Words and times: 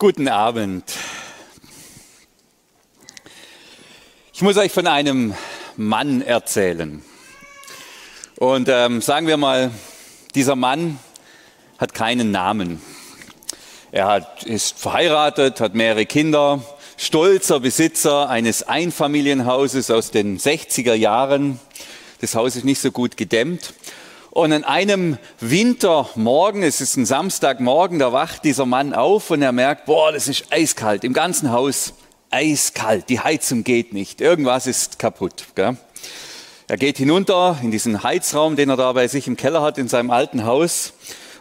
Guten 0.00 0.28
Abend. 0.28 0.84
Ich 4.32 4.42
muss 4.42 4.56
euch 4.56 4.70
von 4.70 4.86
einem 4.86 5.34
Mann 5.76 6.22
erzählen. 6.22 7.02
Und 8.36 8.68
ähm, 8.68 9.02
sagen 9.02 9.26
wir 9.26 9.36
mal, 9.36 9.72
dieser 10.36 10.54
Mann 10.54 11.00
hat 11.78 11.94
keinen 11.94 12.30
Namen. 12.30 12.80
Er 13.90 14.06
hat, 14.06 14.44
ist 14.44 14.78
verheiratet, 14.78 15.60
hat 15.60 15.74
mehrere 15.74 16.06
Kinder, 16.06 16.62
stolzer 16.96 17.58
Besitzer 17.58 18.28
eines 18.28 18.62
Einfamilienhauses 18.62 19.90
aus 19.90 20.12
den 20.12 20.38
60er 20.38 20.94
Jahren. 20.94 21.58
Das 22.20 22.36
Haus 22.36 22.54
ist 22.54 22.64
nicht 22.64 22.80
so 22.80 22.92
gut 22.92 23.16
gedämmt. 23.16 23.74
Und 24.30 24.52
an 24.52 24.64
einem 24.64 25.18
Wintermorgen, 25.40 26.62
es 26.62 26.80
ist 26.80 26.96
ein 26.96 27.06
Samstagmorgen, 27.06 27.98
da 27.98 28.12
wacht 28.12 28.44
dieser 28.44 28.66
Mann 28.66 28.92
auf 28.92 29.30
und 29.30 29.42
er 29.42 29.52
merkt, 29.52 29.86
boah, 29.86 30.12
das 30.12 30.28
ist 30.28 30.52
eiskalt, 30.52 31.04
im 31.04 31.12
ganzen 31.12 31.50
Haus 31.50 31.94
eiskalt, 32.30 33.08
die 33.08 33.20
Heizung 33.20 33.64
geht 33.64 33.92
nicht, 33.92 34.20
irgendwas 34.20 34.66
ist 34.66 34.98
kaputt. 34.98 35.44
Gell? 35.54 35.76
Er 36.66 36.76
geht 36.76 36.98
hinunter 36.98 37.58
in 37.62 37.70
diesen 37.70 38.02
Heizraum, 38.02 38.56
den 38.56 38.68
er 38.68 38.76
da 38.76 38.92
bei 38.92 39.08
sich 39.08 39.26
im 39.26 39.36
Keller 39.36 39.62
hat, 39.62 39.78
in 39.78 39.88
seinem 39.88 40.10
alten 40.10 40.44
Haus, 40.44 40.92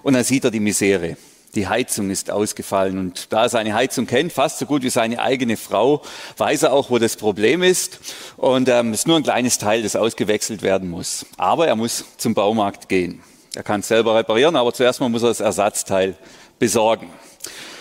und 0.04 0.14
dann 0.14 0.24
sieht 0.24 0.46
er 0.46 0.52
die 0.52 0.62
Misere 0.62 1.18
die 1.56 1.68
Heizung 1.68 2.10
ist 2.10 2.30
ausgefallen. 2.32 2.98
Und 2.98 3.32
da 3.34 3.44
er 3.44 3.50
seine 3.50 3.74
Heizung 3.74 4.08
kennt, 4.08 4.34
fast 4.34 4.60
so 4.60 4.66
gut 4.66 4.84
wie 4.84 4.90
seine 4.90 5.22
eigene 5.22 5.58
Frau, 5.58 6.02
weiß 6.38 6.64
er 6.64 6.74
auch, 6.74 6.90
wo 6.90 7.00
das 7.00 7.16
Problem 7.16 7.64
ist. 7.64 8.00
Und 8.38 8.70
ähm, 8.70 8.92
es 8.94 9.00
ist 9.00 9.08
nur 9.08 9.18
ein 9.18 9.24
kleines 9.24 9.58
Teil, 9.58 9.84
das 9.84 9.96
ausgewechselt 9.96 10.62
werden 10.62 10.90
muss. 10.90 11.26
Aber 11.38 11.68
er 11.68 11.76
muss 11.76 12.06
zum 12.18 12.34
Baumarkt 12.34 12.90
gehen. 12.90 13.22
Er 13.56 13.64
kann 13.64 13.80
es 13.80 13.88
selber 13.88 14.16
reparieren, 14.16 14.56
aber 14.56 14.74
zuerst 14.74 15.00
mal 15.00 15.10
muss 15.10 15.24
er 15.24 15.30
das 15.30 15.40
Ersatzteil 15.40 16.16
besorgen. 16.60 17.10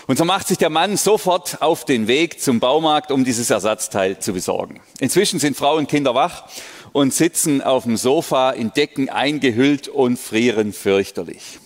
Und 0.07 0.17
so 0.17 0.23
macht 0.23 0.47
sich 0.47 0.57
der 0.57 0.69
Mann 0.69 0.95
sofort 0.95 1.61
auf 1.61 1.83
den 1.83 2.07
Weg 2.07 2.41
zum 2.41 2.61
Baumarkt, 2.61 3.11
um 3.11 3.25
dieses 3.25 3.49
Ersatzteil 3.49 4.19
zu 4.19 4.31
besorgen. 4.31 4.79
Inzwischen 4.99 5.39
sind 5.39 5.57
Frau 5.57 5.75
und 5.75 5.89
Kinder 5.89 6.15
wach 6.15 6.45
und 6.93 7.13
sitzen 7.13 7.61
auf 7.61 7.83
dem 7.83 7.97
Sofa 7.97 8.51
in 8.51 8.71
Decken 8.71 9.09
eingehüllt 9.09 9.89
und 9.89 10.17
frieren 10.17 10.71
fürchterlich. 10.71 11.59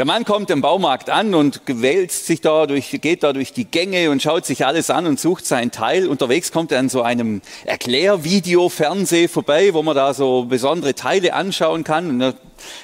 Der 0.00 0.06
Mann 0.06 0.24
kommt 0.24 0.48
im 0.48 0.62
Baumarkt 0.62 1.10
an 1.10 1.34
und 1.34 1.60
wälzt 1.66 2.24
sich 2.24 2.40
da 2.40 2.66
durch, 2.66 2.98
geht 3.02 3.22
da 3.22 3.34
durch 3.34 3.52
die 3.52 3.66
Gänge 3.66 4.10
und 4.10 4.22
schaut 4.22 4.46
sich 4.46 4.64
alles 4.64 4.88
an 4.88 5.06
und 5.06 5.20
sucht 5.20 5.44
sein 5.44 5.72
Teil. 5.72 6.08
Unterwegs 6.08 6.52
kommt 6.52 6.72
er 6.72 6.78
an 6.78 6.88
so 6.88 7.02
einem 7.02 7.42
Erklärvideo-Fernseh 7.66 9.28
vorbei, 9.28 9.74
wo 9.74 9.82
man 9.82 9.94
da 9.94 10.14
so 10.14 10.46
besondere 10.46 10.94
Teile 10.94 11.34
anschauen 11.34 11.84
kann. 11.84 12.08
Und 12.08 12.18
da 12.20 12.32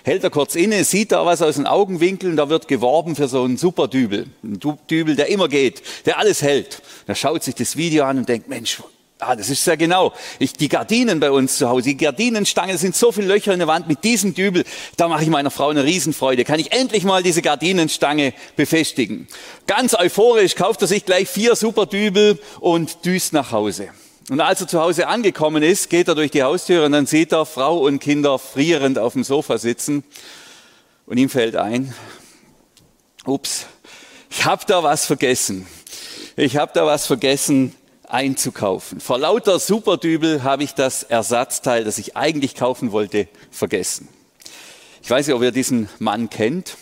hält 0.04 0.24
er 0.24 0.28
kurz 0.28 0.56
inne, 0.56 0.84
sieht 0.84 1.10
da 1.10 1.24
was 1.24 1.40
aus 1.40 1.54
den 1.54 1.66
Augenwinkeln, 1.66 2.36
da 2.36 2.50
wird 2.50 2.68
geworben 2.68 3.16
für 3.16 3.28
so 3.28 3.44
einen 3.44 3.56
super 3.56 3.88
Dübel. 3.88 4.26
Ein 4.44 4.60
Dübel, 4.90 5.16
der 5.16 5.30
immer 5.30 5.48
geht, 5.48 5.82
der 6.04 6.18
alles 6.18 6.42
hält. 6.42 6.82
Er 7.06 7.14
schaut 7.14 7.42
sich 7.42 7.54
das 7.54 7.78
Video 7.78 8.04
an 8.04 8.18
und 8.18 8.28
denkt, 8.28 8.48
Mensch, 8.48 8.82
Ah, 9.18 9.34
das 9.34 9.48
ist 9.48 9.64
sehr 9.64 9.78
genau. 9.78 10.12
Ich, 10.38 10.52
die 10.52 10.68
Gardinen 10.68 11.20
bei 11.20 11.30
uns 11.30 11.56
zu 11.56 11.70
Hause, 11.70 11.88
die 11.88 11.96
Gardinenstange, 11.96 12.76
sind 12.76 12.94
so 12.94 13.12
viele 13.12 13.28
Löcher 13.28 13.54
in 13.54 13.58
der 13.58 13.68
Wand 13.68 13.88
mit 13.88 14.04
diesem 14.04 14.34
Dübel. 14.34 14.64
Da 14.98 15.08
mache 15.08 15.22
ich 15.22 15.30
meiner 15.30 15.50
Frau 15.50 15.70
eine 15.70 15.84
Riesenfreude. 15.84 16.44
Kann 16.44 16.60
ich 16.60 16.72
endlich 16.72 17.02
mal 17.04 17.22
diese 17.22 17.40
Gardinenstange 17.40 18.34
befestigen? 18.56 19.26
Ganz 19.66 19.94
euphorisch 19.94 20.54
kauft 20.54 20.82
er 20.82 20.88
sich 20.88 21.06
gleich 21.06 21.28
vier 21.30 21.56
super 21.56 21.86
Dübel 21.86 22.38
und 22.60 23.06
düst 23.06 23.32
nach 23.32 23.52
Hause. 23.52 23.88
Und 24.28 24.40
als 24.40 24.60
er 24.60 24.68
zu 24.68 24.80
Hause 24.80 25.08
angekommen 25.08 25.62
ist, 25.62 25.88
geht 25.88 26.08
er 26.08 26.14
durch 26.14 26.30
die 26.30 26.42
Haustür 26.42 26.84
und 26.84 26.92
dann 26.92 27.06
sieht 27.06 27.32
er 27.32 27.46
Frau 27.46 27.78
und 27.78 28.00
Kinder 28.00 28.38
frierend 28.38 28.98
auf 28.98 29.14
dem 29.14 29.24
Sofa 29.24 29.56
sitzen. 29.56 30.04
Und 31.06 31.16
ihm 31.16 31.30
fällt 31.30 31.56
ein, 31.56 31.94
ups, 33.24 33.66
ich 34.28 34.44
habe 34.44 34.64
da 34.66 34.82
was 34.82 35.06
vergessen. 35.06 35.66
Ich 36.36 36.58
habe 36.58 36.72
da 36.74 36.84
was 36.84 37.06
vergessen 37.06 37.74
einzukaufen. 38.10 39.00
Vor 39.00 39.18
lauter 39.18 39.58
Superdübel 39.58 40.42
habe 40.42 40.64
ich 40.64 40.74
das 40.74 41.02
Ersatzteil, 41.02 41.84
das 41.84 41.98
ich 41.98 42.16
eigentlich 42.16 42.54
kaufen 42.54 42.92
wollte, 42.92 43.28
vergessen. 43.50 44.08
Ich 45.02 45.10
weiß 45.10 45.26
nicht, 45.26 45.36
ob 45.36 45.42
ihr 45.42 45.52
diesen 45.52 45.88
Mann 45.98 46.30
kennt. 46.30 46.76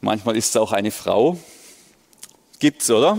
Manchmal 0.00 0.36
ist 0.36 0.50
es 0.50 0.56
auch 0.56 0.72
eine 0.72 0.90
Frau. 0.90 1.38
Gibt's, 2.58 2.90
oder? 2.90 3.18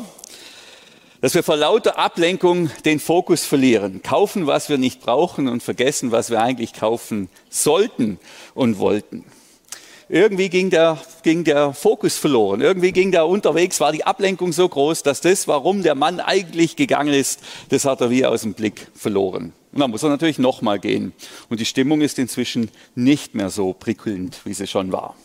Dass 1.21 1.33
wir 1.33 1.43
vor 1.43 1.57
lauter 1.57 1.97
Ablenkung 1.97 2.69
den 2.85 2.99
Fokus 2.99 3.43
verlieren, 3.43 4.03
kaufen, 4.03 4.47
was 4.47 4.69
wir 4.69 4.77
nicht 4.77 5.01
brauchen 5.01 5.47
und 5.47 5.63
vergessen, 5.63 6.11
was 6.11 6.29
wir 6.29 6.41
eigentlich 6.41 6.73
kaufen 6.73 7.29
sollten 7.49 8.19
und 8.53 8.77
wollten. 8.77 9.25
Irgendwie 10.09 10.47
ging 10.47 10.69
der, 10.69 10.97
ging 11.23 11.43
der 11.43 11.73
Fokus 11.73 12.17
verloren. 12.17 12.61
Irgendwie 12.61 12.93
ging 12.93 13.11
der 13.11 13.27
unterwegs, 13.27 13.81
war 13.81 13.91
die 13.91 14.05
Ablenkung 14.05 14.53
so 14.53 14.67
groß, 14.67 15.03
dass 15.03 15.19
das, 15.19 15.49
warum 15.49 15.83
der 15.83 15.95
Mann 15.95 16.21
eigentlich 16.21 16.77
gegangen 16.77 17.13
ist, 17.13 17.41
das 17.69 17.83
hat 17.83 17.99
er 17.99 18.09
wie 18.09 18.25
aus 18.25 18.41
dem 18.41 18.53
Blick 18.53 18.87
verloren. 18.95 19.51
Und 19.73 19.79
dann 19.81 19.91
muss 19.91 20.03
er 20.03 20.09
natürlich 20.09 20.39
nochmal 20.39 20.79
gehen. 20.79 21.11
Und 21.49 21.59
die 21.59 21.65
Stimmung 21.65 21.99
ist 21.99 22.19
inzwischen 22.19 22.71
nicht 22.95 23.35
mehr 23.35 23.49
so 23.49 23.73
prickelnd, 23.73 24.39
wie 24.45 24.53
sie 24.53 24.65
schon 24.65 24.93
war. 24.93 25.15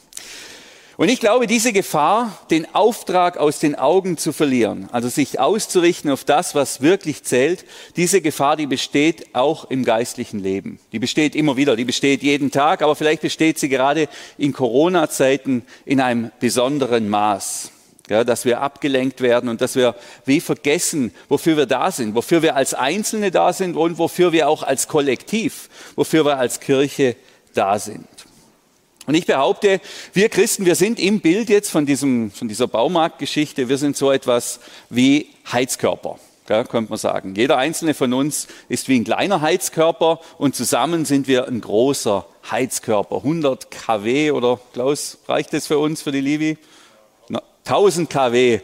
Und 1.02 1.08
ich 1.08 1.18
glaube, 1.18 1.48
diese 1.48 1.72
Gefahr, 1.72 2.38
den 2.52 2.76
Auftrag 2.76 3.36
aus 3.36 3.58
den 3.58 3.74
Augen 3.74 4.18
zu 4.18 4.32
verlieren, 4.32 4.88
also 4.92 5.08
sich 5.08 5.40
auszurichten 5.40 6.12
auf 6.12 6.22
das, 6.22 6.54
was 6.54 6.80
wirklich 6.80 7.24
zählt, 7.24 7.64
diese 7.96 8.20
Gefahr, 8.20 8.56
die 8.56 8.68
besteht 8.68 9.34
auch 9.34 9.68
im 9.68 9.84
geistlichen 9.84 10.38
Leben. 10.38 10.78
Die 10.92 11.00
besteht 11.00 11.34
immer 11.34 11.56
wieder, 11.56 11.74
die 11.74 11.84
besteht 11.84 12.22
jeden 12.22 12.52
Tag, 12.52 12.82
aber 12.82 12.94
vielleicht 12.94 13.20
besteht 13.20 13.58
sie 13.58 13.68
gerade 13.68 14.08
in 14.38 14.52
Corona-Zeiten 14.52 15.64
in 15.86 16.00
einem 16.00 16.30
besonderen 16.38 17.08
Maß. 17.08 17.72
Ja, 18.08 18.22
dass 18.22 18.44
wir 18.44 18.60
abgelenkt 18.60 19.22
werden 19.22 19.48
und 19.48 19.60
dass 19.60 19.74
wir 19.74 19.96
wie 20.24 20.38
vergessen, 20.38 21.12
wofür 21.28 21.56
wir 21.56 21.66
da 21.66 21.90
sind, 21.90 22.14
wofür 22.14 22.42
wir 22.42 22.54
als 22.54 22.74
Einzelne 22.74 23.32
da 23.32 23.52
sind 23.52 23.74
und 23.74 23.98
wofür 23.98 24.30
wir 24.30 24.48
auch 24.48 24.62
als 24.62 24.86
Kollektiv, 24.86 25.68
wofür 25.96 26.24
wir 26.24 26.38
als 26.38 26.60
Kirche 26.60 27.16
da 27.54 27.80
sind. 27.80 28.06
Und 29.06 29.14
ich 29.14 29.26
behaupte, 29.26 29.80
wir 30.12 30.28
Christen, 30.28 30.64
wir 30.64 30.76
sind 30.76 31.00
im 31.00 31.20
Bild 31.20 31.48
jetzt 31.48 31.70
von, 31.70 31.86
diesem, 31.86 32.30
von 32.30 32.46
dieser 32.46 32.68
Baumarktgeschichte, 32.68 33.68
wir 33.68 33.78
sind 33.78 33.96
so 33.96 34.12
etwas 34.12 34.60
wie 34.90 35.28
Heizkörper, 35.50 36.18
ja, 36.48 36.62
könnte 36.62 36.90
man 36.90 36.98
sagen. 36.98 37.34
Jeder 37.34 37.58
einzelne 37.58 37.94
von 37.94 38.12
uns 38.12 38.46
ist 38.68 38.88
wie 38.88 39.00
ein 39.00 39.04
kleiner 39.04 39.40
Heizkörper 39.40 40.20
und 40.38 40.54
zusammen 40.54 41.04
sind 41.04 41.26
wir 41.26 41.48
ein 41.48 41.60
großer 41.60 42.26
Heizkörper. 42.48 43.16
100 43.16 43.70
kW 43.72 44.30
oder 44.30 44.60
Klaus, 44.72 45.18
reicht 45.26 45.52
das 45.52 45.66
für 45.66 45.78
uns, 45.78 46.02
für 46.02 46.12
die 46.12 46.20
Livi? 46.20 46.58
1000 47.64 48.10
kW. 48.10 48.60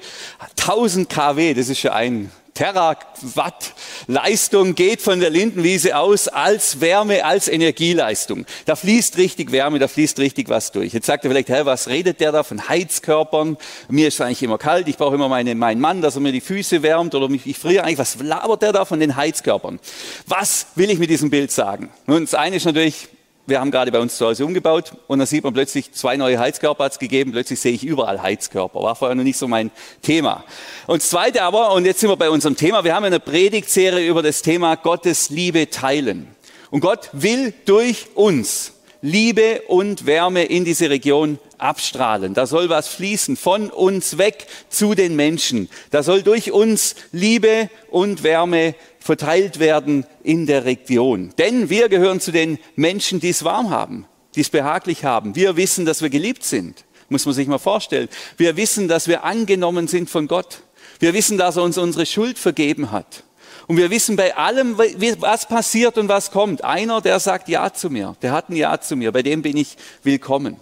1000 0.56 1.08
kW, 1.08 1.54
das 1.54 1.68
ist 1.68 1.82
ja 1.82 1.92
ein 1.92 2.30
Terawatt 2.58 3.72
Leistung 4.08 4.74
geht 4.74 5.00
von 5.00 5.20
der 5.20 5.30
Lindenwiese 5.30 5.96
aus 5.96 6.26
als 6.26 6.80
Wärme, 6.80 7.24
als 7.24 7.46
Energieleistung. 7.46 8.46
Da 8.64 8.74
fließt 8.74 9.16
richtig 9.16 9.52
Wärme, 9.52 9.78
da 9.78 9.86
fließt 9.86 10.18
richtig 10.18 10.48
was 10.48 10.72
durch. 10.72 10.92
Jetzt 10.92 11.06
sagt 11.06 11.24
er 11.24 11.30
vielleicht, 11.30 11.50
hä, 11.50 11.60
was 11.62 11.86
redet 11.86 12.18
der 12.18 12.32
da 12.32 12.42
von 12.42 12.68
Heizkörpern? 12.68 13.58
Mir 13.88 14.08
ist 14.08 14.20
eigentlich 14.20 14.42
immer 14.42 14.58
kalt, 14.58 14.88
ich 14.88 14.96
brauche 14.96 15.14
immer 15.14 15.28
meine, 15.28 15.54
meinen 15.54 15.80
Mann, 15.80 16.02
dass 16.02 16.16
er 16.16 16.20
mir 16.20 16.32
die 16.32 16.40
Füße 16.40 16.82
wärmt 16.82 17.14
oder 17.14 17.28
mich, 17.28 17.46
ich 17.46 17.58
friere 17.58 17.84
eigentlich. 17.84 17.98
Was 17.98 18.16
labert 18.20 18.62
der 18.62 18.72
da 18.72 18.84
von 18.84 18.98
den 18.98 19.14
Heizkörpern? 19.14 19.78
Was 20.26 20.66
will 20.74 20.90
ich 20.90 20.98
mit 20.98 21.10
diesem 21.10 21.30
Bild 21.30 21.52
sagen? 21.52 21.90
Nun, 22.06 22.24
das 22.24 22.34
eine 22.34 22.56
ist 22.56 22.64
natürlich, 22.64 23.06
wir 23.48 23.60
haben 23.60 23.70
gerade 23.70 23.90
bei 23.90 23.98
uns 23.98 24.18
zu 24.18 24.26
Hause 24.26 24.44
umgebaut 24.44 24.92
und 25.06 25.20
da 25.20 25.26
sieht 25.26 25.42
man 25.42 25.54
plötzlich 25.54 25.92
zwei 25.92 26.18
neue 26.18 26.38
Heizkörper 26.38 26.84
hat 26.84 26.92
es 26.92 26.98
gegeben. 26.98 27.32
Plötzlich 27.32 27.58
sehe 27.58 27.72
ich 27.72 27.82
überall 27.82 28.20
Heizkörper. 28.20 28.82
War 28.82 28.94
vorher 28.94 29.14
noch 29.14 29.24
nicht 29.24 29.38
so 29.38 29.48
mein 29.48 29.70
Thema. 30.02 30.44
Und 30.86 31.00
das 31.00 31.08
Zweite 31.08 31.42
aber, 31.42 31.72
und 31.72 31.86
jetzt 31.86 32.00
sind 32.00 32.10
wir 32.10 32.16
bei 32.16 32.28
unserem 32.28 32.56
Thema, 32.56 32.84
wir 32.84 32.94
haben 32.94 33.04
eine 33.04 33.20
Predigtserie 33.20 34.06
über 34.06 34.22
das 34.22 34.42
Thema 34.42 34.74
Gottes 34.74 35.30
Liebe 35.30 35.70
teilen. 35.70 36.28
Und 36.70 36.80
Gott 36.80 37.08
will 37.12 37.54
durch 37.64 38.08
uns 38.14 38.74
Liebe 39.00 39.62
und 39.68 40.04
Wärme 40.04 40.44
in 40.44 40.66
diese 40.66 40.90
Region 40.90 41.38
abstrahlen. 41.58 42.34
Da 42.34 42.46
soll 42.46 42.68
was 42.68 42.88
fließen 42.88 43.36
von 43.36 43.70
uns 43.70 44.18
weg 44.18 44.46
zu 44.68 44.94
den 44.94 45.16
Menschen. 45.16 45.68
Da 45.90 46.02
soll 46.02 46.22
durch 46.22 46.52
uns 46.52 46.94
Liebe 47.12 47.70
und 47.90 48.22
Wärme 48.22 48.74
verteilt 49.00 49.58
werden 49.58 50.06
in 50.22 50.46
der 50.46 50.64
Region. 50.64 51.32
Denn 51.38 51.70
wir 51.70 51.88
gehören 51.88 52.20
zu 52.20 52.32
den 52.32 52.58
Menschen, 52.76 53.20
die 53.20 53.30
es 53.30 53.44
warm 53.44 53.70
haben, 53.70 54.06
die 54.34 54.40
es 54.40 54.50
behaglich 54.50 55.04
haben. 55.04 55.34
Wir 55.34 55.56
wissen, 55.56 55.86
dass 55.86 56.02
wir 56.02 56.10
geliebt 56.10 56.44
sind. 56.44 56.84
Muss 57.08 57.24
man 57.24 57.34
sich 57.34 57.48
mal 57.48 57.58
vorstellen. 57.58 58.08
Wir 58.36 58.56
wissen, 58.56 58.86
dass 58.86 59.08
wir 59.08 59.24
angenommen 59.24 59.88
sind 59.88 60.10
von 60.10 60.28
Gott. 60.28 60.62
Wir 60.98 61.14
wissen, 61.14 61.38
dass 61.38 61.56
er 61.56 61.62
uns 61.62 61.78
unsere 61.78 62.04
Schuld 62.04 62.38
vergeben 62.38 62.90
hat. 62.90 63.24
Und 63.66 63.76
wir 63.76 63.90
wissen 63.90 64.16
bei 64.16 64.34
allem, 64.34 64.78
was 64.78 65.46
passiert 65.46 65.98
und 65.98 66.08
was 66.08 66.30
kommt. 66.30 66.64
Einer, 66.64 67.00
der 67.00 67.20
sagt 67.20 67.48
Ja 67.48 67.72
zu 67.72 67.90
mir, 67.90 68.16
der 68.22 68.32
hat 68.32 68.48
ein 68.48 68.56
Ja 68.56 68.80
zu 68.80 68.96
mir, 68.96 69.12
bei 69.12 69.22
dem 69.22 69.42
bin 69.42 69.56
ich 69.56 69.76
willkommen. 70.02 70.56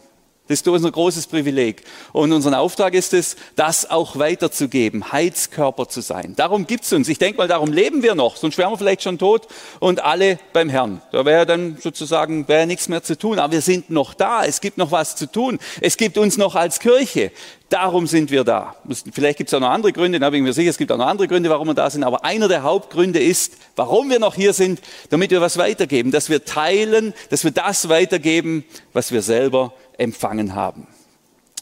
Das 0.48 0.60
ist 0.60 0.68
unser 0.68 0.92
großes 0.92 1.26
Privileg. 1.26 1.82
Und 2.12 2.32
unser 2.32 2.58
Auftrag 2.58 2.94
ist 2.94 3.12
es, 3.14 3.36
das 3.56 3.90
auch 3.90 4.18
weiterzugeben, 4.18 5.10
Heizkörper 5.10 5.88
zu 5.88 6.00
sein. 6.00 6.34
Darum 6.36 6.66
gibt's 6.66 6.92
uns. 6.92 7.08
Ich 7.08 7.18
denke 7.18 7.38
mal, 7.38 7.48
darum 7.48 7.72
leben 7.72 8.02
wir 8.02 8.14
noch. 8.14 8.36
Sonst 8.36 8.56
wären 8.56 8.70
wir 8.70 8.78
vielleicht 8.78 9.02
schon 9.02 9.18
tot 9.18 9.48
und 9.80 10.04
alle 10.04 10.38
beim 10.52 10.68
Herrn. 10.68 11.02
Da 11.10 11.24
wäre 11.24 11.46
dann 11.46 11.78
sozusagen 11.80 12.46
wäre 12.46 12.66
nichts 12.66 12.88
mehr 12.88 13.02
zu 13.02 13.18
tun. 13.18 13.38
Aber 13.38 13.52
wir 13.52 13.60
sind 13.60 13.90
noch 13.90 14.14
da. 14.14 14.44
Es 14.44 14.60
gibt 14.60 14.78
noch 14.78 14.92
was 14.92 15.16
zu 15.16 15.30
tun. 15.30 15.58
Es 15.80 15.96
gibt 15.96 16.16
uns 16.16 16.36
noch 16.36 16.54
als 16.54 16.78
Kirche. 16.78 17.32
Darum 17.68 18.06
sind 18.06 18.30
wir 18.30 18.44
da. 18.44 18.76
Vielleicht 19.12 19.38
gibt 19.38 19.48
es 19.48 19.54
auch 19.54 19.58
noch 19.58 19.70
andere 19.70 19.92
Gründe, 19.92 20.20
da 20.20 20.30
bin 20.30 20.38
ich 20.38 20.44
mir 20.44 20.52
sicher, 20.52 20.70
es 20.70 20.78
gibt 20.78 20.92
auch 20.92 20.98
noch 20.98 21.06
andere 21.06 21.26
Gründe, 21.26 21.50
warum 21.50 21.66
wir 21.66 21.74
da 21.74 21.90
sind, 21.90 22.04
aber 22.04 22.24
einer 22.24 22.46
der 22.46 22.62
Hauptgründe 22.62 23.18
ist, 23.18 23.54
warum 23.74 24.08
wir 24.08 24.20
noch 24.20 24.36
hier 24.36 24.52
sind, 24.52 24.80
damit 25.10 25.32
wir 25.32 25.40
was 25.40 25.58
weitergeben, 25.58 26.12
dass 26.12 26.28
wir 26.28 26.44
teilen, 26.44 27.12
dass 27.28 27.42
wir 27.42 27.50
das 27.50 27.88
weitergeben, 27.88 28.64
was 28.92 29.10
wir 29.10 29.20
selber 29.20 29.72
empfangen 29.98 30.54
haben. 30.54 30.86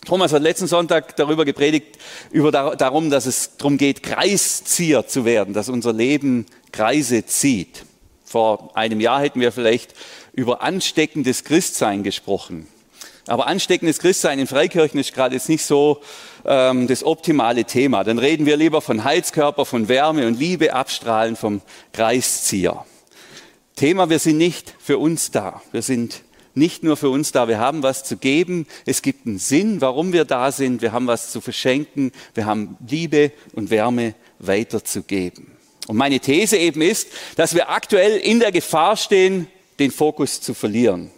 Thomas 0.04 0.32
hat 0.32 0.42
letzten 0.42 0.66
Sonntag 0.66 1.16
darüber 1.16 1.44
gepredigt, 1.44 1.98
über 2.30 2.52
darum, 2.52 3.10
dass 3.10 3.26
es 3.26 3.56
darum 3.56 3.78
geht, 3.78 4.02
Kreiszieher 4.02 5.06
zu 5.06 5.24
werden, 5.24 5.54
dass 5.54 5.68
unser 5.68 5.92
Leben 5.92 6.46
Kreise 6.72 7.24
zieht. 7.24 7.84
Vor 8.24 8.76
einem 8.76 9.00
Jahr 9.00 9.20
hätten 9.20 9.40
wir 9.40 9.52
vielleicht 9.52 9.94
über 10.32 10.62
ansteckendes 10.62 11.44
Christsein 11.44 12.02
gesprochen. 12.02 12.66
Aber 13.26 13.46
ansteckendes 13.46 14.00
Christsein 14.00 14.38
in 14.38 14.46
Freikirchen 14.46 15.00
ist 15.00 15.14
gerade 15.14 15.34
jetzt 15.34 15.48
nicht 15.48 15.64
so 15.64 16.02
ähm, 16.44 16.86
das 16.86 17.04
optimale 17.04 17.64
Thema. 17.64 18.04
Dann 18.04 18.18
reden 18.18 18.44
wir 18.44 18.56
lieber 18.56 18.82
von 18.82 19.04
Heizkörper, 19.04 19.64
von 19.64 19.88
Wärme 19.88 20.26
und 20.26 20.38
Liebe 20.38 20.74
abstrahlen 20.74 21.36
vom 21.36 21.62
Kreiszieher. 21.92 22.84
Thema, 23.76 24.10
wir 24.10 24.18
sind 24.18 24.36
nicht 24.36 24.74
für 24.78 24.98
uns 24.98 25.30
da. 25.30 25.62
Wir 25.72 25.80
sind 25.82 26.22
nicht 26.54 26.82
nur 26.82 26.96
für 26.96 27.08
uns 27.08 27.32
da. 27.32 27.48
Wir 27.48 27.58
haben 27.58 27.82
was 27.82 28.04
zu 28.04 28.16
geben. 28.16 28.66
Es 28.86 29.02
gibt 29.02 29.26
einen 29.26 29.38
Sinn, 29.38 29.80
warum 29.80 30.12
wir 30.12 30.24
da 30.24 30.52
sind. 30.52 30.82
Wir 30.82 30.92
haben 30.92 31.06
was 31.06 31.30
zu 31.30 31.40
verschenken. 31.40 32.12
Wir 32.34 32.46
haben 32.46 32.76
Liebe 32.88 33.32
und 33.54 33.70
Wärme 33.70 34.14
weiterzugeben. 34.38 35.52
Und 35.86 35.96
meine 35.96 36.20
These 36.20 36.56
eben 36.56 36.80
ist, 36.80 37.08
dass 37.36 37.54
wir 37.54 37.70
aktuell 37.70 38.16
in 38.18 38.40
der 38.40 38.52
Gefahr 38.52 38.96
stehen, 38.96 39.48
den 39.78 39.90
Fokus 39.90 40.40
zu 40.40 40.54
verlieren. 40.54 41.10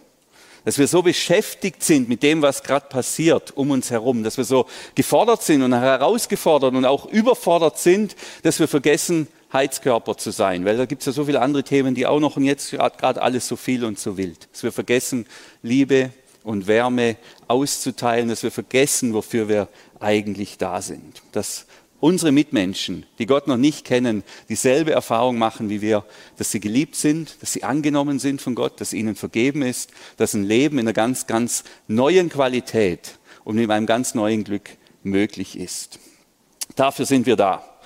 Dass 0.65 0.77
wir 0.77 0.87
so 0.87 1.01
beschäftigt 1.01 1.81
sind 1.81 2.09
mit 2.09 2.23
dem, 2.23 2.41
was 2.41 2.61
gerade 2.61 2.87
passiert 2.87 3.55
um 3.55 3.71
uns 3.71 3.89
herum, 3.89 4.23
dass 4.23 4.35
wir 4.35 4.43
so 4.43 4.65
gefordert 4.95 5.41
sind 5.43 5.61
und 5.61 5.73
herausgefordert 5.73 6.73
und 6.73 6.83
auch 6.83 7.05
überfordert 7.05 7.79
sind, 7.79 8.17
dass 8.43 8.59
wir 8.59 8.67
vergessen, 8.67 9.29
Heizkörper 9.53 10.17
zu 10.17 10.31
sein, 10.31 10.65
weil 10.65 10.77
da 10.77 10.85
gibt 10.85 11.01
es 11.01 11.05
ja 11.05 11.11
so 11.11 11.25
viele 11.25 11.41
andere 11.41 11.63
Themen, 11.63 11.95
die 11.95 12.05
auch 12.05 12.19
noch 12.19 12.37
und 12.37 12.43
jetzt 12.43 12.71
gerade 12.71 13.21
alles 13.21 13.47
so 13.47 13.55
viel 13.55 13.85
und 13.85 13.97
so 13.97 14.17
wild. 14.17 14.49
Dass 14.51 14.63
wir 14.63 14.71
vergessen, 14.71 15.25
Liebe 15.63 16.11
und 16.43 16.67
Wärme 16.67 17.17
auszuteilen, 17.47 18.29
dass 18.29 18.43
wir 18.43 18.51
vergessen, 18.51 19.13
wofür 19.13 19.47
wir 19.47 19.69
eigentlich 19.99 20.57
da 20.57 20.81
sind. 20.81 21.21
Dass 21.31 21.65
unsere 21.99 22.31
Mitmenschen, 22.31 23.05
die 23.19 23.25
Gott 23.25 23.47
noch 23.47 23.57
nicht 23.57 23.85
kennen, 23.85 24.23
dieselbe 24.49 24.91
Erfahrung 24.91 25.37
machen 25.37 25.69
wie 25.69 25.81
wir, 25.81 26.05
dass 26.37 26.51
sie 26.51 26.59
geliebt 26.59 26.95
sind, 26.95 27.41
dass 27.41 27.53
sie 27.53 27.63
angenommen 27.63 28.19
sind 28.19 28.41
von 28.41 28.55
Gott, 28.55 28.79
dass 28.81 28.93
ihnen 28.93 29.15
vergeben 29.15 29.61
ist, 29.61 29.91
dass 30.17 30.33
ein 30.33 30.43
Leben 30.43 30.77
in 30.77 30.85
einer 30.85 30.93
ganz, 30.93 31.27
ganz 31.27 31.63
neuen 31.87 32.29
Qualität 32.29 33.17
und 33.43 33.55
mit 33.55 33.69
einem 33.71 33.85
ganz 33.85 34.13
neuen 34.13 34.43
Glück 34.43 34.69
möglich 35.03 35.57
ist. 35.57 35.99
Dafür 36.75 37.05
sind 37.05 37.25
wir 37.25 37.35
da. 37.35 37.76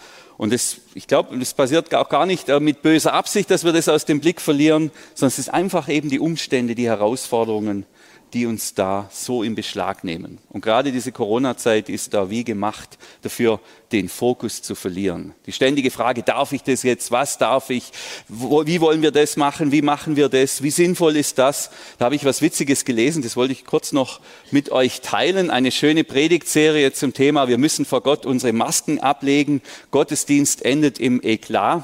Und 0.41 0.51
das, 0.51 0.77
ich 0.95 1.05
glaube, 1.05 1.37
das 1.37 1.53
passiert 1.53 1.93
auch 1.93 2.09
gar 2.09 2.25
nicht 2.25 2.49
äh, 2.49 2.59
mit 2.59 2.81
böser 2.81 3.13
Absicht, 3.13 3.51
dass 3.51 3.63
wir 3.63 3.73
das 3.73 3.87
aus 3.87 4.05
dem 4.05 4.19
Blick 4.21 4.41
verlieren, 4.41 4.89
sondern 5.13 5.27
es 5.27 5.37
ist 5.37 5.49
einfach 5.49 5.87
eben 5.87 6.09
die 6.09 6.19
Umstände, 6.19 6.73
die 6.73 6.87
Herausforderungen, 6.87 7.85
die 8.33 8.45
uns 8.45 8.73
da 8.73 9.09
so 9.11 9.43
in 9.43 9.55
Beschlag 9.55 10.03
nehmen. 10.03 10.37
Und 10.49 10.61
gerade 10.61 10.91
diese 10.91 11.11
Corona-Zeit 11.11 11.89
ist 11.89 12.13
da 12.13 12.29
wie 12.29 12.43
gemacht 12.43 12.97
dafür, 13.21 13.59
den 13.91 14.07
Fokus 14.07 14.61
zu 14.61 14.73
verlieren. 14.73 15.33
Die 15.45 15.51
ständige 15.51 15.91
Frage, 15.91 16.23
darf 16.23 16.53
ich 16.53 16.63
das 16.63 16.83
jetzt? 16.83 17.11
Was 17.11 17.37
darf 17.37 17.69
ich? 17.69 17.91
wie 18.29 18.79
wollen 18.79 19.01
wir 19.01 19.11
das 19.11 19.35
machen? 19.35 19.71
Wie 19.71 19.81
machen 19.81 20.15
wir 20.15 20.29
das? 20.29 20.63
Wie 20.63 20.71
sinnvoll 20.71 21.17
ist 21.17 21.37
das? 21.37 21.71
Da 21.97 22.05
habe 22.05 22.15
ich 22.15 22.23
was 22.23 22.41
Witziges 22.41 22.85
gelesen, 22.85 23.21
das 23.21 23.35
wollte 23.35 23.53
ich 23.53 23.65
kurz 23.65 23.91
noch 23.91 24.21
mit 24.49 24.71
euch 24.71 25.01
teilen. 25.01 25.49
Eine 25.49 25.71
schöne 25.71 26.03
Predigtserie 26.03 26.93
zum 26.93 27.13
Thema, 27.13 27.47
wir 27.47 27.57
müssen 27.57 27.85
vor 27.85 28.01
Gott 28.01 28.25
unsere 28.25 28.53
Masken 28.53 28.99
ablegen. 28.99 29.61
Gottesdienst 29.91 30.63
endet 30.63 30.99
im 30.99 31.21
Eklat. 31.21 31.83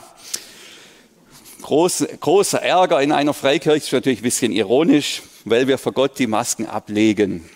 Groß, 1.62 2.06
großer 2.22 2.62
Ärger 2.62 3.02
in 3.02 3.12
einer 3.12 3.34
Freikirche, 3.34 3.78
ist 3.78 3.92
natürlich 3.92 4.20
ein 4.20 4.24
bisschen 4.24 4.52
ironisch 4.54 5.24
weil 5.50 5.68
wir 5.68 5.78
vor 5.78 5.92
Gott 5.92 6.18
die 6.20 6.28
Masken 6.28 6.66
ablegen. 6.66 7.50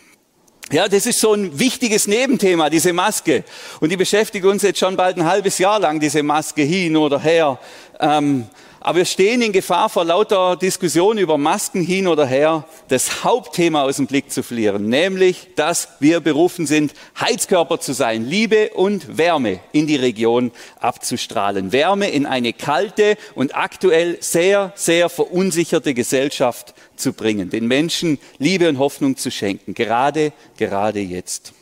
Ja, 0.72 0.88
das 0.88 1.06
ist 1.06 1.20
so 1.20 1.34
ein 1.34 1.60
wichtiges 1.60 2.08
Nebenthema, 2.08 2.70
diese 2.70 2.94
Maske. 2.94 3.44
Und 3.82 3.92
die 3.92 3.98
beschäftigt 3.98 4.46
uns 4.46 4.64
jetzt 4.64 4.80
schon 4.80 4.96
bald 4.96 5.18
ein 5.18 5.26
halbes 5.26 5.58
Jahr 5.58 5.80
lang, 5.80 6.00
diese 6.00 6.24
Maske 6.24 6.62
hin 6.62 6.96
oder 6.96 7.20
her. 7.20 7.60
Ähm, 8.00 8.46
aber 8.84 8.98
wir 8.98 9.06
stehen 9.06 9.44
in 9.44 9.52
Gefahr 9.52 9.90
vor 9.90 10.04
lauter 10.06 10.56
Diskussion 10.56 11.20
über 11.20 11.38
Masken 11.38 11.82
hin 11.82 12.08
oder 12.08 12.26
her, 12.26 12.66
das 12.88 13.24
Hauptthema 13.24 13.84
aus 13.84 13.98
dem 13.98 14.08
Blick 14.08 14.32
zu 14.32 14.42
verlieren, 14.42 14.90
nämlich, 14.90 15.50
dass 15.56 15.88
wir 16.00 16.20
berufen 16.20 16.66
sind, 16.66 16.94
Heizkörper 17.20 17.80
zu 17.80 17.94
sein, 17.94 18.26
Liebe 18.26 18.72
und 18.72 19.20
Wärme 19.20 19.60
in 19.72 19.86
die 19.86 19.98
Region 19.98 20.52
abzustrahlen. 20.80 21.72
Wärme 21.72 22.10
in 22.10 22.26
eine 22.26 22.54
kalte 22.54 23.18
und 23.36 23.56
aktuell 23.56 24.18
sehr, 24.20 24.74
sehr 24.76 25.10
verunsicherte 25.10 25.94
Gesellschaft 25.94 26.74
zu 26.96 27.14
bringen, 27.14 27.52
den 27.52 27.68
Menschen 27.68 28.18
Liebe 28.40 28.68
und 28.68 28.80
Hoffnung 28.80 29.16
zu 29.16 29.30
schenken, 29.30 29.76
gerade, 29.76 30.34
gerade 30.58 31.02
jetzt. 31.02 31.54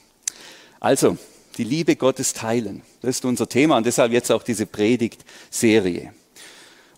Also, 0.79 1.17
die 1.57 1.65
Liebe 1.65 1.97
Gottes 1.97 2.33
teilen. 2.33 2.81
Das 3.01 3.17
ist 3.17 3.25
unser 3.25 3.49
Thema 3.49 3.75
und 3.75 3.85
deshalb 3.85 4.13
jetzt 4.13 4.31
auch 4.31 4.43
diese 4.43 4.65
Predigtserie. 4.65 6.13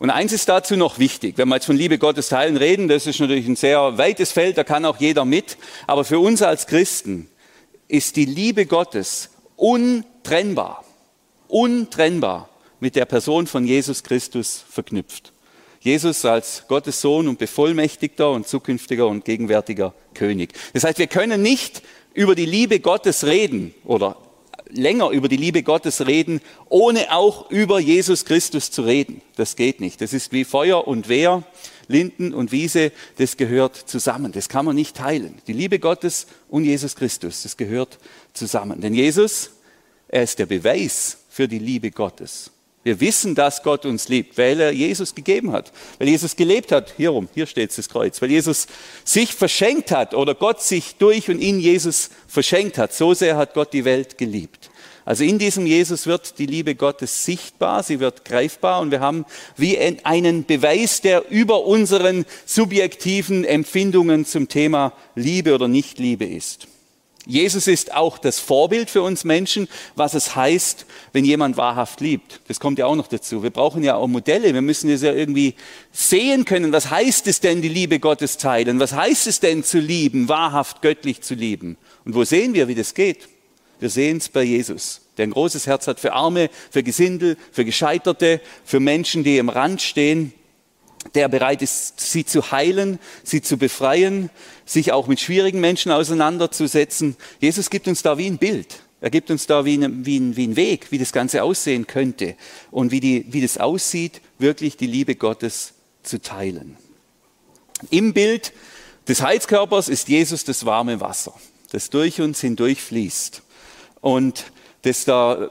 Und 0.01 0.09
eins 0.09 0.33
ist 0.33 0.49
dazu 0.49 0.77
noch 0.77 0.97
wichtig, 0.97 1.37
wenn 1.37 1.47
wir 1.47 1.57
jetzt 1.57 1.67
von 1.67 1.77
Liebe 1.77 1.99
Gottes 1.99 2.29
teilen 2.29 2.57
reden, 2.57 2.87
das 2.87 3.05
ist 3.05 3.19
natürlich 3.19 3.45
ein 3.45 3.55
sehr 3.55 3.99
weites 3.99 4.31
Feld, 4.31 4.57
da 4.57 4.63
kann 4.63 4.83
auch 4.83 4.97
jeder 4.97 5.25
mit, 5.25 5.57
aber 5.85 6.03
für 6.03 6.17
uns 6.17 6.41
als 6.41 6.65
Christen 6.65 7.29
ist 7.87 8.15
die 8.15 8.25
Liebe 8.25 8.65
Gottes 8.65 9.29
untrennbar, 9.57 10.83
untrennbar 11.47 12.49
mit 12.79 12.95
der 12.95 13.05
Person 13.05 13.45
von 13.45 13.63
Jesus 13.63 14.01
Christus 14.01 14.65
verknüpft. 14.67 15.33
Jesus 15.81 16.25
als 16.25 16.63
Gottes 16.67 16.99
Sohn 16.99 17.27
und 17.27 17.37
bevollmächtigter 17.37 18.31
und 18.31 18.47
zukünftiger 18.47 19.05
und 19.05 19.23
gegenwärtiger 19.23 19.93
König. 20.15 20.53
Das 20.73 20.83
heißt, 20.83 20.97
wir 20.97 21.05
können 21.05 21.43
nicht 21.43 21.83
über 22.15 22.33
die 22.33 22.47
Liebe 22.47 22.79
Gottes 22.79 23.23
reden 23.23 23.75
oder 23.83 24.17
länger 24.71 25.09
über 25.09 25.27
die 25.27 25.37
Liebe 25.37 25.63
Gottes 25.63 26.05
reden, 26.05 26.41
ohne 26.69 27.11
auch 27.13 27.49
über 27.51 27.79
Jesus 27.79 28.25
Christus 28.25 28.71
zu 28.71 28.83
reden. 28.83 29.21
Das 29.35 29.55
geht 29.55 29.81
nicht. 29.81 30.01
Das 30.01 30.13
ist 30.13 30.31
wie 30.31 30.43
Feuer 30.43 30.87
und 30.87 31.09
Wehr, 31.09 31.43
Linden 31.87 32.33
und 32.33 32.51
Wiese, 32.51 32.91
das 33.17 33.37
gehört 33.37 33.75
zusammen. 33.75 34.31
Das 34.31 34.49
kann 34.49 34.65
man 34.65 34.75
nicht 34.75 34.95
teilen. 34.95 35.41
Die 35.47 35.53
Liebe 35.53 35.79
Gottes 35.79 36.27
und 36.49 36.65
Jesus 36.65 36.95
Christus, 36.95 37.43
das 37.43 37.57
gehört 37.57 37.99
zusammen. 38.33 38.81
Denn 38.81 38.93
Jesus, 38.93 39.51
er 40.07 40.23
ist 40.23 40.39
der 40.39 40.45
Beweis 40.45 41.17
für 41.29 41.47
die 41.47 41.59
Liebe 41.59 41.91
Gottes. 41.91 42.51
Wir 42.83 42.99
wissen, 42.99 43.35
dass 43.35 43.61
Gott 43.61 43.85
uns 43.85 44.09
liebt, 44.09 44.37
weil 44.39 44.59
er 44.59 44.71
Jesus 44.71 45.13
gegeben 45.13 45.51
hat, 45.51 45.71
weil 45.99 46.09
Jesus 46.09 46.35
gelebt 46.35 46.71
hat. 46.71 46.93
Hierum, 46.97 47.29
hier 47.35 47.45
steht 47.45 47.77
das 47.77 47.89
Kreuz, 47.89 48.19
weil 48.21 48.31
Jesus 48.31 48.65
sich 49.03 49.33
verschenkt 49.33 49.91
hat 49.91 50.15
oder 50.15 50.33
Gott 50.33 50.61
sich 50.63 50.95
durch 50.95 51.29
und 51.29 51.39
in 51.39 51.59
Jesus 51.59 52.09
verschenkt 52.27 52.79
hat. 52.79 52.91
So 52.93 53.13
sehr 53.13 53.37
hat 53.37 53.53
Gott 53.53 53.71
die 53.73 53.85
Welt 53.85 54.17
geliebt. 54.17 54.71
Also 55.05 55.23
in 55.23 55.37
diesem 55.37 55.65
Jesus 55.67 56.07
wird 56.07 56.39
die 56.39 56.45
Liebe 56.45 56.75
Gottes 56.75 57.25
sichtbar, 57.25 57.83
sie 57.83 57.99
wird 57.99 58.23
greifbar 58.25 58.81
und 58.81 58.91
wir 58.91 58.99
haben 58.99 59.25
wie 59.57 59.77
einen 59.77 60.45
Beweis, 60.45 61.01
der 61.01 61.29
über 61.29 61.65
unseren 61.65 62.25
subjektiven 62.45 63.43
Empfindungen 63.43 64.25
zum 64.25 64.47
Thema 64.47 64.93
Liebe 65.15 65.53
oder 65.53 65.67
Nichtliebe 65.67 66.25
ist. 66.25 66.67
Jesus 67.27 67.67
ist 67.67 67.93
auch 67.93 68.17
das 68.17 68.39
Vorbild 68.39 68.89
für 68.89 69.03
uns 69.03 69.23
Menschen, 69.23 69.67
was 69.95 70.15
es 70.15 70.35
heißt, 70.35 70.87
wenn 71.13 71.23
jemand 71.23 71.55
wahrhaft 71.55 72.01
liebt. 72.01 72.41
Das 72.47 72.59
kommt 72.59 72.79
ja 72.79 72.87
auch 72.87 72.95
noch 72.95 73.07
dazu. 73.07 73.43
Wir 73.43 73.51
brauchen 73.51 73.83
ja 73.83 73.95
auch 73.95 74.07
Modelle. 74.07 74.53
Wir 74.53 74.61
müssen 74.61 74.89
es 74.89 75.03
ja 75.03 75.13
irgendwie 75.13 75.53
sehen 75.91 76.45
können. 76.45 76.71
Was 76.71 76.89
heißt 76.89 77.27
es 77.27 77.39
denn, 77.39 77.61
die 77.61 77.69
Liebe 77.69 77.99
Gottes 77.99 78.37
teilen? 78.37 78.79
Was 78.79 78.93
heißt 78.93 79.27
es 79.27 79.39
denn 79.39 79.63
zu 79.63 79.77
lieben, 79.77 80.29
wahrhaft 80.29 80.81
göttlich 80.81 81.21
zu 81.21 81.35
lieben? 81.35 81.77
Und 82.05 82.15
wo 82.15 82.23
sehen 82.23 82.55
wir, 82.55 82.67
wie 82.67 82.75
das 82.75 82.95
geht? 82.95 83.29
Wir 83.79 83.89
sehen 83.89 84.17
es 84.17 84.29
bei 84.29 84.43
Jesus, 84.43 85.01
der 85.17 85.27
ein 85.27 85.31
großes 85.31 85.67
Herz 85.67 85.87
hat 85.87 85.99
für 85.99 86.13
Arme, 86.13 86.49
für 86.71 86.81
Gesindel, 86.81 87.37
für 87.51 87.65
Gescheiterte, 87.65 88.41
für 88.63 88.79
Menschen, 88.79 89.23
die 89.23 89.37
im 89.37 89.49
Rand 89.49 89.81
stehen 89.81 90.33
der 91.15 91.27
bereit 91.27 91.61
ist, 91.61 91.99
sie 91.99 92.25
zu 92.25 92.51
heilen, 92.51 92.99
sie 93.23 93.41
zu 93.41 93.57
befreien, 93.57 94.29
sich 94.65 94.91
auch 94.91 95.07
mit 95.07 95.19
schwierigen 95.19 95.59
Menschen 95.59 95.91
auseinanderzusetzen. 95.91 97.15
Jesus 97.39 97.69
gibt 97.69 97.87
uns 97.87 98.01
da 98.01 98.17
wie 98.17 98.27
ein 98.27 98.37
Bild. 98.37 98.81
Er 99.01 99.09
gibt 99.09 99.31
uns 99.31 99.47
da 99.47 99.65
wie, 99.65 99.83
ein, 99.83 100.05
wie, 100.05 100.19
ein, 100.19 100.35
wie 100.35 100.47
ein 100.47 100.55
Weg, 100.55 100.91
wie 100.91 100.99
das 100.99 101.11
Ganze 101.11 101.43
aussehen 101.43 101.87
könnte 101.87 102.35
und 102.69 102.91
wie, 102.91 102.99
die, 102.99 103.25
wie 103.29 103.41
das 103.41 103.57
aussieht, 103.57 104.21
wirklich 104.37 104.77
die 104.77 104.87
Liebe 104.87 105.15
Gottes 105.15 105.73
zu 106.03 106.21
teilen. 106.21 106.77
Im 107.89 108.13
Bild 108.13 108.53
des 109.07 109.23
Heizkörpers 109.23 109.89
ist 109.89 110.07
Jesus 110.07 110.43
das 110.43 110.65
warme 110.65 111.01
Wasser. 111.01 111.33
das 111.71 111.89
durch 111.89 112.21
uns 112.21 112.41
hindurch 112.41 112.81
fließt 112.81 113.41
und 114.01 114.51
das 114.83 115.05
da 115.05 115.49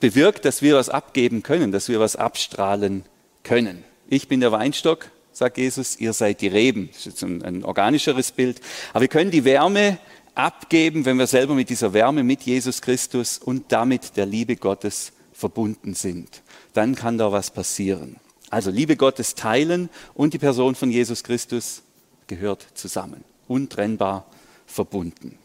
bewirkt, 0.00 0.44
dass 0.44 0.62
wir 0.62 0.76
was 0.76 0.88
abgeben 0.88 1.42
können, 1.42 1.72
dass 1.72 1.88
wir 1.88 2.00
was 2.00 2.16
abstrahlen 2.16 3.04
können. 3.42 3.84
Ich 4.08 4.28
bin 4.28 4.40
der 4.40 4.52
Weinstock, 4.52 5.10
sagt 5.32 5.58
Jesus, 5.58 5.98
ihr 5.98 6.12
seid 6.12 6.40
die 6.40 6.48
Reben. 6.48 6.88
Das 6.88 6.98
ist 6.98 7.06
jetzt 7.06 7.22
ein, 7.24 7.42
ein 7.42 7.64
organischeres 7.64 8.30
Bild. 8.30 8.60
Aber 8.92 9.00
wir 9.00 9.08
können 9.08 9.30
die 9.30 9.44
Wärme 9.44 9.98
abgeben, 10.34 11.04
wenn 11.04 11.18
wir 11.18 11.26
selber 11.26 11.54
mit 11.54 11.70
dieser 11.70 11.92
Wärme, 11.92 12.22
mit 12.22 12.42
Jesus 12.42 12.82
Christus 12.82 13.38
und 13.38 13.72
damit 13.72 14.16
der 14.16 14.26
Liebe 14.26 14.56
Gottes 14.56 15.12
verbunden 15.32 15.94
sind. 15.94 16.42
Dann 16.72 16.94
kann 16.94 17.18
da 17.18 17.32
was 17.32 17.50
passieren. 17.50 18.16
Also 18.48 18.70
Liebe 18.70 18.96
Gottes 18.96 19.34
teilen 19.34 19.90
und 20.14 20.34
die 20.34 20.38
Person 20.38 20.74
von 20.76 20.90
Jesus 20.90 21.24
Christus 21.24 21.82
gehört 22.28 22.66
zusammen, 22.74 23.24
untrennbar 23.48 24.26
verbunden. 24.66 25.38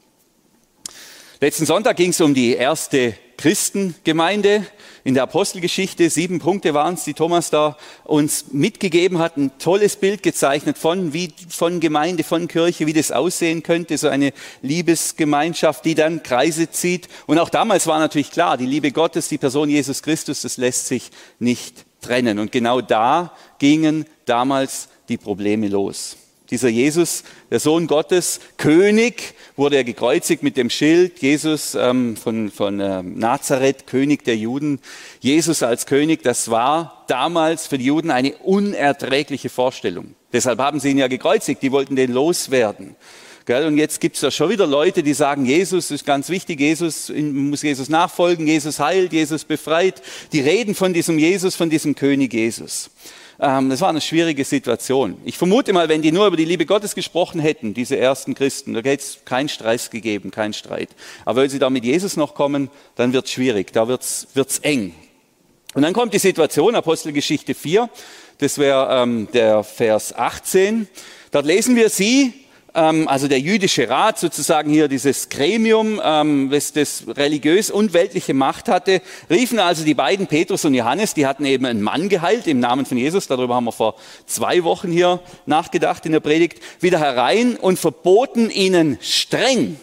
Letzten 1.39 1.65
Sonntag 1.65 1.97
ging 1.97 2.11
es 2.11 2.21
um 2.21 2.35
die 2.35 2.53
erste 2.53 3.15
Christengemeinde 3.41 4.67
in 5.03 5.15
der 5.15 5.23
Apostelgeschichte. 5.23 6.11
Sieben 6.11 6.37
Punkte 6.37 6.75
waren 6.75 6.93
es, 6.93 7.05
die 7.05 7.15
Thomas 7.15 7.49
da 7.49 7.75
uns 8.03 8.51
mitgegeben 8.51 9.17
hat. 9.17 9.35
Ein 9.35 9.57
tolles 9.57 9.95
Bild 9.95 10.21
gezeichnet 10.21 10.77
von, 10.77 11.11
wie, 11.11 11.33
von 11.49 11.79
Gemeinde, 11.79 12.23
von 12.23 12.47
Kirche, 12.47 12.85
wie 12.85 12.93
das 12.93 13.11
aussehen 13.11 13.63
könnte. 13.63 13.97
So 13.97 14.09
eine 14.09 14.31
Liebesgemeinschaft, 14.61 15.83
die 15.85 15.95
dann 15.95 16.21
Kreise 16.21 16.69
zieht. 16.69 17.07
Und 17.25 17.39
auch 17.39 17.49
damals 17.49 17.87
war 17.87 17.97
natürlich 17.97 18.29
klar, 18.29 18.57
die 18.57 18.67
Liebe 18.67 18.91
Gottes, 18.91 19.27
die 19.27 19.39
Person 19.39 19.71
Jesus 19.71 20.03
Christus, 20.03 20.41
das 20.41 20.57
lässt 20.57 20.85
sich 20.85 21.09
nicht 21.39 21.83
trennen. 21.99 22.37
Und 22.37 22.51
genau 22.51 22.79
da 22.79 23.35
gingen 23.57 24.05
damals 24.25 24.87
die 25.09 25.17
Probleme 25.17 25.67
los. 25.67 26.15
Dieser 26.51 26.67
Jesus, 26.67 27.23
der 27.49 27.61
Sohn 27.61 27.87
Gottes, 27.87 28.41
König, 28.57 29.33
wurde 29.55 29.77
er 29.77 29.85
gekreuzigt 29.85 30.43
mit 30.43 30.57
dem 30.57 30.69
Schild. 30.69 31.19
Jesus 31.19 31.75
ähm, 31.75 32.17
von, 32.17 32.51
von 32.51 32.79
äh, 32.81 33.01
Nazareth, 33.01 33.87
König 33.87 34.25
der 34.25 34.35
Juden. 34.35 34.79
Jesus 35.21 35.63
als 35.63 35.85
König, 35.85 36.23
das 36.23 36.51
war 36.51 37.05
damals 37.07 37.67
für 37.67 37.77
die 37.77 37.85
Juden 37.85 38.11
eine 38.11 38.35
unerträgliche 38.35 39.47
Vorstellung. 39.47 40.13
Deshalb 40.33 40.59
haben 40.59 40.81
sie 40.81 40.91
ihn 40.91 40.97
ja 40.97 41.07
gekreuzigt. 41.07 41.63
Die 41.63 41.71
wollten 41.71 41.95
den 41.95 42.11
loswerden. 42.11 42.95
Und 43.47 43.77
jetzt 43.77 43.99
gibt 43.99 44.15
es 44.15 44.21
da 44.21 44.31
schon 44.31 44.49
wieder 44.49 44.67
Leute, 44.67 45.03
die 45.03 45.13
sagen, 45.13 45.45
Jesus 45.45 45.89
ist 45.89 46.05
ganz 46.05 46.29
wichtig, 46.29 46.59
Jesus 46.59 47.09
muss 47.09 47.63
Jesus 47.63 47.89
nachfolgen, 47.89 48.47
Jesus 48.47 48.79
heilt, 48.79 49.11
Jesus 49.13 49.43
befreit. 49.45 50.01
Die 50.31 50.39
reden 50.39 50.75
von 50.75 50.93
diesem 50.93 51.17
Jesus, 51.17 51.55
von 51.55 51.69
diesem 51.69 51.95
König 51.95 52.33
Jesus. 52.33 52.91
Ähm, 53.43 53.71
das 53.71 53.81
war 53.81 53.89
eine 53.89 54.01
schwierige 54.01 54.45
Situation. 54.45 55.17
Ich 55.25 55.35
vermute 55.35 55.73
mal, 55.73 55.89
wenn 55.89 56.03
die 56.03 56.11
nur 56.11 56.27
über 56.27 56.37
die 56.37 56.45
Liebe 56.45 56.67
Gottes 56.67 56.93
gesprochen 56.93 57.41
hätten, 57.41 57.73
diese 57.73 57.97
ersten 57.97 58.35
Christen, 58.35 58.75
da 58.75 58.81
hätte 58.81 59.03
es 59.03 59.25
keinen 59.25 59.49
Stress 59.49 59.89
gegeben, 59.89 60.29
keinen 60.29 60.53
Streit. 60.53 60.89
Aber 61.25 61.41
wenn 61.41 61.49
sie 61.49 61.57
da 61.57 61.71
mit 61.71 61.83
Jesus 61.83 62.17
noch 62.17 62.35
kommen, 62.35 62.69
dann 62.95 63.13
wird 63.13 63.25
es 63.25 63.31
schwierig, 63.31 63.73
da 63.73 63.87
wird 63.87 64.03
es 64.03 64.59
eng. 64.59 64.93
Und 65.73 65.81
dann 65.81 65.93
kommt 65.93 66.13
die 66.13 66.19
Situation, 66.19 66.75
Apostelgeschichte 66.75 67.55
4, 67.55 67.89
das 68.37 68.59
wäre 68.59 69.01
ähm, 69.01 69.27
der 69.33 69.63
Vers 69.63 70.13
18. 70.15 70.87
Dort 71.31 71.45
lesen 71.47 71.75
wir 71.75 71.89
sie, 71.89 72.33
also 72.73 73.27
der 73.27 73.39
jüdische 73.39 73.89
Rat, 73.89 74.17
sozusagen 74.17 74.71
hier 74.71 74.87
dieses 74.87 75.27
Gremium, 75.27 76.01
ähm, 76.03 76.49
das, 76.49 76.71
das 76.71 77.03
religiös 77.07 77.69
und 77.69 77.93
weltliche 77.93 78.33
Macht 78.33 78.69
hatte, 78.69 79.01
riefen 79.29 79.59
also 79.59 79.83
die 79.83 79.93
beiden, 79.93 80.27
Petrus 80.27 80.63
und 80.63 80.73
Johannes, 80.73 81.13
die 81.13 81.25
hatten 81.25 81.43
eben 81.45 81.65
einen 81.65 81.81
Mann 81.81 82.07
geheilt 82.07 82.47
im 82.47 82.59
Namen 82.59 82.85
von 82.85 82.97
Jesus, 82.97 83.27
darüber 83.27 83.55
haben 83.55 83.65
wir 83.65 83.73
vor 83.73 83.95
zwei 84.25 84.63
Wochen 84.63 84.89
hier 84.89 85.19
nachgedacht 85.45 86.05
in 86.05 86.13
der 86.13 86.21
Predigt, 86.21 86.59
wieder 86.79 86.99
herein 86.99 87.57
und 87.57 87.77
verboten 87.77 88.49
ihnen 88.49 88.97
streng, 89.01 89.77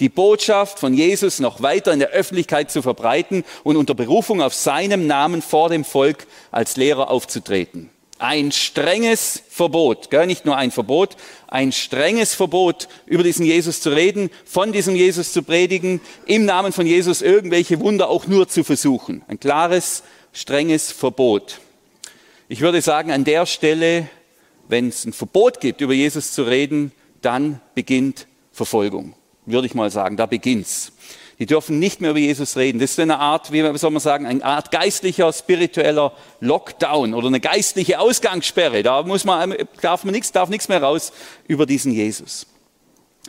die 0.00 0.08
Botschaft 0.08 0.78
von 0.78 0.94
Jesus 0.94 1.40
noch 1.40 1.60
weiter 1.62 1.92
in 1.92 1.98
der 1.98 2.10
Öffentlichkeit 2.10 2.70
zu 2.70 2.80
verbreiten 2.80 3.44
und 3.64 3.76
unter 3.76 3.94
Berufung 3.94 4.40
auf 4.40 4.54
seinem 4.54 5.06
Namen 5.06 5.42
vor 5.42 5.68
dem 5.68 5.84
Volk 5.84 6.26
als 6.50 6.76
Lehrer 6.76 7.10
aufzutreten. 7.10 7.90
Ein 8.18 8.52
strenges 8.52 9.42
Verbot, 9.48 10.08
gell? 10.10 10.26
nicht 10.26 10.44
nur 10.44 10.56
ein 10.56 10.70
Verbot, 10.70 11.16
ein 11.48 11.72
strenges 11.72 12.34
Verbot, 12.34 12.88
über 13.06 13.24
diesen 13.24 13.44
Jesus 13.44 13.80
zu 13.80 13.90
reden, 13.90 14.30
von 14.44 14.72
diesem 14.72 14.94
Jesus 14.94 15.32
zu 15.32 15.42
predigen, 15.42 16.00
im 16.26 16.44
Namen 16.44 16.72
von 16.72 16.86
Jesus 16.86 17.22
irgendwelche 17.22 17.80
Wunder 17.80 18.08
auch 18.08 18.26
nur 18.26 18.48
zu 18.48 18.62
versuchen. 18.62 19.22
Ein 19.26 19.40
klares, 19.40 20.04
strenges 20.32 20.92
Verbot. 20.92 21.60
Ich 22.48 22.60
würde 22.60 22.82
sagen, 22.82 23.10
an 23.10 23.24
der 23.24 23.46
Stelle, 23.46 24.08
wenn 24.68 24.88
es 24.88 25.04
ein 25.04 25.12
Verbot 25.12 25.60
gibt, 25.60 25.80
über 25.80 25.92
Jesus 25.92 26.32
zu 26.32 26.44
reden, 26.44 26.92
dann 27.20 27.60
beginnt 27.74 28.28
Verfolgung. 28.52 29.14
Würde 29.46 29.66
ich 29.66 29.74
mal 29.74 29.90
sagen, 29.90 30.16
da 30.16 30.26
beginnt's. 30.26 30.92
Die 31.38 31.46
dürfen 31.46 31.78
nicht 31.78 32.00
mehr 32.00 32.10
über 32.10 32.18
Jesus 32.18 32.56
reden. 32.56 32.78
Das 32.78 32.92
ist 32.92 33.00
eine 33.00 33.18
Art, 33.18 33.50
wie 33.50 33.76
soll 33.76 33.90
man 33.90 34.00
sagen, 34.00 34.26
eine 34.26 34.44
Art 34.44 34.70
geistlicher, 34.70 35.32
spiritueller 35.32 36.12
Lockdown 36.40 37.14
oder 37.14 37.26
eine 37.26 37.40
geistliche 37.40 37.98
Ausgangssperre. 37.98 38.82
Da 38.82 39.02
muss 39.02 39.24
man, 39.24 39.54
darf 39.80 40.04
man 40.04 40.12
nichts, 40.12 40.30
darf 40.30 40.48
nichts 40.48 40.68
mehr 40.68 40.82
raus 40.82 41.12
über 41.48 41.66
diesen 41.66 41.92
Jesus. 41.92 42.46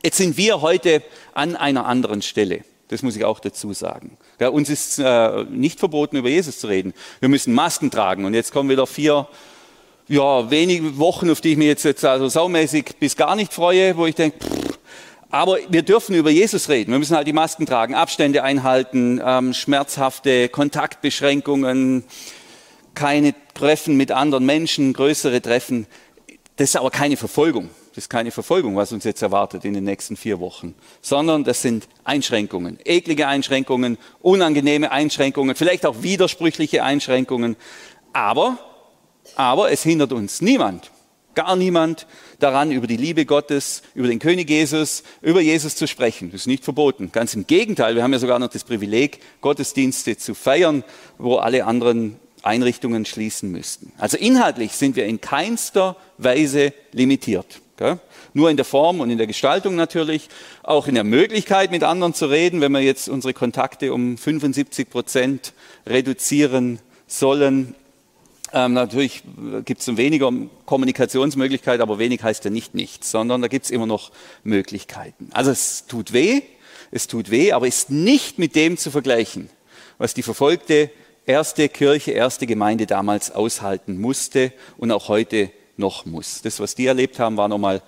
Jetzt 0.03 0.17
sind 0.17 0.38
wir 0.38 0.62
heute 0.62 1.01
an 1.33 1.55
einer 1.55 1.85
anderen 1.85 2.21
Stelle. 2.21 2.63
Das 2.89 3.01
muss 3.01 3.15
ich 3.15 3.25
auch 3.25 3.39
dazu 3.39 3.74
sagen. 3.74 4.17
Ja, 4.39 4.50
uns 4.50 4.69
ist 4.69 5.00
äh, 5.00 5.43
nicht 5.45 5.79
verboten, 5.79 6.17
über 6.17 6.29
Jesus 6.29 6.59
zu 6.59 6.67
reden. 6.67 6.93
Wir 7.19 7.29
müssen 7.29 7.53
Masken 7.53 7.89
tragen. 7.89 8.25
Und 8.25 8.35
jetzt 8.35 8.51
kommen 8.51 8.69
wieder 8.69 8.85
vier, 8.85 9.27
ja, 10.07 10.51
wenige 10.51 11.00
Wochen, 11.00 11.31
auf 11.31 11.41
die 11.41 11.53
ich 11.53 11.57
mich 11.57 11.67
jetzt, 11.67 11.83
jetzt 11.83 12.05
also 12.05 12.29
saumäßig 12.29 12.97
bis 13.00 13.15
gar 13.15 13.35
nicht 13.35 13.51
freue, 13.51 13.97
wo 13.97 14.05
ich 14.05 14.13
denke, 14.13 14.38
pff, 14.38 14.75
aber 15.36 15.58
wir 15.68 15.82
dürfen 15.82 16.15
über 16.15 16.30
Jesus 16.30 16.70
reden. 16.70 16.94
Wir 16.94 17.00
müssen 17.00 17.13
halt 17.13 17.27
die 17.27 17.34
Masken 17.34 17.65
tragen, 17.65 17.94
Abstände 17.94 18.42
einhalten, 18.42 19.22
ähm, 19.22 19.54
schmerzhafte 19.54 20.48
Kontaktbeschränkungen, 20.48 22.06
keine 22.94 23.36
Treffen 23.54 23.98
mit 23.98 24.13
anderen 24.13 24.46
Menschen, 24.46 24.94
größere 24.94 25.42
Treffen. 25.42 25.88
Das 26.56 26.70
ist 26.70 26.77
aber 26.77 26.89
keine 26.89 27.18
Verfolgung. 27.18 27.70
Das 27.89 28.06
ist 28.06 28.10
keine 28.10 28.32
Verfolgung, 28.32 28.77
was 28.77 28.94
uns 28.94 29.04
jetzt 29.04 29.22
erwartet 29.22 29.65
in 29.65 29.74
den 29.74 29.84
nächsten 29.84 30.15
vier 30.15 30.39
Wochen, 30.39 30.74
sondern 31.01 31.44
das 31.44 31.62
sind 31.62 31.89
Einschränkungen, 32.06 32.80
eklige 32.86 33.27
Einschränkungen, 33.27 33.98
unangenehme 34.22 34.89
Einschränkungen, 34.89 35.58
vielleicht 35.58 35.86
auch 35.86 36.01
widersprüchliche 36.01 36.82
Einschränkungen. 36.82 37.58
Aber, 38.13 38.58
aber 39.36 39.70
es 39.70 39.84
hindert 39.84 40.13
uns 40.13 40.39
niemand 40.39 40.92
gar 41.36 41.56
niemand 41.56 42.08
daran, 42.39 42.72
über 42.72 42.88
die 42.88 42.98
Liebe 42.98 43.25
Gottes, 43.25 43.84
über 43.94 44.08
den 44.08 44.20
König 44.20 44.50
Jesus, 44.50 45.04
über 45.22 45.42
Jesus 45.42 45.75
zu 45.75 45.88
sprechen. 45.88 46.32
Das 46.32 46.42
ist 46.42 46.48
nicht 46.48 46.63
verboten. 46.63 47.12
Ganz 47.12 47.34
im 47.34 47.46
Gegenteil, 47.48 47.96
wir 47.96 48.04
haben 48.04 48.13
ja 48.13 48.20
sogar 48.20 48.39
noch 48.39 48.50
das 48.50 48.63
Privileg, 48.63 49.20
Gottesdienste 49.42 50.18
zu 50.18 50.34
feiern, 50.34 50.84
wo 51.18 51.36
alle 51.38 51.65
anderen 51.65 52.18
Einrichtungen 52.42 53.06
schließen 53.06 53.51
müssten. 53.51 53.92
Also 53.98 54.18
inhaltlich 54.18 54.74
sind 54.74 54.96
wir 54.96 55.06
in 55.06 55.20
keinster 55.20 55.96
Weise 56.18 56.74
limitiert. 56.92 57.62
Gell? 57.77 58.00
Nur 58.34 58.50
in 58.50 58.56
der 58.56 58.65
Form 58.65 59.01
und 59.01 59.10
in 59.10 59.18
der 59.18 59.27
Gestaltung 59.27 59.75
natürlich, 59.75 60.30
auch 60.63 60.88
in 60.88 60.96
der 60.96 61.04
Möglichkeit, 61.04 61.72
mit 61.72 61.84
anderen 61.84 62.13
zu 62.13 62.27
reden, 62.27 62.62
wenn 62.62 62.72
wir 62.72 62.82
jetzt 62.82 63.10
unsere 63.10 63.34
Kontakte 63.34 63.94
um 63.94 64.18
75 64.18 64.89
Prozent 64.89 65.54
reduzieren 65.86 66.80
sollen, 67.08 67.75
ähm, 68.54 68.74
natürlich 68.74 69.24
gibt 69.66 69.82
es 69.82 69.98
weniger 69.98 70.32
Kommunikationsmöglichkeiten, 70.66 71.82
aber 71.82 72.00
wenig 72.00 72.24
heißt 72.24 72.46
ja 72.46 72.52
nicht 72.52 72.75
nichts, 72.75 73.12
sondern 73.12 73.42
da 73.42 73.48
gibt 73.48 73.66
es 73.66 73.72
immer 73.72 73.86
noch 73.86 74.12
Möglichkeiten. 74.44 75.30
Also 75.34 75.52
es 75.52 75.86
tut 75.88 76.14
weh, 76.14 76.42
es 76.92 77.08
tut 77.08 77.32
weh, 77.32 77.52
aber 77.52 77.68
ist 77.68 77.90
nicht 77.90 78.40
mit 78.40 78.56
dem 78.56 78.78
zu 78.78 78.92
vergleichen, 78.92 79.50
was 79.98 80.14
die 80.14 80.24
verfolgte 80.24 80.90
erste 81.25 81.70
Kirche, 81.70 82.12
erste 82.12 82.46
Gemeinde 82.46 82.86
damals 82.86 83.32
aushalten 83.32 84.00
musste 84.00 84.54
und 84.78 84.92
auch 84.92 85.08
heute 85.08 85.52
noch 85.78 86.06
muss. 86.06 86.42
Das, 86.42 86.60
was 86.60 86.75
die 86.75 86.86
erlebt 86.86 87.20
haben, 87.20 87.38
war 87.38 87.48
nochmal 87.48 87.82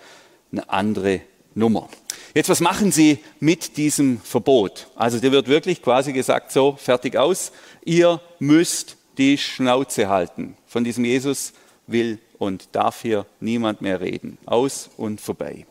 eine 0.51 0.69
andere 0.69 1.21
Nummer. 1.55 1.89
Jetzt, 2.33 2.49
was 2.49 2.59
machen 2.59 2.91
Sie 2.91 3.19
mit 3.39 3.77
diesem 3.77 4.19
Verbot? 4.21 4.87
Also, 4.95 5.19
dir 5.19 5.31
wird 5.31 5.47
wirklich 5.47 5.81
quasi 5.81 6.13
gesagt, 6.13 6.51
so, 6.51 6.75
fertig 6.77 7.15
aus. 7.15 7.51
Ihr 7.83 8.21
müsst 8.39 8.97
die 9.17 9.37
Schnauze 9.37 10.09
halten. 10.09 10.57
Von 10.67 10.83
diesem 10.83 11.05
Jesus 11.05 11.53
will 11.87 12.19
und 12.37 12.69
darf 12.73 13.01
hier 13.01 13.25
niemand 13.39 13.81
mehr 13.81 14.01
reden. 14.01 14.37
Aus 14.45 14.89
und 14.97 15.21
vorbei. 15.21 15.65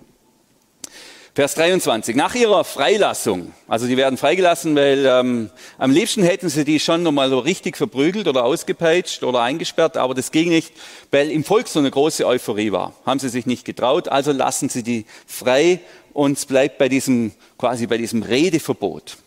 Vers 1.37 1.55
23. 1.57 2.17
Nach 2.17 2.35
ihrer 2.35 2.65
Freilassung, 2.65 3.53
also 3.69 3.87
die 3.87 3.99
werden 3.99 4.17
freigelassen, 4.17 4.75
weil 4.75 5.05
ähm, 5.05 5.51
am 5.77 5.91
liebsten 5.91 6.23
hätten 6.23 6.49
sie 6.49 6.65
die 6.65 6.81
schon 6.81 7.03
nochmal 7.03 7.29
so 7.29 7.39
richtig 7.39 7.77
verprügelt 7.77 8.27
oder 8.27 8.43
ausgepeitscht 8.43 9.23
oder 9.23 9.43
eingesperrt, 9.43 9.99
aber 9.99 10.15
das 10.15 10.31
ging 10.31 10.49
nicht, 10.49 10.73
weil 11.11 11.31
im 11.31 11.45
Volk 11.45 11.69
so 11.69 11.79
eine 11.79 11.91
große 11.91 12.27
Euphorie 12.27 12.73
war. 12.73 12.95
Haben 13.05 13.21
sie 13.21 13.29
sich 13.29 13.45
nicht 13.45 13.67
getraut, 13.67 14.09
also 14.09 14.33
lassen 14.33 14.71
sie 14.71 14.83
die 14.83 15.05
frei 15.27 15.81
und 16.15 16.39
es 16.39 16.47
bleibt 16.47 16.79
bei 16.79 16.89
diesem, 16.89 17.33
quasi 17.59 17.87
bei 17.87 17.99
diesem 17.99 18.23
Redeverbot. 18.23 19.19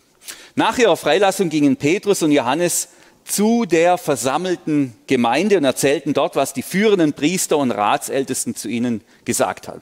Nach 0.55 0.79
ihrer 0.79 0.97
Freilassung 0.97 1.49
gingen 1.49 1.77
Petrus 1.77 2.23
und 2.23 2.31
Johannes 2.31 2.89
zu 3.29 3.65
der 3.65 3.97
versammelten 3.97 4.95
Gemeinde 5.07 5.57
und 5.57 5.63
erzählten 5.63 6.13
dort, 6.13 6.35
was 6.35 6.53
die 6.53 6.63
führenden 6.63 7.13
Priester 7.13 7.57
und 7.57 7.71
Ratsältesten 7.71 8.55
zu 8.55 8.67
ihnen 8.67 9.01
gesagt 9.25 9.67
hatten. 9.67 9.81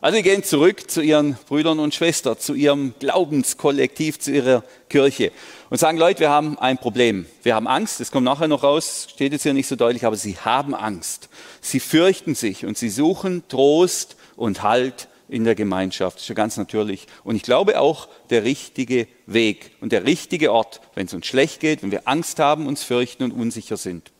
Also 0.00 0.16
sie 0.16 0.22
gehen 0.22 0.42
zurück 0.42 0.90
zu 0.90 1.00
ihren 1.00 1.38
Brüdern 1.48 1.78
und 1.78 1.94
Schwestern, 1.94 2.38
zu 2.38 2.52
ihrem 2.52 2.94
Glaubenskollektiv, 2.98 4.18
zu 4.18 4.32
ihrer 4.32 4.62
Kirche 4.90 5.32
und 5.70 5.78
sagen, 5.78 5.96
Leute, 5.96 6.20
wir 6.20 6.28
haben 6.28 6.58
ein 6.58 6.76
Problem. 6.76 7.24
Wir 7.42 7.54
haben 7.54 7.66
Angst, 7.66 8.00
das 8.00 8.10
kommt 8.10 8.26
nachher 8.26 8.48
noch 8.48 8.62
raus, 8.62 9.08
steht 9.10 9.32
jetzt 9.32 9.44
hier 9.44 9.54
nicht 9.54 9.66
so 9.66 9.76
deutlich, 9.76 10.04
aber 10.04 10.16
sie 10.16 10.36
haben 10.36 10.74
Angst. 10.74 11.30
Sie 11.62 11.80
fürchten 11.80 12.34
sich 12.34 12.66
und 12.66 12.76
sie 12.76 12.90
suchen 12.90 13.44
Trost 13.48 14.16
und 14.36 14.62
Halt 14.62 15.08
in 15.28 15.44
der 15.44 15.54
Gemeinschaft. 15.54 16.16
Das 16.16 16.22
ist 16.22 16.28
ja 16.28 16.34
ganz 16.34 16.56
natürlich. 16.56 17.06
Und 17.22 17.36
ich 17.36 17.42
glaube 17.42 17.80
auch 17.80 18.08
der 18.30 18.44
richtige 18.44 19.08
Weg 19.26 19.72
und 19.80 19.92
der 19.92 20.04
richtige 20.04 20.52
Ort, 20.52 20.80
wenn 20.94 21.06
es 21.06 21.14
uns 21.14 21.26
schlecht 21.26 21.60
geht, 21.60 21.82
wenn 21.82 21.90
wir 21.90 22.06
Angst 22.06 22.38
haben, 22.38 22.66
uns 22.66 22.82
fürchten 22.82 23.24
und 23.24 23.32
unsicher 23.32 23.76
sind. 23.76 24.12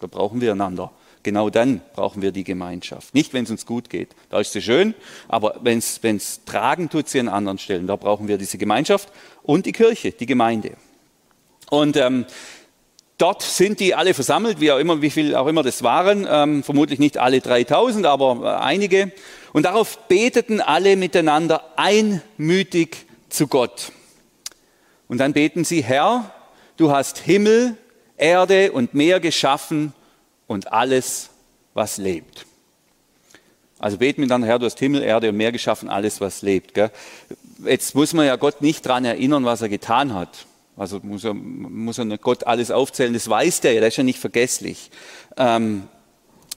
Da 0.00 0.06
brauchen 0.06 0.40
wir 0.40 0.52
einander. 0.52 0.92
Genau 1.22 1.48
dann 1.48 1.80
brauchen 1.94 2.20
wir 2.20 2.32
die 2.32 2.44
Gemeinschaft. 2.44 3.14
Nicht, 3.14 3.32
wenn 3.32 3.44
es 3.44 3.50
uns 3.50 3.64
gut 3.64 3.88
geht. 3.88 4.10
Da 4.28 4.40
ist 4.40 4.52
sie 4.52 4.60
schön, 4.60 4.94
aber 5.26 5.58
wenn 5.62 5.78
es 5.78 6.44
tragen 6.44 6.90
tut 6.90 7.08
sie 7.08 7.18
an 7.18 7.28
anderen 7.28 7.58
Stellen. 7.58 7.86
Da 7.86 7.96
brauchen 7.96 8.28
wir 8.28 8.36
diese 8.36 8.58
Gemeinschaft 8.58 9.08
und 9.42 9.64
die 9.64 9.72
Kirche, 9.72 10.12
die 10.12 10.26
Gemeinde. 10.26 10.76
Und 11.70 11.96
ähm, 11.96 12.26
dort 13.18 13.42
sind 13.42 13.80
die 13.80 13.94
alle 13.94 14.14
versammelt, 14.14 14.60
wie 14.60 14.72
auch 14.72 14.78
immer, 14.78 15.02
wie 15.02 15.10
viel 15.10 15.34
auch 15.34 15.46
immer 15.46 15.62
das 15.62 15.82
waren. 15.82 16.26
Ähm, 16.28 16.62
vermutlich 16.62 16.98
nicht 16.98 17.18
alle 17.18 17.40
3000, 17.40 18.06
aber 18.06 18.40
äh, 18.42 18.62
einige. 18.62 19.12
Und 19.52 19.64
darauf 19.64 20.08
beteten 20.08 20.60
alle 20.60 20.96
miteinander 20.96 21.62
einmütig 21.76 23.06
zu 23.28 23.46
Gott. 23.46 23.92
Und 25.08 25.18
dann 25.18 25.32
beten 25.32 25.64
sie, 25.64 25.82
Herr, 25.82 26.30
du 26.76 26.90
hast 26.90 27.18
Himmel, 27.18 27.76
Erde 28.16 28.72
und 28.72 28.94
Meer 28.94 29.20
geschaffen 29.20 29.92
und 30.46 30.72
alles, 30.72 31.30
was 31.74 31.98
lebt. 31.98 32.46
Also 33.78 33.98
beten 33.98 34.22
wir 34.22 34.28
dann, 34.28 34.42
Herr, 34.44 34.58
du 34.58 34.66
hast 34.66 34.78
Himmel, 34.78 35.02
Erde 35.02 35.28
und 35.28 35.36
Meer 35.36 35.52
geschaffen, 35.52 35.88
alles, 35.88 36.20
was 36.20 36.42
lebt. 36.42 36.74
Gell? 36.74 36.90
Jetzt 37.64 37.94
muss 37.94 38.12
man 38.12 38.26
ja 38.26 38.36
Gott 38.36 38.62
nicht 38.62 38.86
daran 38.86 39.04
erinnern, 39.04 39.44
was 39.44 39.62
er 39.62 39.68
getan 39.68 40.14
hat. 40.14 40.46
Also 40.76 41.00
muss 41.02 41.24
er, 41.24 41.34
muss 41.34 41.98
er 41.98 42.06
Gott 42.18 42.46
alles 42.46 42.70
aufzählen, 42.70 43.12
das 43.12 43.28
weiß 43.28 43.60
der 43.60 43.74
ja, 43.74 43.80
der 43.80 43.88
ist 43.88 43.96
ja 43.96 44.02
nicht 44.02 44.18
vergesslich. 44.18 44.90
Ähm, 45.36 45.84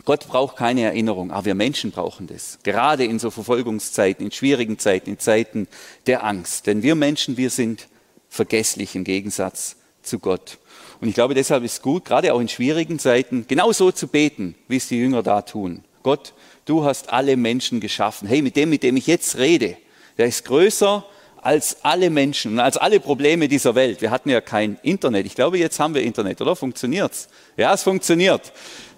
Gott 0.06 0.28
braucht 0.28 0.56
keine 0.56 0.84
Erinnerung, 0.84 1.32
aber 1.32 1.46
wir 1.46 1.56
Menschen 1.56 1.92
brauchen 1.92 2.28
das. 2.28 2.60
Gerade 2.64 3.04
in 3.04 3.20
so 3.20 3.30
Verfolgungszeiten, 3.30 4.26
in 4.26 4.32
schwierigen 4.32 4.80
Zeiten, 4.80 5.10
in 5.10 5.20
Zeiten 5.20 5.68
der 6.08 6.24
Angst. 6.24 6.66
Denn 6.66 6.82
wir 6.82 6.96
Menschen, 6.96 7.36
wir 7.36 7.50
sind 7.50 7.90
vergesslich 8.30 8.96
im 8.96 9.04
Gegensatz 9.04 9.76
zu 10.02 10.20
Gott. 10.20 10.60
Und 11.02 11.10
ich 11.10 11.14
glaube, 11.14 11.34
deshalb 11.34 11.64
ist 11.64 11.74
es 11.74 11.82
gut, 11.82 12.06
gerade 12.06 12.34
auch 12.34 12.40
in 12.40 12.48
schwierigen 12.48 13.00
Zeiten, 13.00 13.46
genau 13.48 13.72
so 13.72 13.92
zu 13.92 14.08
beten, 14.08 14.56
wie 14.68 14.78
es 14.78 14.88
die 14.88 14.98
Jünger 14.98 15.24
da 15.24 15.42
tun. 15.42 15.84
Gott, 16.04 16.34
du 16.66 16.86
hast 16.86 17.12
alle 17.12 17.36
Menschen 17.36 17.80
geschaffen. 17.80 18.28
Hey, 18.28 18.42
mit 18.42 18.56
dem, 18.56 18.70
mit 18.70 18.84
dem 18.84 18.98
ich 18.98 19.08
jetzt 19.08 19.38
rede, 19.38 19.78
der 20.18 20.28
ist 20.28 20.46
größer 20.46 21.06
als 21.42 21.78
alle 21.84 22.10
Menschen 22.10 22.54
und 22.54 22.60
als 22.60 22.78
alle 22.78 23.00
Probleme 23.00 23.48
dieser 23.48 23.76
Welt. 23.76 24.02
Wir 24.02 24.12
hatten 24.12 24.30
ja 24.30 24.42
kein 24.42 24.78
Internet. 24.84 25.26
Ich 25.26 25.36
glaube, 25.36 25.58
jetzt 25.58 25.80
haben 25.80 25.94
wir 25.94 26.02
Internet, 26.02 26.42
oder? 26.42 26.56
Funktioniert's? 26.56 27.28
Ja, 27.56 27.74
es 27.74 27.84
funktioniert. 27.84 28.52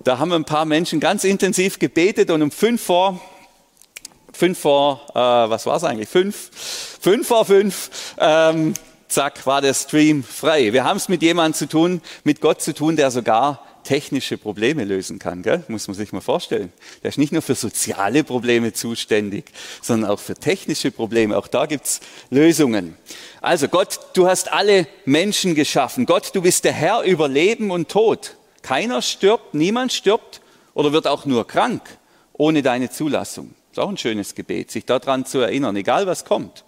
Da 0.03 0.17
haben 0.19 0.31
ein 0.31 0.45
paar 0.45 0.65
Menschen 0.65 0.99
ganz 0.99 1.23
intensiv 1.23 1.79
gebetet 1.79 2.31
und 2.31 2.41
um 2.41 2.51
fünf 2.51 2.81
vor, 2.81 3.19
fünf 4.33 4.59
vor, 4.59 5.01
äh, 5.11 5.19
was 5.19 5.65
war 5.65 5.77
es 5.77 5.83
eigentlich? 5.83 6.09
Fünf, 6.09 6.49
fünf 7.01 7.27
vor 7.27 7.45
fünf, 7.45 7.89
ähm, 8.17 8.73
zack, 9.07 9.45
war 9.45 9.61
der 9.61 9.73
Stream 9.73 10.23
frei. 10.23 10.71
Wir 10.71 10.83
haben 10.83 10.97
es 10.97 11.09
mit 11.09 11.21
jemandem 11.21 11.57
zu 11.57 11.67
tun, 11.67 12.01
mit 12.23 12.41
Gott 12.41 12.61
zu 12.61 12.73
tun, 12.73 12.95
der 12.95 13.11
sogar 13.11 13.65
technische 13.89 14.37
Probleme 14.37 14.83
lösen 14.83 15.17
kann. 15.17 15.41
Gell? 15.41 15.63
Muss 15.67 15.87
man 15.87 15.97
sich 15.97 16.13
mal 16.13 16.21
vorstellen. 16.21 16.71
Der 17.01 17.09
ist 17.09 17.17
nicht 17.17 17.31
nur 17.31 17.41
für 17.41 17.55
soziale 17.55 18.23
Probleme 18.23 18.71
zuständig, 18.71 19.45
sondern 19.81 20.11
auch 20.11 20.19
für 20.19 20.35
technische 20.35 20.91
Probleme. 20.91 21.35
Auch 21.35 21.47
da 21.47 21.65
gibt's 21.65 21.99
Lösungen. 22.29 22.95
Also 23.41 23.67
Gott, 23.67 23.99
du 24.13 24.27
hast 24.27 24.51
alle 24.51 24.85
Menschen 25.05 25.55
geschaffen. 25.55 26.05
Gott, 26.05 26.35
du 26.35 26.43
bist 26.43 26.65
der 26.65 26.73
Herr 26.73 27.01
über 27.01 27.27
Leben 27.27 27.71
und 27.71 27.89
Tod. 27.89 28.35
Keiner 28.61 29.01
stirbt, 29.01 29.55
niemand 29.55 29.91
stirbt 29.91 30.41
oder 30.75 30.93
wird 30.93 31.07
auch 31.07 31.25
nur 31.25 31.47
krank 31.47 31.81
ohne 32.33 32.61
deine 32.61 32.91
Zulassung. 32.91 33.55
Ist 33.71 33.79
auch 33.79 33.89
ein 33.89 33.97
schönes 33.97 34.35
Gebet, 34.35 34.69
sich 34.69 34.85
daran 34.85 35.25
zu 35.25 35.39
erinnern, 35.39 35.75
egal 35.75 36.05
was 36.05 36.25
kommt, 36.25 36.63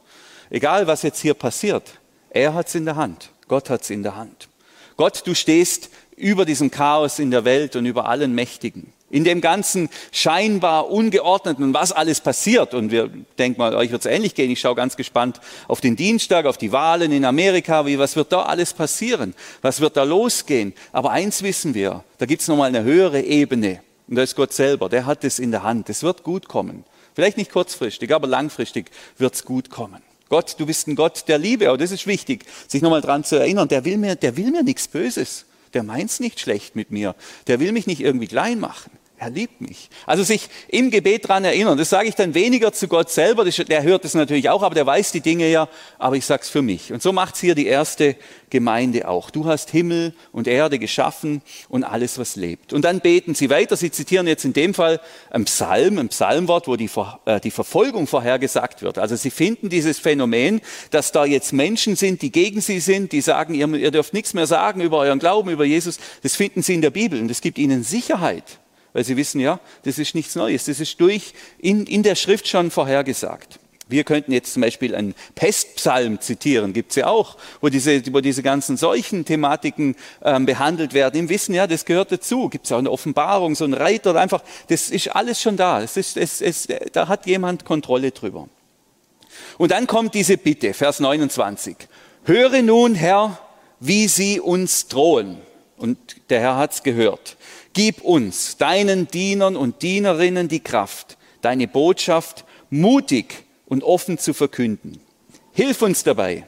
egal 0.50 0.88
was 0.88 1.04
jetzt 1.04 1.20
hier 1.20 1.36
passiert. 1.36 2.00
Er 2.32 2.56
hat 2.56 2.68
es 2.68 2.74
in 2.74 2.86
der 2.86 2.96
Hand. 2.96 3.30
Gott 3.48 3.70
hat 3.70 3.84
es 3.84 3.92
in 3.92 4.02
der 4.02 4.16
Hand. 4.16 4.50
Gott, 4.98 5.24
du 5.26 5.34
stehst 5.34 5.90
über 6.22 6.46
diesem 6.46 6.72
Chaos 6.72 7.20
in 7.20 7.32
der 7.32 7.46
Welt 7.46 7.76
und 7.76 7.86
über 7.86 8.08
allen 8.08 8.34
Mächtigen. 8.34 8.94
In 9.10 9.26
dem 9.26 9.42
ganzen 9.42 9.90
scheinbar 10.14 10.90
ungeordneten, 10.90 11.74
was 11.74 11.92
alles 11.92 12.22
passiert. 12.22 12.74
Und 12.74 12.92
wir 12.92 13.10
denken 13.38 13.60
mal, 13.60 13.76
euch 13.76 13.92
wird 13.92 14.06
es 14.06 14.12
ähnlich 14.12 14.36
gehen. 14.36 14.50
Ich 14.50 14.62
schaue 14.62 14.76
ganz 14.76 14.96
gespannt 14.96 15.42
auf 15.68 15.82
den 15.82 15.98
Dienstag, 15.98 16.46
auf 16.46 16.58
die 16.58 16.72
Wahlen 16.72 17.12
in 17.12 17.26
Amerika. 17.26 17.86
Wie, 17.86 18.00
was 18.00 18.16
wird 18.16 18.32
da 18.32 18.44
alles 18.44 18.72
passieren? 18.72 19.34
Was 19.62 19.82
wird 19.82 19.98
da 19.98 20.04
losgehen? 20.04 20.74
Aber 20.94 21.12
eins 21.12 21.44
wissen 21.44 21.74
wir, 21.74 22.06
da 22.20 22.26
gibt 22.26 22.42
es 22.42 22.48
nochmal 22.48 22.70
eine 22.70 22.84
höhere 22.84 23.22
Ebene. 23.22 23.82
Und 24.08 24.16
da 24.16 24.24
ist 24.24 24.36
Gott 24.36 24.54
selber. 24.54 24.88
Der 24.88 25.06
hat 25.06 25.26
es 25.26 25.40
in 25.40 25.52
der 25.52 25.64
Hand. 25.64 25.90
Es 25.90 26.04
wird 26.04 26.24
gut 26.24 26.48
kommen. 26.48 26.86
Vielleicht 27.14 27.38
nicht 27.38 27.52
kurzfristig, 27.52 28.14
aber 28.14 28.28
langfristig 28.28 28.92
wird 29.18 29.34
es 29.34 29.44
gut 29.44 29.70
kommen. 29.70 30.02
Gott, 30.30 30.56
du 30.58 30.66
bist 30.66 30.88
ein 30.88 30.96
Gott 30.96 31.26
der 31.28 31.38
Liebe. 31.38 31.68
Aber 31.68 31.78
das 31.78 31.92
ist 31.92 32.08
wichtig, 32.08 32.46
sich 32.68 32.82
nochmal 32.82 33.02
dran 33.02 33.26
zu 33.26 33.36
erinnern. 33.36 33.68
Der 33.68 33.84
will 33.84 33.98
mir, 33.98 34.16
der 34.16 34.38
will 34.38 34.52
mir 34.52 34.64
nichts 34.64 34.88
Böses. 34.88 35.46
Der 35.74 35.84
meint's 35.84 36.20
nicht 36.20 36.40
schlecht 36.40 36.76
mit 36.76 36.92
mir. 36.92 37.16
Der 37.48 37.60
will 37.60 37.72
mich 37.72 37.88
nicht 37.88 38.02
irgendwie 38.02 38.28
klein 38.28 38.60
machen. 38.60 38.92
Er 39.22 39.30
liebt 39.30 39.62
mich. 39.62 39.92
Also 40.08 40.24
sich 40.24 40.50
im 40.68 40.90
Gebet 40.90 41.28
dran 41.28 41.46
erinnern. 41.46 41.78
Das 41.78 41.92
sage 41.92 42.10
ich 42.10 42.16
dann 42.16 42.34
weniger 42.34 42.74
zu 42.74 42.88
Gott 42.88 43.12
selber. 43.12 43.46
Der 43.46 43.84
hört 43.84 44.04
es 44.04 44.16
natürlich 44.16 44.50
auch, 44.50 44.64
aber 44.64 44.74
der 44.74 44.88
weiß 44.88 45.12
die 45.12 45.22
Dinge 45.22 45.48
ja. 45.48 45.70
Aber 46.00 46.16
ich 46.16 46.26
sage 46.26 46.42
es 46.42 46.50
für 46.50 46.64
mich. 46.64 46.92
Und 46.92 47.04
so 47.04 47.14
macht's 47.14 47.40
hier 47.40 47.54
die 47.54 47.68
erste 47.68 48.16
Gemeinde 48.50 49.08
auch. 49.08 49.30
Du 49.30 49.46
hast 49.46 49.70
Himmel 49.70 50.16
und 50.32 50.48
Erde 50.48 50.80
geschaffen 50.80 51.44
und 51.70 51.84
alles, 51.84 52.18
was 52.18 52.36
lebt. 52.36 52.74
Und 52.74 52.84
dann 52.84 53.00
beten 53.00 53.36
sie 53.36 53.52
weiter. 53.52 53.78
Sie 53.78 53.92
zitieren 53.92 54.26
jetzt 54.26 54.44
in 54.44 54.54
dem 54.54 54.74
Fall 54.74 55.00
ein 55.30 55.46
Psalm, 55.46 56.00
ein 56.00 56.10
Psalmwort, 56.10 56.68
wo 56.68 56.76
die, 56.76 56.90
äh, 57.26 57.40
die 57.40 57.52
Verfolgung 57.52 58.08
vorhergesagt 58.08 58.82
wird. 58.82 58.98
Also 58.98 59.16
sie 59.16 59.30
finden 59.30 59.70
dieses 59.70 60.00
Phänomen, 60.00 60.62
dass 60.90 61.12
da 61.12 61.26
jetzt 61.26 61.54
Menschen 61.54 61.96
sind, 61.96 62.24
die 62.24 62.32
gegen 62.32 62.60
sie 62.60 62.80
sind, 62.80 63.12
die 63.12 63.22
sagen, 63.22 63.54
ihr, 63.54 63.68
ihr 63.68 63.92
dürft 63.92 64.16
nichts 64.16 64.34
mehr 64.34 64.48
sagen 64.48 64.82
über 64.82 64.98
euren 64.98 65.20
Glauben, 65.20 65.52
über 65.52 65.64
Jesus. 65.64 66.00
Das 66.24 66.36
finden 66.36 66.64
sie 66.64 66.74
in 66.74 66.82
der 66.82 66.90
Bibel 66.90 67.22
und 67.22 67.30
es 67.30 67.42
gibt 67.42 67.60
ihnen 67.60 67.84
Sicherheit 67.84 68.61
weil 68.94 69.04
sie 69.04 69.18
wissen, 69.18 69.40
ja, 69.40 69.60
das 69.84 70.00
ist 70.00 70.16
nichts 70.16 70.36
Neues, 70.36 70.66
das 70.66 70.80
ist 70.80 71.00
durch 71.00 71.34
in, 71.60 71.86
in 71.86 72.04
der 72.04 72.16
Schrift 72.16 72.48
schon 72.48 72.72
vorhergesagt. 72.72 73.60
Wir 73.92 74.06
könnten 74.06 74.32
jetzt 74.32 74.54
zum 74.54 74.62
Beispiel 74.62 74.96
einen 74.96 75.14
Pestpsalm 75.36 76.22
zitieren, 76.22 76.72
gibt's 76.72 76.96
ja 76.96 77.08
auch, 77.08 77.38
wo 77.60 77.68
diese, 77.68 78.02
wo 78.14 78.22
diese 78.22 78.42
ganzen 78.42 78.78
solchen 78.78 79.26
Thematiken 79.26 79.96
ähm, 80.24 80.46
behandelt 80.46 80.94
werden. 80.94 81.20
Im 81.20 81.30
Wissen, 81.30 81.54
ja, 81.54 81.68
das 81.68 81.84
gehört 81.84 82.12
dazu. 82.12 82.48
Gibt's 82.48 82.72
auch 82.72 82.78
eine 82.78 82.90
Offenbarung, 82.90 83.54
so 83.54 83.66
ein 83.66 83.74
Reiter, 83.74 84.16
einfach, 84.16 84.44
das 84.70 84.90
ist 84.90 85.14
alles 85.14 85.42
schon 85.42 85.58
da. 85.58 85.82
Es 85.82 85.98
ist, 85.98 86.16
es, 86.16 86.42
es, 86.42 86.68
da 86.94 87.10
hat 87.10 87.26
jemand 87.28 87.66
Kontrolle 87.66 88.12
drüber. 88.12 88.48
Und 89.58 89.72
dann 89.72 89.88
kommt 89.88 90.14
diese 90.16 90.38
Bitte, 90.38 90.74
Vers 90.74 91.02
29. 91.02 91.76
Höre 92.24 92.62
nun, 92.62 92.96
Herr, 92.96 93.40
wie 93.82 94.08
sie 94.08 94.40
uns 94.40 94.88
drohen. 94.88 95.38
Und 95.78 95.98
der 96.30 96.40
Herr 96.40 96.56
hat's 96.58 96.84
gehört. 96.84 97.36
Gib 97.74 98.02
uns, 98.02 98.58
deinen 98.58 99.08
Dienern 99.08 99.56
und 99.56 99.82
Dienerinnen, 99.82 100.48
die 100.48 100.60
Kraft, 100.60 101.18
deine 101.42 101.68
Botschaft 101.68 102.46
mutig 102.70 103.46
und 103.66 103.84
offen 103.84 104.18
zu 104.18 104.34
verkünden. 104.34 105.00
Hilf 105.54 105.82
uns 105.82 106.04
dabei. 106.04 106.46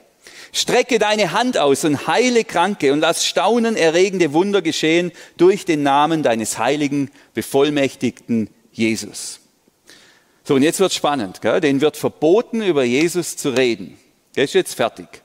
Strecke 0.52 1.00
deine 1.00 1.32
Hand 1.32 1.58
aus 1.58 1.84
und 1.84 2.06
heile 2.06 2.44
Kranke 2.44 2.94
und 2.94 3.00
lass 3.00 3.26
staunenerregende 3.26 4.34
Wunder 4.34 4.62
geschehen 4.62 5.12
durch 5.36 5.66
den 5.66 5.82
Namen 5.82 6.22
deines 6.22 6.60
heiligen, 6.60 7.10
bevollmächtigten 7.34 8.50
Jesus. 8.72 9.40
So, 10.44 10.56
und 10.56 10.62
jetzt 10.62 10.80
wird 10.80 10.94
spannend. 10.94 11.42
Gell? 11.42 11.60
Den 11.60 11.82
wird 11.82 11.98
verboten, 11.98 12.62
über 12.62 12.84
Jesus 12.84 13.36
zu 13.36 13.50
reden. 13.50 13.98
Der 14.36 14.44
ist 14.44 14.54
jetzt 14.54 14.76
fertig. 14.76 15.23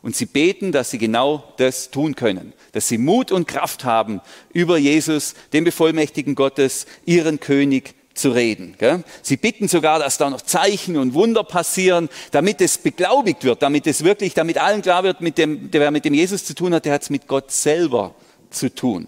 Und 0.00 0.14
sie 0.14 0.26
beten, 0.26 0.70
dass 0.70 0.90
sie 0.90 0.98
genau 0.98 1.52
das 1.56 1.90
tun 1.90 2.14
können, 2.14 2.52
dass 2.72 2.88
sie 2.88 2.98
Mut 2.98 3.32
und 3.32 3.48
Kraft 3.48 3.84
haben, 3.84 4.20
über 4.52 4.78
Jesus, 4.78 5.34
den 5.52 5.64
Bevollmächtigen 5.64 6.34
Gottes, 6.34 6.86
ihren 7.04 7.40
König 7.40 7.94
zu 8.14 8.30
reden. 8.30 8.76
Sie 9.22 9.36
bitten 9.36 9.68
sogar, 9.68 9.98
dass 9.98 10.18
da 10.18 10.28
noch 10.28 10.42
Zeichen 10.42 10.96
und 10.96 11.14
Wunder 11.14 11.44
passieren, 11.44 12.08
damit 12.30 12.60
es 12.60 12.78
beglaubigt 12.78 13.44
wird, 13.44 13.62
damit 13.62 13.86
es 13.86 14.04
wirklich, 14.04 14.34
damit 14.34 14.58
allen 14.58 14.82
klar 14.82 15.04
wird, 15.04 15.20
mit 15.20 15.38
dem, 15.38 15.70
der 15.70 15.90
mit 15.90 16.04
dem 16.04 16.14
Jesus 16.14 16.44
zu 16.44 16.54
tun 16.54 16.74
hat, 16.74 16.84
der 16.84 16.94
hat 16.94 17.02
es 17.02 17.10
mit 17.10 17.26
Gott 17.26 17.50
selber 17.50 18.14
zu 18.50 18.74
tun. 18.74 19.06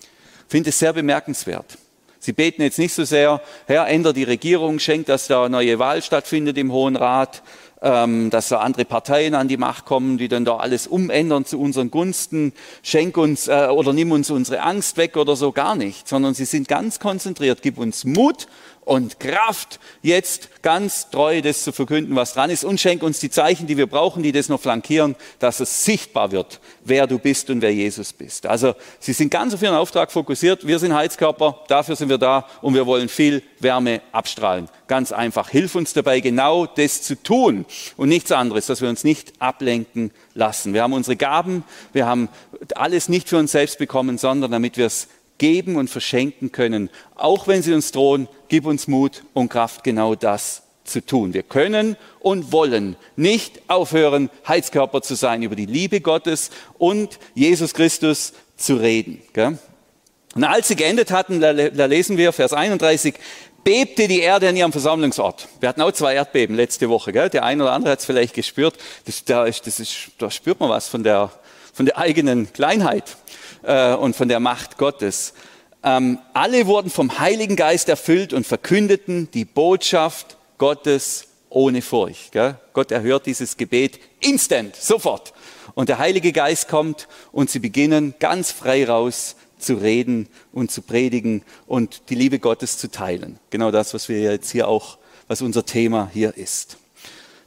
Ich 0.00 0.50
finde 0.50 0.70
es 0.70 0.78
sehr 0.78 0.92
bemerkenswert. 0.92 1.78
Sie 2.24 2.32
beten 2.32 2.62
jetzt 2.62 2.78
nicht 2.78 2.94
so 2.94 3.02
sehr, 3.02 3.40
Herr, 3.66 3.88
ändere 3.88 4.12
die 4.12 4.22
Regierung, 4.22 4.78
schenkt, 4.78 5.08
dass 5.08 5.26
da 5.26 5.40
eine 5.40 5.50
neue 5.50 5.80
Wahl 5.80 6.02
stattfindet 6.02 6.56
im 6.56 6.70
Hohen 6.70 6.94
Rat, 6.94 7.42
ähm, 7.80 8.30
dass 8.30 8.48
da 8.48 8.58
andere 8.58 8.84
Parteien 8.84 9.34
an 9.34 9.48
die 9.48 9.56
Macht 9.56 9.86
kommen, 9.86 10.18
die 10.18 10.28
dann 10.28 10.44
da 10.44 10.58
alles 10.58 10.86
umändern 10.86 11.44
zu 11.44 11.58
unseren 11.58 11.90
Gunsten, 11.90 12.52
schenk 12.84 13.16
uns 13.16 13.48
äh, 13.48 13.66
oder 13.72 13.92
nimm 13.92 14.12
uns 14.12 14.30
unsere 14.30 14.60
Angst 14.60 14.98
weg 14.98 15.16
oder 15.16 15.34
so 15.34 15.50
gar 15.50 15.74
nicht, 15.74 16.06
sondern 16.06 16.32
sie 16.32 16.44
sind 16.44 16.68
ganz 16.68 17.00
konzentriert, 17.00 17.60
gib 17.60 17.76
uns 17.76 18.04
Mut 18.04 18.46
und 18.84 19.20
Kraft, 19.20 19.78
jetzt 20.02 20.48
ganz 20.62 21.10
treu 21.10 21.40
das 21.40 21.62
zu 21.62 21.72
verkünden, 21.72 22.16
was 22.16 22.34
dran 22.34 22.50
ist 22.50 22.64
und 22.64 22.80
schenk 22.80 23.02
uns 23.02 23.20
die 23.20 23.30
Zeichen, 23.30 23.66
die 23.66 23.76
wir 23.76 23.86
brauchen, 23.86 24.22
die 24.22 24.32
das 24.32 24.48
noch 24.48 24.60
flankieren, 24.60 25.14
dass 25.38 25.60
es 25.60 25.84
sichtbar 25.84 26.32
wird, 26.32 26.60
wer 26.84 27.06
du 27.06 27.18
bist 27.18 27.48
und 27.50 27.62
wer 27.62 27.72
Jesus 27.72 28.12
bist. 28.12 28.46
Also 28.46 28.74
sie 28.98 29.12
sind 29.12 29.30
ganz 29.30 29.54
auf 29.54 29.62
ihren 29.62 29.76
Auftrag 29.76 30.10
fokussiert. 30.10 30.66
Wir 30.66 30.78
sind 30.78 30.94
Heizkörper, 30.94 31.60
dafür 31.68 31.94
sind 31.94 32.08
wir 32.08 32.18
da 32.18 32.46
und 32.60 32.74
wir 32.74 32.86
wollen 32.86 33.08
viel 33.08 33.42
Wärme 33.60 34.02
abstrahlen. 34.10 34.68
Ganz 34.88 35.12
einfach. 35.12 35.48
Hilf 35.48 35.74
uns 35.74 35.92
dabei, 35.92 36.20
genau 36.20 36.66
das 36.66 37.02
zu 37.02 37.20
tun 37.22 37.64
und 37.96 38.08
nichts 38.08 38.32
anderes, 38.32 38.66
dass 38.66 38.80
wir 38.80 38.88
uns 38.88 39.04
nicht 39.04 39.32
ablenken 39.38 40.10
lassen. 40.34 40.74
Wir 40.74 40.82
haben 40.82 40.92
unsere 40.92 41.16
Gaben, 41.16 41.64
wir 41.92 42.06
haben 42.06 42.28
alles 42.74 43.08
nicht 43.08 43.28
für 43.28 43.38
uns 43.38 43.52
selbst 43.52 43.78
bekommen, 43.78 44.18
sondern 44.18 44.50
damit 44.50 44.76
wir 44.76 44.86
es 44.86 45.08
geben 45.38 45.76
und 45.76 45.88
verschenken 45.88 46.52
können. 46.52 46.90
Auch 47.14 47.46
wenn 47.48 47.62
sie 47.62 47.74
uns 47.74 47.92
drohen, 47.92 48.28
gib 48.48 48.66
uns 48.66 48.88
Mut 48.88 49.24
und 49.34 49.48
Kraft, 49.48 49.84
genau 49.84 50.14
das 50.14 50.62
zu 50.84 51.04
tun. 51.04 51.32
Wir 51.32 51.42
können 51.42 51.96
und 52.20 52.52
wollen 52.52 52.96
nicht 53.16 53.62
aufhören, 53.68 54.30
Heizkörper 54.46 55.02
zu 55.02 55.14
sein, 55.14 55.42
über 55.42 55.56
die 55.56 55.66
Liebe 55.66 56.00
Gottes 56.00 56.50
und 56.78 57.18
Jesus 57.34 57.74
Christus 57.74 58.32
zu 58.56 58.76
reden. 58.76 59.22
Und 60.34 60.44
als 60.44 60.68
sie 60.68 60.76
geendet 60.76 61.10
hatten, 61.10 61.40
da 61.40 61.50
lesen 61.50 62.16
wir 62.16 62.32
Vers 62.32 62.52
31, 62.52 63.14
bebte 63.64 64.08
die 64.08 64.20
Erde 64.20 64.48
an 64.48 64.56
ihrem 64.56 64.72
Versammlungsort. 64.72 65.48
Wir 65.60 65.68
hatten 65.68 65.82
auch 65.82 65.92
zwei 65.92 66.14
Erdbeben 66.14 66.56
letzte 66.56 66.88
Woche. 66.88 67.12
Gell? 67.12 67.30
Der 67.30 67.44
eine 67.44 67.62
oder 67.62 67.72
andere 67.72 67.92
hat 67.92 68.00
es 68.00 68.04
vielleicht 68.04 68.34
gespürt. 68.34 68.76
Das, 69.04 69.24
da, 69.24 69.44
ist, 69.44 69.66
das 69.66 69.80
ist, 69.80 70.10
da 70.18 70.30
spürt 70.30 70.60
man 70.60 70.68
was 70.68 70.88
von 70.88 71.02
der, 71.02 71.30
von 71.72 71.86
der 71.86 71.98
eigenen 71.98 72.52
Kleinheit 72.52 73.16
äh, 73.62 73.94
und 73.94 74.16
von 74.16 74.28
der 74.28 74.40
Macht 74.40 74.78
Gottes. 74.78 75.34
Ähm, 75.84 76.18
alle 76.32 76.66
wurden 76.66 76.90
vom 76.90 77.18
Heiligen 77.18 77.56
Geist 77.56 77.88
erfüllt 77.88 78.32
und 78.32 78.46
verkündeten 78.46 79.28
die 79.32 79.44
Botschaft 79.44 80.36
Gottes 80.58 81.26
ohne 81.48 81.82
Furcht. 81.82 82.32
Gell? 82.32 82.56
Gott 82.72 82.90
erhört 82.90 83.26
dieses 83.26 83.56
Gebet 83.56 83.98
instant, 84.20 84.76
sofort. 84.76 85.32
Und 85.74 85.88
der 85.88 85.98
Heilige 85.98 86.32
Geist 86.32 86.68
kommt 86.68 87.08
und 87.30 87.50
sie 87.50 87.58
beginnen 87.58 88.14
ganz 88.18 88.52
frei 88.52 88.86
raus 88.86 89.36
zu 89.62 89.74
reden 89.74 90.28
und 90.52 90.70
zu 90.70 90.82
predigen 90.82 91.42
und 91.66 92.10
die 92.10 92.14
Liebe 92.14 92.38
Gottes 92.38 92.78
zu 92.78 92.90
teilen. 92.90 93.38
Genau 93.50 93.70
das, 93.70 93.94
was 93.94 94.08
wir 94.08 94.20
jetzt 94.20 94.50
hier 94.50 94.68
auch, 94.68 94.98
was 95.28 95.42
unser 95.42 95.64
Thema 95.64 96.10
hier 96.12 96.36
ist. 96.36 96.78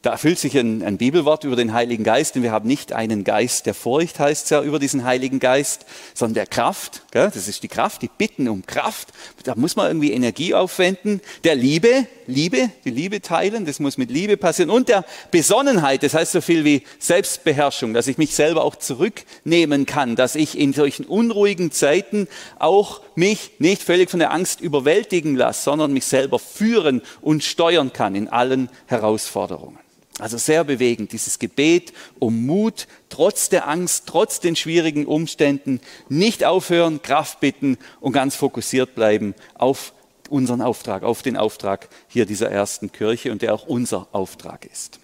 Da 0.05 0.11
erfüllt 0.11 0.37
sich 0.37 0.55
ein, 0.55 0.83
ein, 0.83 0.97
Bibelwort 0.97 1.45
über 1.45 1.55
den 1.55 1.73
Heiligen 1.73 2.03
Geist, 2.03 2.35
denn 2.35 2.43
wir 2.43 2.51
haben 2.51 2.67
nicht 2.67 2.93
einen 2.93 3.23
Geist 3.23 3.65
der 3.65 3.73
Furcht, 3.73 4.19
heißt 4.19 4.43
es 4.43 4.49
ja 4.51 4.61
über 4.61 4.77
diesen 4.77 5.03
Heiligen 5.03 5.39
Geist, 5.39 5.87
sondern 6.13 6.35
der 6.35 6.45
Kraft. 6.45 7.01
Gell? 7.09 7.31
Das 7.33 7.47
ist 7.47 7.63
die 7.63 7.67
Kraft, 7.67 8.03
die 8.03 8.11
Bitten 8.15 8.47
um 8.47 8.63
Kraft. 8.67 9.07
Da 9.45 9.55
muss 9.55 9.75
man 9.75 9.87
irgendwie 9.87 10.11
Energie 10.11 10.53
aufwenden. 10.53 11.21
Der 11.43 11.55
Liebe, 11.55 12.05
Liebe, 12.27 12.69
die 12.83 12.89
Liebe 12.89 13.21
teilen, 13.21 13.65
das 13.65 13.79
muss 13.79 13.97
mit 13.97 14.09
Liebe 14.09 14.37
passieren. 14.37 14.69
Und 14.69 14.89
der 14.89 15.05
Besonnenheit, 15.31 16.03
das 16.03 16.13
heißt 16.13 16.31
so 16.31 16.41
viel 16.41 16.65
wie 16.65 16.83
Selbstbeherrschung, 16.99 17.93
dass 17.93 18.07
ich 18.07 18.17
mich 18.17 18.35
selber 18.35 18.63
auch 18.63 18.75
zurücknehmen 18.75 19.85
kann, 19.85 20.15
dass 20.15 20.35
ich 20.35 20.57
in 20.57 20.73
solchen 20.73 21.05
unruhigen 21.05 21.71
Zeiten 21.71 22.27
auch 22.59 23.01
mich 23.15 23.51
nicht 23.59 23.83
völlig 23.83 24.09
von 24.09 24.19
der 24.19 24.31
Angst 24.31 24.61
überwältigen 24.61 25.35
lasse, 25.35 25.63
sondern 25.63 25.93
mich 25.93 26.05
selber 26.05 26.39
führen 26.39 27.01
und 27.21 27.43
steuern 27.43 27.93
kann 27.93 28.15
in 28.15 28.27
allen 28.27 28.69
Herausforderungen. 28.87 29.79
Also 30.17 30.37
sehr 30.37 30.63
bewegend, 30.63 31.11
dieses 31.11 31.39
Gebet 31.39 31.91
um 32.19 32.45
Mut, 32.45 32.87
trotz 33.09 33.49
der 33.49 33.67
Angst, 33.67 34.05
trotz 34.07 34.39
den 34.39 34.55
schwierigen 34.55 35.05
Umständen, 35.05 35.81
nicht 36.07 36.45
aufhören, 36.45 37.01
Kraft 37.01 37.41
bitten 37.41 37.77
und 37.99 38.13
ganz 38.13 38.35
fokussiert 38.35 38.95
bleiben 38.95 39.35
auf 39.55 39.93
unseren 40.29 40.61
Auftrag, 40.61 41.03
auf 41.03 41.21
den 41.21 41.37
Auftrag 41.37 41.89
hier 42.07 42.25
dieser 42.25 42.49
ersten 42.49 42.91
Kirche 42.91 43.31
und 43.31 43.41
der 43.41 43.53
auch 43.53 43.65
unser 43.65 44.07
Auftrag 44.11 44.65
ist. 44.65 44.99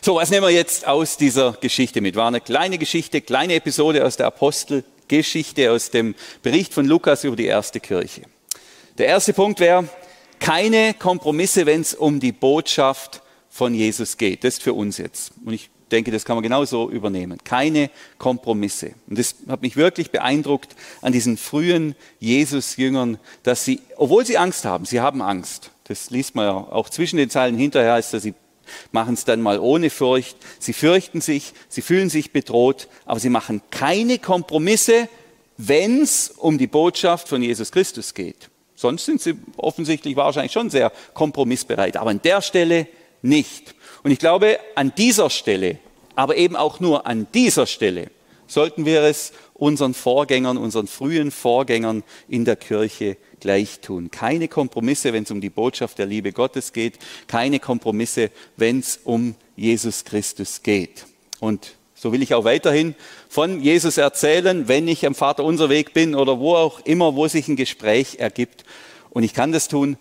So, 0.00 0.16
was 0.16 0.30
nehmen 0.30 0.46
wir 0.46 0.50
jetzt 0.50 0.86
aus 0.86 1.16
dieser 1.16 1.52
Geschichte 1.52 2.00
mit? 2.00 2.16
War 2.16 2.28
eine 2.28 2.40
kleine 2.40 2.78
Geschichte, 2.78 3.20
kleine 3.20 3.54
Episode 3.54 4.04
aus 4.04 4.16
der 4.16 4.26
Apostelgeschichte, 4.26 5.70
aus 5.70 5.90
dem 5.90 6.14
Bericht 6.42 6.72
von 6.72 6.86
Lukas 6.86 7.24
über 7.24 7.36
die 7.36 7.46
erste 7.46 7.80
Kirche. 7.80 8.22
Der 8.96 9.06
erste 9.06 9.32
Punkt 9.32 9.60
wäre, 9.60 9.88
keine 10.40 10.94
Kompromisse, 10.94 11.66
wenn 11.66 11.80
es 11.80 11.94
um 11.94 12.20
die 12.20 12.32
Botschaft 12.32 13.22
von 13.50 13.74
Jesus 13.74 14.16
geht. 14.16 14.44
Das 14.44 14.54
ist 14.54 14.62
für 14.62 14.72
uns 14.72 14.98
jetzt. 14.98 15.32
Und 15.44 15.52
ich 15.52 15.70
denke, 15.88 16.10
das 16.10 16.24
kann 16.24 16.36
man 16.36 16.42
genauso 16.42 16.90
übernehmen. 16.90 17.38
Keine 17.44 17.90
Kompromisse. 18.18 18.92
Und 19.08 19.18
das 19.18 19.36
hat 19.48 19.62
mich 19.62 19.76
wirklich 19.76 20.10
beeindruckt 20.10 20.74
an 21.02 21.12
diesen 21.12 21.36
frühen 21.36 21.94
Jesus-Jüngern, 22.20 23.18
dass 23.42 23.64
sie, 23.64 23.80
obwohl 23.96 24.24
sie 24.26 24.38
Angst 24.38 24.64
haben, 24.64 24.84
sie 24.84 25.00
haben 25.00 25.22
Angst. 25.22 25.70
Das 25.84 26.10
liest 26.10 26.34
man 26.34 26.44
ja 26.44 26.54
auch 26.54 26.90
zwischen 26.90 27.16
den 27.16 27.30
Zeilen 27.30 27.56
hinterher, 27.56 27.94
heißt 27.94 28.12
dass 28.12 28.22
sie 28.22 28.34
machen 28.92 29.14
es 29.14 29.24
dann 29.24 29.40
mal 29.40 29.58
ohne 29.58 29.90
Furcht. 29.90 30.36
Sie 30.58 30.72
fürchten 30.72 31.20
sich, 31.20 31.52
sie 31.68 31.82
fühlen 31.82 32.10
sich 32.10 32.32
bedroht, 32.32 32.88
aber 33.06 33.20
sie 33.20 33.30
machen 33.30 33.62
keine 33.70 34.18
Kompromisse, 34.18 35.08
wenn 35.56 36.02
es 36.02 36.30
um 36.36 36.58
die 36.58 36.66
Botschaft 36.66 37.28
von 37.28 37.42
Jesus 37.42 37.72
Christus 37.72 38.14
geht. 38.14 38.50
Sonst 38.74 39.06
sind 39.06 39.20
sie 39.20 39.34
offensichtlich 39.56 40.14
wahrscheinlich 40.14 40.52
schon 40.52 40.70
sehr 40.70 40.92
kompromissbereit. 41.12 41.96
Aber 41.96 42.10
an 42.10 42.22
der 42.22 42.40
Stelle 42.42 42.86
nicht. 43.22 43.74
Und 44.02 44.10
ich 44.10 44.18
glaube, 44.18 44.58
an 44.74 44.92
dieser 44.96 45.30
Stelle, 45.30 45.78
aber 46.14 46.36
eben 46.36 46.56
auch 46.56 46.80
nur 46.80 47.06
an 47.06 47.26
dieser 47.32 47.66
Stelle, 47.66 48.10
sollten 48.46 48.86
wir 48.86 49.02
es 49.02 49.32
unseren 49.54 49.94
Vorgängern, 49.94 50.56
unseren 50.56 50.86
frühen 50.86 51.30
Vorgängern 51.30 52.02
in 52.28 52.44
der 52.44 52.56
Kirche 52.56 53.16
gleich 53.40 53.80
tun. 53.80 54.10
Keine 54.10 54.48
Kompromisse, 54.48 55.12
wenn 55.12 55.24
es 55.24 55.30
um 55.30 55.40
die 55.40 55.50
Botschaft 55.50 55.98
der 55.98 56.06
Liebe 56.06 56.32
Gottes 56.32 56.72
geht, 56.72 56.98
keine 57.26 57.60
Kompromisse, 57.60 58.30
wenn 58.56 58.80
es 58.80 59.00
um 59.04 59.34
Jesus 59.56 60.04
Christus 60.04 60.62
geht. 60.62 61.06
Und 61.40 61.74
so 61.94 62.12
will 62.12 62.22
ich 62.22 62.34
auch 62.34 62.44
weiterhin 62.44 62.94
von 63.28 63.60
Jesus 63.60 63.98
erzählen, 63.98 64.68
wenn 64.68 64.86
ich 64.86 65.04
am 65.04 65.16
Vater 65.16 65.44
unser 65.44 65.68
Weg 65.68 65.92
bin 65.92 66.14
oder 66.14 66.38
wo 66.38 66.54
auch 66.54 66.80
immer, 66.80 67.16
wo 67.16 67.26
sich 67.26 67.48
ein 67.48 67.56
Gespräch 67.56 68.16
ergibt. 68.18 68.64
Und 69.10 69.24
ich 69.24 69.34
kann 69.34 69.50
das 69.50 69.66
tun, 69.66 69.96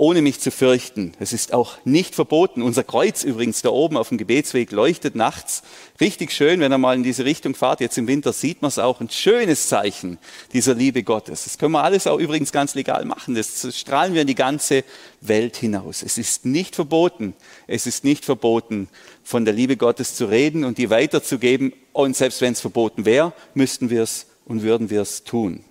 ohne 0.00 0.22
mich 0.22 0.40
zu 0.40 0.50
fürchten. 0.50 1.12
Es 1.20 1.34
ist 1.34 1.52
auch 1.52 1.76
nicht 1.84 2.14
verboten. 2.14 2.62
Unser 2.62 2.84
Kreuz 2.84 3.22
übrigens 3.22 3.60
da 3.60 3.68
oben 3.68 3.98
auf 3.98 4.08
dem 4.08 4.16
Gebetsweg 4.16 4.72
leuchtet 4.72 5.14
nachts. 5.14 5.62
Richtig 6.00 6.32
schön, 6.32 6.60
wenn 6.60 6.72
ihr 6.72 6.78
mal 6.78 6.96
in 6.96 7.02
diese 7.02 7.26
Richtung 7.26 7.54
fahrt. 7.54 7.80
Jetzt 7.80 7.98
im 7.98 8.06
Winter 8.08 8.32
sieht 8.32 8.62
man 8.62 8.70
es 8.70 8.78
auch. 8.78 9.02
Ein 9.02 9.10
schönes 9.10 9.68
Zeichen 9.68 10.16
dieser 10.54 10.72
Liebe 10.72 11.02
Gottes. 11.02 11.44
Das 11.44 11.58
können 11.58 11.72
wir 11.72 11.84
alles 11.84 12.06
auch 12.06 12.18
übrigens 12.18 12.50
ganz 12.50 12.74
legal 12.74 13.04
machen. 13.04 13.34
Das 13.34 13.76
strahlen 13.78 14.14
wir 14.14 14.22
in 14.22 14.26
die 14.26 14.34
ganze 14.34 14.84
Welt 15.20 15.58
hinaus. 15.58 16.02
Es 16.02 16.16
ist 16.16 16.46
nicht 16.46 16.76
verboten. 16.76 17.34
Es 17.66 17.86
ist 17.86 18.02
nicht 18.02 18.24
verboten, 18.24 18.88
von 19.22 19.44
der 19.44 19.52
Liebe 19.52 19.76
Gottes 19.76 20.14
zu 20.14 20.24
reden 20.24 20.64
und 20.64 20.78
die 20.78 20.88
weiterzugeben. 20.88 21.74
Und 21.92 22.16
selbst 22.16 22.40
wenn 22.40 22.54
es 22.54 22.62
verboten 22.62 23.04
wäre, 23.04 23.34
müssten 23.52 23.90
wir 23.90 24.04
es 24.04 24.24
und 24.46 24.62
würden 24.62 24.88
wir 24.88 25.02
es 25.02 25.24
tun. 25.24 25.62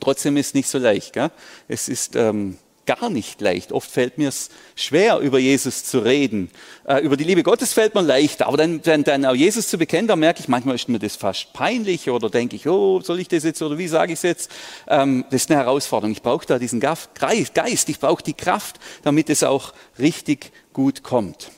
Trotzdem 0.00 0.38
ist 0.38 0.46
es 0.46 0.54
nicht 0.54 0.68
so 0.70 0.78
leicht. 0.78 1.12
Gell? 1.12 1.30
Es 1.68 1.90
ist 1.90 2.16
ähm, 2.16 2.56
gar 2.90 3.08
nicht 3.08 3.40
leicht. 3.40 3.70
Oft 3.70 3.88
fällt 3.88 4.18
mir 4.18 4.30
es 4.30 4.48
schwer, 4.74 5.18
über 5.18 5.38
Jesus 5.38 5.84
zu 5.84 6.00
reden. 6.00 6.50
Äh, 6.88 6.98
über 7.02 7.16
die 7.16 7.22
Liebe 7.22 7.44
Gottes 7.44 7.72
fällt 7.72 7.94
mir 7.94 8.02
leichter, 8.02 8.48
aber 8.48 8.56
dann, 8.56 8.82
dann, 8.82 9.04
dann 9.04 9.24
auch 9.24 9.34
Jesus 9.34 9.68
zu 9.68 9.78
bekennen, 9.78 10.08
da 10.08 10.16
merke 10.16 10.40
ich, 10.40 10.48
manchmal 10.48 10.74
ist 10.74 10.88
mir 10.88 10.98
das 10.98 11.14
fast 11.14 11.52
peinlich 11.52 12.10
oder 12.10 12.28
denke 12.28 12.56
ich, 12.56 12.66
oh, 12.66 13.00
soll 13.00 13.20
ich 13.20 13.28
das 13.28 13.44
jetzt 13.44 13.62
oder 13.62 13.78
wie 13.78 13.86
sage 13.86 14.12
ich 14.12 14.18
es 14.18 14.22
jetzt? 14.22 14.50
Ähm, 14.88 15.24
das 15.30 15.42
ist 15.42 15.50
eine 15.52 15.60
Herausforderung. 15.60 16.10
Ich 16.10 16.22
brauche 16.22 16.44
da 16.46 16.58
diesen 16.58 16.80
Geist, 16.80 17.88
ich 17.88 18.00
brauche 18.00 18.24
die 18.24 18.34
Kraft, 18.34 18.80
damit 19.02 19.30
es 19.30 19.44
auch 19.44 19.72
richtig 20.00 20.50
gut 20.72 21.04
kommt. 21.04 21.52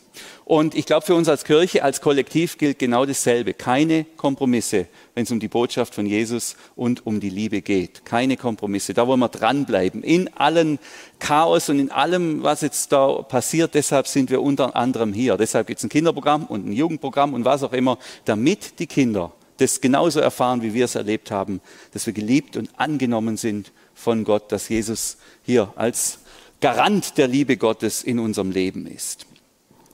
Und 0.52 0.74
ich 0.74 0.84
glaube, 0.84 1.06
für 1.06 1.14
uns 1.14 1.30
als 1.30 1.44
Kirche, 1.44 1.82
als 1.82 2.02
Kollektiv 2.02 2.58
gilt 2.58 2.78
genau 2.78 3.06
dasselbe. 3.06 3.54
Keine 3.54 4.04
Kompromisse, 4.04 4.86
wenn 5.14 5.22
es 5.22 5.30
um 5.30 5.40
die 5.40 5.48
Botschaft 5.48 5.94
von 5.94 6.04
Jesus 6.04 6.56
und 6.76 7.06
um 7.06 7.20
die 7.20 7.30
Liebe 7.30 7.62
geht. 7.62 8.04
Keine 8.04 8.36
Kompromisse. 8.36 8.92
Da 8.92 9.06
wollen 9.06 9.20
wir 9.20 9.30
dranbleiben. 9.30 10.02
In 10.02 10.28
allen 10.34 10.78
Chaos 11.18 11.70
und 11.70 11.78
in 11.78 11.90
allem, 11.90 12.42
was 12.42 12.60
jetzt 12.60 12.92
da 12.92 13.22
passiert. 13.22 13.72
Deshalb 13.72 14.06
sind 14.06 14.28
wir 14.28 14.42
unter 14.42 14.76
anderem 14.76 15.14
hier. 15.14 15.38
Deshalb 15.38 15.68
gibt 15.68 15.78
es 15.78 15.84
ein 15.84 15.88
Kinderprogramm 15.88 16.44
und 16.44 16.66
ein 16.66 16.74
Jugendprogramm 16.74 17.32
und 17.32 17.46
was 17.46 17.62
auch 17.62 17.72
immer, 17.72 17.96
damit 18.26 18.78
die 18.78 18.86
Kinder 18.86 19.32
das 19.56 19.80
genauso 19.80 20.20
erfahren, 20.20 20.60
wie 20.60 20.74
wir 20.74 20.84
es 20.84 20.96
erlebt 20.96 21.30
haben, 21.30 21.62
dass 21.94 22.04
wir 22.04 22.12
geliebt 22.12 22.58
und 22.58 22.68
angenommen 22.76 23.38
sind 23.38 23.72
von 23.94 24.22
Gott, 24.24 24.52
dass 24.52 24.68
Jesus 24.68 25.16
hier 25.44 25.72
als 25.76 26.18
Garant 26.60 27.16
der 27.16 27.26
Liebe 27.26 27.56
Gottes 27.56 28.02
in 28.02 28.18
unserem 28.18 28.50
Leben 28.50 28.86
ist. 28.86 29.24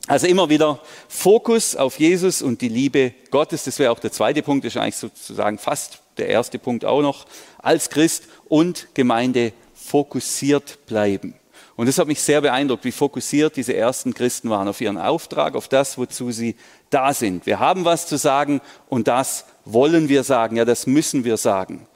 Also 0.08 0.26
immer 0.26 0.48
wieder 0.48 0.80
Fokus 1.06 1.76
auf 1.76 1.98
Jesus 1.98 2.40
und 2.40 2.62
die 2.62 2.70
Liebe 2.70 3.12
Gottes. 3.30 3.64
Das 3.64 3.78
wäre 3.78 3.92
auch 3.92 3.98
der 3.98 4.10
zweite 4.10 4.42
Punkt, 4.42 4.64
das 4.64 4.74
ist 4.74 4.80
eigentlich 4.80 4.96
sozusagen 4.96 5.58
fast 5.58 6.00
der 6.16 6.28
erste 6.28 6.58
Punkt 6.58 6.86
auch 6.86 7.02
noch. 7.02 7.26
Als 7.58 7.90
Christ 7.90 8.24
und 8.48 8.88
Gemeinde 8.94 9.52
fokussiert 9.74 10.86
bleiben. 10.86 11.34
Und 11.76 11.86
das 11.86 11.98
hat 11.98 12.08
mich 12.08 12.22
sehr 12.22 12.40
beeindruckt, 12.40 12.86
wie 12.86 12.90
fokussiert 12.90 13.54
diese 13.56 13.76
ersten 13.76 14.14
Christen 14.14 14.48
waren 14.48 14.66
auf 14.66 14.80
ihren 14.80 14.96
Auftrag, 14.96 15.54
auf 15.54 15.68
das, 15.68 15.98
wozu 15.98 16.32
sie 16.32 16.56
da 16.88 17.12
sind. 17.12 17.44
Wir 17.44 17.58
haben 17.58 17.84
was 17.84 18.06
zu 18.06 18.16
sagen 18.16 18.62
und 18.88 19.08
das 19.08 19.44
wollen 19.66 20.08
wir 20.08 20.24
sagen. 20.24 20.56
Ja, 20.56 20.64
das 20.64 20.86
müssen 20.86 21.24
wir 21.24 21.36
sagen. 21.36 21.86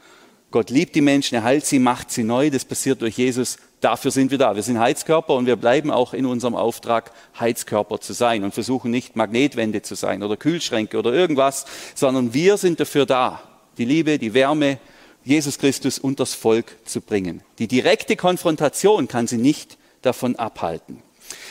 Gott 0.51 0.69
liebt 0.69 0.95
die 0.95 1.01
Menschen, 1.01 1.37
er 1.37 1.45
heilt 1.45 1.65
sie, 1.65 1.79
macht 1.79 2.11
sie 2.11 2.25
neu. 2.25 2.51
Das 2.51 2.67
passiert 2.67 3.01
durch 3.01 3.17
Jesus 3.17 3.57
Dafür 3.83 4.13
sind 4.13 4.31
wir 4.31 4.39
da. 4.39 4.55
Wir 4.55 4.63
sind 4.63 4.79
Heizkörper 4.79 5.35
und 5.35 5.47
wir 5.47 5.57
bleiben 5.57 5.91
auch 5.91 6.15
in 6.15 6.25
unserem 6.25 6.55
Auftrag, 6.55 7.11
Heizkörper 7.39 8.01
zu 8.01 8.13
sein 8.13 8.45
und 8.45 8.55
versuchen 8.55 8.93
nicht 8.93 9.17
Magnetwände 9.17 9.83
zu 9.83 9.97
sein 9.97 10.23
oder 10.23 10.37
Kühlschränke 10.37 10.97
oder 10.97 11.13
irgendwas, 11.13 11.67
sondern 11.97 12.33
wir 12.33 12.59
sind 12.59 12.79
dafür 12.79 13.07
da, 13.07 13.43
die 13.79 13.85
Liebe, 13.85 14.21
die 14.21 14.35
Wärme, 14.35 14.79
Jesus 15.25 15.59
Christus 15.59 15.99
und 15.99 16.21
das 16.21 16.33
Volk 16.33 16.77
zu 16.85 17.01
bringen. 17.01 17.43
Die 17.59 17.67
direkte 17.67 18.15
Konfrontation 18.15 19.09
kann 19.09 19.27
sie 19.27 19.37
nicht 19.37 19.77
davon 20.01 20.37
abhalten. 20.37 21.03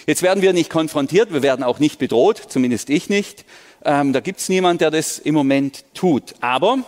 Jetzt 0.07 0.21
werden 0.21 0.41
wir 0.41 0.53
nicht 0.53 0.69
konfrontiert, 0.69 1.33
wir 1.33 1.43
werden 1.43 1.63
auch 1.63 1.79
nicht 1.79 1.99
bedroht, 1.99 2.41
zumindest 2.47 2.89
ich 2.89 3.09
nicht. 3.09 3.43
Ähm, 3.83 4.13
da 4.13 4.21
gibt 4.21 4.39
es 4.39 4.47
niemanden, 4.47 4.77
der 4.77 4.91
das 4.91 5.19
im 5.19 5.35
Moment 5.35 5.83
tut. 5.93 6.35
Aber 6.39 6.79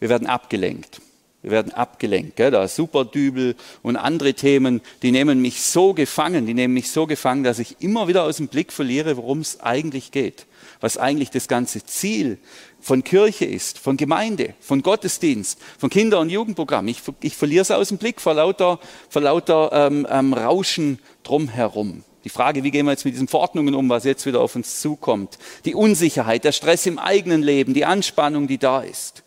wir 0.00 0.08
werden 0.08 0.26
abgelenkt. 0.26 1.00
Wir 1.44 1.50
werden 1.50 1.74
abgelenkt. 1.74 2.36
Gell? 2.36 2.50
Da 2.50 2.66
Superdübel 2.66 3.54
und 3.82 3.96
andere 3.96 4.32
Themen, 4.32 4.80
die 5.02 5.12
nehmen 5.12 5.42
mich 5.42 5.60
so 5.60 5.92
gefangen, 5.92 6.46
die 6.46 6.54
nehmen 6.54 6.72
mich 6.72 6.90
so 6.90 7.06
gefangen, 7.06 7.44
dass 7.44 7.58
ich 7.58 7.76
immer 7.80 8.08
wieder 8.08 8.24
aus 8.24 8.38
dem 8.38 8.48
Blick 8.48 8.72
verliere, 8.72 9.18
worum 9.18 9.40
es 9.40 9.60
eigentlich 9.60 10.10
geht. 10.10 10.46
Was 10.80 10.96
eigentlich 10.96 11.30
das 11.30 11.46
ganze 11.46 11.84
Ziel 11.84 12.38
von 12.80 13.04
Kirche 13.04 13.44
ist, 13.44 13.78
von 13.78 13.98
Gemeinde, 13.98 14.54
von 14.58 14.80
Gottesdienst, 14.80 15.60
von 15.78 15.90
Kinder- 15.90 16.20
und 16.20 16.30
Jugendprogramm. 16.30 16.88
Ich, 16.88 17.02
ich 17.20 17.36
verliere 17.36 17.60
es 17.60 17.70
aus 17.70 17.88
dem 17.88 17.98
Blick 17.98 18.22
vor 18.22 18.32
lauter, 18.32 18.80
vor 19.10 19.20
lauter 19.20 19.70
ähm, 19.72 20.06
ähm, 20.10 20.32
Rauschen 20.32 20.98
drumherum. 21.24 22.04
Die 22.24 22.30
Frage, 22.30 22.64
wie 22.64 22.70
gehen 22.70 22.86
wir 22.86 22.92
jetzt 22.92 23.04
mit 23.04 23.12
diesen 23.12 23.28
Verordnungen 23.28 23.74
um, 23.74 23.90
was 23.90 24.04
jetzt 24.04 24.24
wieder 24.24 24.40
auf 24.40 24.56
uns 24.56 24.80
zukommt. 24.80 25.38
Die 25.66 25.74
Unsicherheit, 25.74 26.44
der 26.44 26.52
Stress 26.52 26.86
im 26.86 26.98
eigenen 26.98 27.42
Leben, 27.42 27.74
die 27.74 27.84
Anspannung, 27.84 28.46
die 28.46 28.56
da 28.56 28.80
ist, 28.80 29.23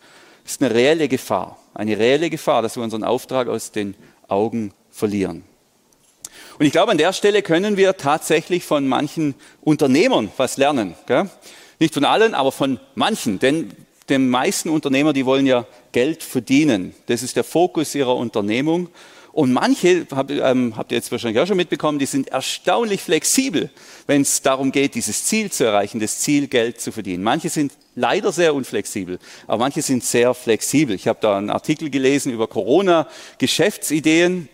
ist 0.52 0.62
eine 0.62 0.74
reelle 0.74 1.08
Gefahr 1.08 1.58
eine 1.78 1.96
reelle 1.96 2.28
Gefahr, 2.28 2.60
dass 2.60 2.76
wir 2.76 2.82
unseren 2.82 3.04
Auftrag 3.04 3.46
aus 3.46 3.70
den 3.70 3.94
Augen 4.26 4.72
verlieren. 4.90 5.44
Und 6.58 6.66
ich 6.66 6.72
glaube, 6.72 6.90
an 6.90 6.98
der 6.98 7.12
Stelle 7.12 7.42
können 7.42 7.76
wir 7.76 7.96
tatsächlich 7.96 8.64
von 8.64 8.88
manchen 8.88 9.36
Unternehmern 9.60 10.32
was 10.36 10.56
lernen. 10.56 10.94
Gell? 11.06 11.30
Nicht 11.78 11.94
von 11.94 12.04
allen, 12.04 12.34
aber 12.34 12.50
von 12.50 12.80
manchen. 12.96 13.38
Denn 13.38 13.72
die 14.08 14.18
meisten 14.18 14.70
Unternehmer, 14.70 15.12
die 15.12 15.24
wollen 15.24 15.46
ja 15.46 15.66
Geld 15.92 16.24
verdienen. 16.24 16.96
Das 17.06 17.22
ist 17.22 17.36
der 17.36 17.44
Fokus 17.44 17.94
ihrer 17.94 18.16
Unternehmung. 18.16 18.88
Und 19.38 19.52
manche, 19.52 20.04
habt, 20.10 20.32
ähm, 20.32 20.76
habt 20.76 20.90
ihr 20.90 20.96
jetzt 20.96 21.12
wahrscheinlich 21.12 21.40
auch 21.40 21.46
schon 21.46 21.56
mitbekommen, 21.56 22.00
die 22.00 22.06
sind 22.06 22.26
erstaunlich 22.26 23.02
flexibel, 23.02 23.70
wenn 24.08 24.22
es 24.22 24.42
darum 24.42 24.72
geht, 24.72 24.96
dieses 24.96 25.26
Ziel 25.26 25.52
zu 25.52 25.62
erreichen, 25.62 26.00
das 26.00 26.18
Ziel 26.18 26.48
Geld 26.48 26.80
zu 26.80 26.90
verdienen. 26.90 27.22
Manche 27.22 27.48
sind 27.48 27.70
leider 27.94 28.32
sehr 28.32 28.52
unflexibel, 28.52 29.20
aber 29.46 29.58
manche 29.58 29.80
sind 29.80 30.02
sehr 30.02 30.34
flexibel. 30.34 30.96
Ich 30.96 31.06
habe 31.06 31.20
da 31.22 31.38
einen 31.38 31.50
Artikel 31.50 31.88
gelesen 31.88 32.32
über 32.32 32.48
Corona-Geschäftsideen. 32.48 34.48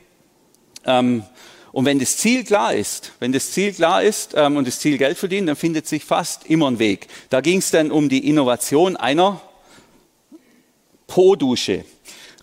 Ähm, 0.85 1.23
und 1.73 1.87
wenn 1.87 1.99
das 1.99 2.18
Ziel 2.18 2.44
klar 2.44 2.75
ist, 2.75 3.12
wenn 3.20 3.33
das 3.33 3.53
Ziel 3.53 3.73
klar 3.73 4.03
ist 4.03 4.35
ähm, 4.37 4.59
und 4.59 4.68
das 4.68 4.81
Ziel 4.81 4.99
Geld 4.99 5.16
verdienen, 5.16 5.47
dann 5.47 5.57
findet 5.57 5.88
sich 5.88 6.05
fast 6.05 6.44
immer 6.44 6.70
ein 6.70 6.79
Weg. 6.79 7.07
Da 7.31 7.40
ging 7.40 7.61
es 7.61 7.70
dann 7.70 7.90
um 7.90 8.11
die 8.11 8.29
Innovation 8.29 8.99
einer 8.99 9.40
Po-Dusche. 11.07 11.87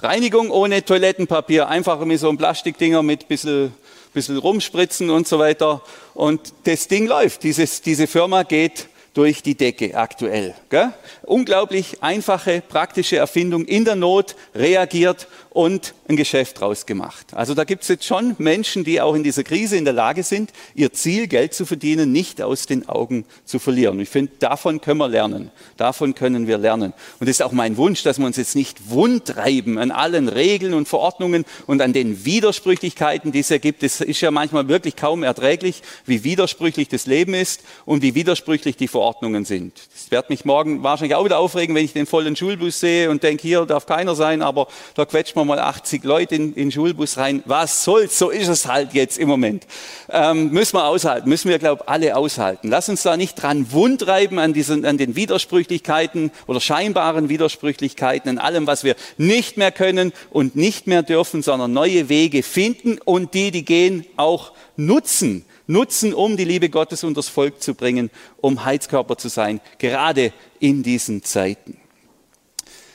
Reinigung 0.01 0.49
ohne 0.49 0.83
Toilettenpapier, 0.83 1.67
einfach 1.67 2.03
mit 2.05 2.19
so 2.19 2.27
einem 2.27 2.37
Plastikdinger 2.39 3.03
mit 3.03 3.27
bisschen, 3.27 3.71
bisschen 4.13 4.37
rumspritzen 4.37 5.11
und 5.11 5.27
so 5.27 5.37
weiter. 5.37 5.83
Und 6.15 6.53
das 6.63 6.87
Ding 6.87 7.05
läuft. 7.05 7.43
Dieses, 7.43 7.83
diese 7.83 8.07
Firma 8.07 8.41
geht 8.41 8.87
durch 9.13 9.43
die 9.43 9.55
Decke 9.55 9.95
aktuell. 9.95 10.55
Gell? 10.69 10.91
Unglaublich 11.21 12.01
einfache, 12.01 12.63
praktische 12.67 13.17
Erfindung, 13.17 13.65
in 13.65 13.85
der 13.85 13.95
Not 13.95 14.35
reagiert 14.55 15.27
und 15.51 15.93
ein 16.07 16.15
Geschäft 16.15 16.61
draus 16.61 16.85
gemacht. 16.85 17.33
Also 17.33 17.53
da 17.53 17.65
gibt 17.65 17.83
es 17.83 17.89
jetzt 17.89 18.05
schon 18.05 18.35
Menschen, 18.37 18.85
die 18.85 19.01
auch 19.01 19.15
in 19.15 19.23
dieser 19.23 19.43
Krise 19.43 19.75
in 19.75 19.83
der 19.83 19.93
Lage 19.93 20.23
sind, 20.23 20.51
ihr 20.75 20.93
Ziel, 20.93 21.27
Geld 21.27 21.53
zu 21.53 21.65
verdienen, 21.65 22.13
nicht 22.13 22.41
aus 22.41 22.67
den 22.67 22.87
Augen 22.87 23.25
zu 23.43 23.59
verlieren. 23.59 23.99
Ich 23.99 24.07
finde, 24.07 24.31
davon 24.39 24.79
können 24.79 24.99
wir 24.99 25.09
lernen. 25.09 25.51
Davon 25.75 26.15
können 26.15 26.47
wir 26.47 26.57
lernen. 26.57 26.93
Und 27.19 27.27
das 27.27 27.35
ist 27.35 27.41
auch 27.41 27.51
mein 27.51 27.75
Wunsch, 27.75 28.01
dass 28.01 28.17
wir 28.17 28.25
uns 28.25 28.37
jetzt 28.37 28.55
nicht 28.55 28.89
wundreiben 28.89 29.77
an 29.77 29.91
allen 29.91 30.29
Regeln 30.29 30.73
und 30.73 30.87
Verordnungen 30.87 31.43
und 31.67 31.81
an 31.81 31.91
den 31.91 32.23
Widersprüchlichkeiten, 32.23 33.33
die 33.33 33.39
es 33.39 33.51
ergibt. 33.51 33.83
Es 33.83 33.99
ist 33.99 34.21
ja 34.21 34.31
manchmal 34.31 34.69
wirklich 34.69 34.95
kaum 34.95 35.21
erträglich, 35.21 35.81
wie 36.05 36.23
widersprüchlich 36.23 36.87
das 36.87 37.07
Leben 37.07 37.33
ist 37.33 37.61
und 37.85 38.03
wie 38.03 38.15
widersprüchlich 38.15 38.77
die 38.77 38.87
Verordnungen 38.87 39.43
sind. 39.43 39.73
Das 39.93 40.11
wird 40.11 40.29
mich 40.29 40.45
morgen 40.45 40.81
wahrscheinlich 40.81 41.15
auch 41.15 41.25
wieder 41.25 41.39
aufregen, 41.39 41.75
wenn 41.75 41.83
ich 41.83 41.91
den 41.91 42.05
vollen 42.05 42.37
Schulbus 42.37 42.79
sehe 42.79 43.09
und 43.09 43.21
denke, 43.21 43.41
hier 43.41 43.65
darf 43.65 43.85
keiner 43.85 44.15
sein, 44.15 44.41
aber 44.41 44.67
da 44.95 45.03
quetscht 45.03 45.35
man 45.35 45.40
wir 45.41 45.55
mal 45.55 45.59
80 45.59 46.03
Leute 46.03 46.35
in, 46.35 46.49
in 46.49 46.53
den 46.53 46.71
Schulbus 46.71 47.17
rein. 47.17 47.43
Was 47.45 47.83
soll's? 47.83 48.17
So 48.17 48.29
ist 48.29 48.47
es 48.47 48.67
halt 48.67 48.93
jetzt 48.93 49.17
im 49.17 49.27
Moment. 49.27 49.65
Ähm, 50.09 50.51
müssen 50.51 50.75
wir 50.75 50.85
aushalten, 50.85 51.29
müssen 51.29 51.49
wir, 51.49 51.59
glaube 51.59 51.87
alle 51.87 52.15
aushalten. 52.15 52.69
Lass 52.69 52.89
uns 52.89 53.03
da 53.03 53.17
nicht 53.17 53.35
dran 53.35 53.71
wundreiben 53.71 54.39
an, 54.39 54.53
diesen, 54.53 54.85
an 54.85 54.97
den 54.97 55.15
Widersprüchlichkeiten 55.15 56.31
oder 56.47 56.59
scheinbaren 56.59 57.29
Widersprüchlichkeiten, 57.29 58.29
an 58.29 58.37
allem, 58.37 58.67
was 58.67 58.83
wir 58.83 58.95
nicht 59.17 59.57
mehr 59.57 59.71
können 59.71 60.13
und 60.29 60.55
nicht 60.55 60.87
mehr 60.87 61.03
dürfen, 61.03 61.41
sondern 61.41 61.73
neue 61.73 62.09
Wege 62.09 62.43
finden 62.43 62.97
und 63.03 63.33
die, 63.33 63.51
die 63.51 63.65
gehen, 63.65 64.05
auch 64.17 64.53
nutzen 64.75 65.45
nutzen, 65.67 66.13
um 66.13 66.37
die 66.37 66.43
Liebe 66.43 66.69
Gottes 66.69 67.03
unter 67.03 67.19
das 67.19 67.29
Volk 67.29 67.61
zu 67.61 67.73
bringen, 67.73 68.11
um 68.41 68.65
Heizkörper 68.65 69.17
zu 69.17 69.29
sein, 69.29 69.61
gerade 69.79 70.33
in 70.59 70.83
diesen 70.83 71.23
Zeiten. 71.23 71.80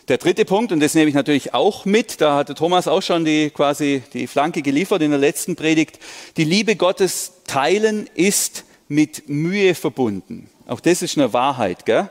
Der 0.09 0.19
dritte 0.19 0.45
Punkt, 0.45 0.71
und 0.71 0.79
das 0.79 0.95
nehme 0.95 1.09
ich 1.09 1.17
natürlich 1.17 1.53
auch 1.53 1.85
mit, 1.85 2.21
da 2.21 2.37
hatte 2.37 2.55
Thomas 2.55 2.87
auch 2.87 3.03
schon 3.03 3.25
die, 3.25 3.51
quasi 3.51 4.05
die 4.13 4.29
Flanke 4.29 4.63
geliefert 4.63 5.03
in 5.03 5.11
der 5.11 5.19
letzten 5.19 5.57
Predigt, 5.57 5.99
die 6.37 6.45
Liebe 6.45 6.77
Gottes 6.77 7.33
teilen 7.45 8.09
ist 8.15 8.65
mit 8.87 9.29
Mühe 9.29 9.75
verbunden. 9.75 10.49
Auch 10.69 10.79
das 10.79 11.03
ist 11.03 11.19
eine 11.19 11.33
Wahrheit. 11.33 11.87
Gell? 11.87 12.09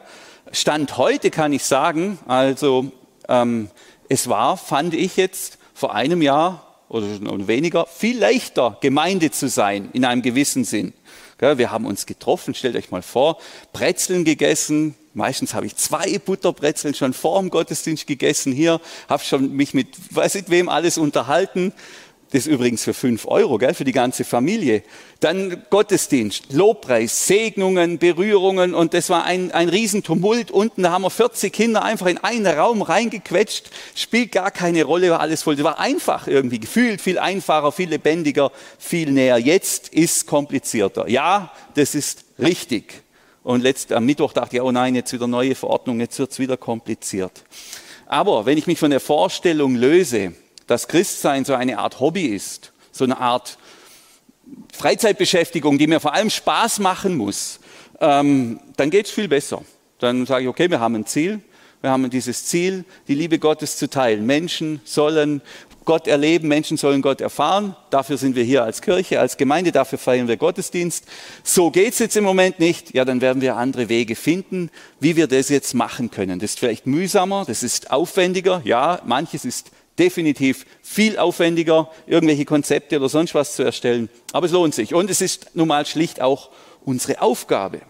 Stand 0.51 0.97
heute 0.97 1.31
kann 1.31 1.53
ich 1.53 1.63
sagen, 1.63 2.19
also 2.27 2.91
ähm, 3.29 3.69
es 4.09 4.27
war, 4.27 4.57
fand 4.57 4.93
ich 4.93 5.15
jetzt 5.15 5.57
vor 5.73 5.95
einem 5.95 6.21
Jahr 6.21 6.83
oder 6.89 7.07
weniger, 7.47 7.85
viel 7.85 8.19
leichter, 8.19 8.77
Gemeinde 8.81 9.31
zu 9.31 9.47
sein 9.47 9.89
in 9.93 10.03
einem 10.03 10.21
gewissen 10.21 10.65
Sinn. 10.65 10.93
Wir 11.39 11.71
haben 11.71 11.85
uns 11.85 12.05
getroffen, 12.05 12.55
stellt 12.55 12.75
euch 12.75 12.91
mal 12.91 13.01
vor, 13.01 13.37
Brezeln 13.71 14.25
gegessen. 14.25 14.95
Meistens 15.15 15.53
habe 15.53 15.65
ich 15.65 15.77
zwei 15.77 16.19
Butterbrezeln 16.19 16.93
schon 16.93 17.13
vor 17.13 17.39
dem 17.39 17.49
Gottesdienst 17.49 18.05
gegessen 18.05 18.51
hier, 18.51 18.81
habe 19.07 19.23
schon 19.23 19.53
mich 19.53 19.73
mit 19.73 19.87
weiß 20.11 20.35
ich 20.35 20.49
wem 20.49 20.67
alles 20.67 20.97
unterhalten. 20.97 21.71
Das 22.31 22.47
ist 22.47 22.51
übrigens 22.51 22.83
für 22.83 22.93
fünf 22.93 23.25
Euro, 23.27 23.57
gell, 23.57 23.73
für 23.73 23.85
die 23.85 23.93
ganze 23.93 24.25
Familie. 24.25 24.83
Dann 25.21 25.63
Gottesdienst, 25.69 26.51
Lobpreis, 26.51 27.27
Segnungen, 27.27 27.97
Berührungen 27.97 28.73
und 28.73 28.93
das 28.93 29.09
war 29.09 29.23
ein, 29.23 29.53
ein 29.53 29.69
Riesentumult. 29.69 30.51
Unten 30.51 30.83
da 30.83 30.91
haben 30.91 31.03
wir 31.03 31.09
40 31.09 31.53
Kinder 31.53 31.81
einfach 31.81 32.07
in 32.07 32.17
einen 32.17 32.47
Raum 32.47 32.81
reingequetscht. 32.81 33.69
Spielt 33.95 34.33
gar 34.33 34.51
keine 34.51 34.83
Rolle, 34.83 35.11
war 35.11 35.21
alles 35.21 35.43
voll. 35.43 35.55
Das 35.55 35.63
war 35.63 35.79
einfach 35.79 36.27
irgendwie, 36.27 36.59
gefühlt 36.59 36.99
viel 36.99 37.19
einfacher, 37.19 37.71
viel 37.71 37.87
lebendiger, 37.87 38.51
viel 38.77 39.11
näher. 39.11 39.37
Jetzt 39.37 39.93
ist 39.93 40.27
komplizierter. 40.27 41.07
Ja, 41.07 41.53
das 41.75 41.95
ist 41.95 42.25
richtig. 42.37 43.04
Und 43.45 43.61
letzt, 43.61 43.93
am 43.93 44.07
Mittwoch 44.07 44.33
dachte 44.33 44.55
ich, 44.55 44.61
oh 44.63 44.71
nein, 44.71 44.95
jetzt 44.95 45.13
wieder 45.13 45.27
neue 45.27 45.53
Verordnung, 45.53 45.99
jetzt 45.99 46.17
wird 46.17 46.31
es 46.31 46.39
wieder 46.39 46.57
kompliziert. 46.57 47.43
Aber 48.07 48.47
wenn 48.47 48.57
ich 48.57 48.65
mich 48.65 48.79
von 48.79 48.89
der 48.89 48.99
Vorstellung 48.99 49.75
löse, 49.75 50.33
dass 50.65 50.87
Christsein 50.87 51.45
so 51.45 51.53
eine 51.53 51.77
Art 51.77 51.99
Hobby 51.99 52.25
ist, 52.25 52.73
so 52.91 53.03
eine 53.03 53.19
Art 53.19 53.59
Freizeitbeschäftigung, 54.73 55.77
die 55.77 55.85
mir 55.85 55.99
vor 55.99 56.15
allem 56.15 56.31
Spaß 56.31 56.79
machen 56.79 57.15
muss, 57.17 57.59
ähm, 57.99 58.59
dann 58.77 58.89
geht 58.89 59.05
es 59.05 59.11
viel 59.11 59.27
besser. 59.27 59.61
Dann 59.99 60.25
sage 60.25 60.45
ich, 60.45 60.49
okay, 60.49 60.71
wir 60.71 60.79
haben 60.79 60.95
ein 60.95 61.05
Ziel, 61.05 61.39
wir 61.81 61.91
haben 61.91 62.09
dieses 62.09 62.45
Ziel, 62.45 62.83
die 63.07 63.13
Liebe 63.13 63.37
Gottes 63.37 63.77
zu 63.77 63.87
teilen. 63.87 64.25
Menschen 64.25 64.81
sollen 64.85 65.43
Gott 65.85 66.07
erleben, 66.07 66.47
Menschen 66.47 66.77
sollen 66.77 67.01
Gott 67.01 67.21
erfahren. 67.21 67.75
Dafür 67.91 68.17
sind 68.17 68.35
wir 68.35 68.43
hier 68.43 68.63
als 68.63 68.81
Kirche, 68.81 69.19
als 69.19 69.37
Gemeinde, 69.37 69.71
dafür 69.71 69.97
feiern 69.97 70.27
wir 70.27 70.37
Gottesdienst. 70.37 71.05
So 71.43 71.71
geht 71.71 71.93
es 71.93 71.99
jetzt 71.99 72.17
im 72.17 72.23
Moment 72.23 72.59
nicht. 72.59 72.93
Ja, 72.93 73.05
dann 73.05 73.21
werden 73.21 73.41
wir 73.41 73.55
andere 73.55 73.87
Wege 73.87 74.15
finden, 74.15 74.69
wie 74.99 75.15
wir 75.15 75.27
das 75.27 75.49
jetzt 75.49 75.73
machen 75.73 76.11
können. 76.11 76.39
Das 76.39 76.51
ist 76.51 76.59
vielleicht 76.59 76.87
mühsamer, 76.87 77.45
das 77.47 77.63
ist 77.63 77.91
aufwendiger. 77.91 78.61
Ja, 78.65 79.01
manches 79.05 79.45
ist 79.45 79.71
definitiv 79.97 80.65
viel 80.81 81.17
aufwendiger, 81.17 81.89
irgendwelche 82.07 82.45
Konzepte 82.45 82.97
oder 82.97 83.09
sonst 83.09 83.33
was 83.33 83.55
zu 83.55 83.63
erstellen. 83.63 84.09
Aber 84.33 84.47
es 84.47 84.51
lohnt 84.51 84.75
sich. 84.75 84.93
Und 84.93 85.09
es 85.09 85.21
ist 85.21 85.55
nun 85.55 85.67
mal 85.67 85.85
schlicht 85.85 86.21
auch 86.21 86.49
unsere 86.83 87.21
Aufgabe. 87.21 87.81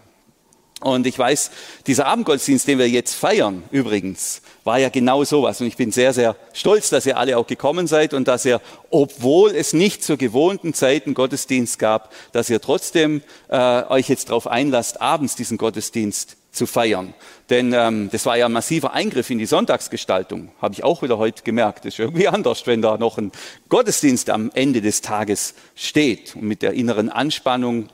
Und 0.80 1.06
ich 1.06 1.18
weiß, 1.18 1.50
dieser 1.86 2.06
Abendgottesdienst, 2.06 2.68
den 2.68 2.78
wir 2.78 2.88
jetzt 2.88 3.14
feiern, 3.14 3.62
übrigens, 3.70 4.42
war 4.62 4.78
ja 4.78 4.90
genau 4.90 5.24
sowas. 5.24 5.58
Und 5.62 5.68
ich 5.68 5.76
bin 5.76 5.90
sehr, 5.90 6.12
sehr 6.12 6.36
stolz, 6.52 6.90
dass 6.90 7.06
ihr 7.06 7.16
alle 7.16 7.38
auch 7.38 7.46
gekommen 7.46 7.86
seid 7.86 8.12
und 8.12 8.28
dass 8.28 8.44
ihr, 8.44 8.60
obwohl 8.90 9.52
es 9.52 9.72
nicht 9.72 10.04
zur 10.04 10.18
gewohnten 10.18 10.74
Zeit 10.74 11.06
einen 11.06 11.14
Gottesdienst 11.14 11.78
gab, 11.78 12.12
dass 12.32 12.50
ihr 12.50 12.60
trotzdem 12.60 13.22
äh, 13.48 13.84
euch 13.84 14.10
jetzt 14.10 14.28
darauf 14.28 14.46
einlasst, 14.46 15.00
abends 15.00 15.34
diesen 15.34 15.56
Gottesdienst 15.56 16.36
zu 16.52 16.66
feiern. 16.66 17.14
Denn 17.48 17.72
ähm, 17.72 18.10
das 18.10 18.26
war 18.26 18.36
ja 18.36 18.46
ein 18.46 18.52
massiver 18.52 18.92
Eingriff 18.92 19.30
in 19.30 19.38
die 19.38 19.46
Sonntagsgestaltung, 19.46 20.50
habe 20.60 20.74
ich 20.74 20.84
auch 20.84 21.02
wieder 21.02 21.16
heute 21.16 21.42
gemerkt. 21.42 21.84
Das 21.84 21.94
ist 21.94 22.00
irgendwie 22.00 22.28
anders, 22.28 22.66
wenn 22.66 22.82
da 22.82 22.98
noch 22.98 23.18
ein 23.18 23.32
Gottesdienst 23.68 24.28
am 24.30 24.50
Ende 24.52 24.82
des 24.82 25.00
Tages 25.00 25.54
steht 25.74 26.34
und 26.34 26.42
mit 26.42 26.62
der 26.62 26.72
inneren 26.72 27.08
Anspannung 27.08 27.88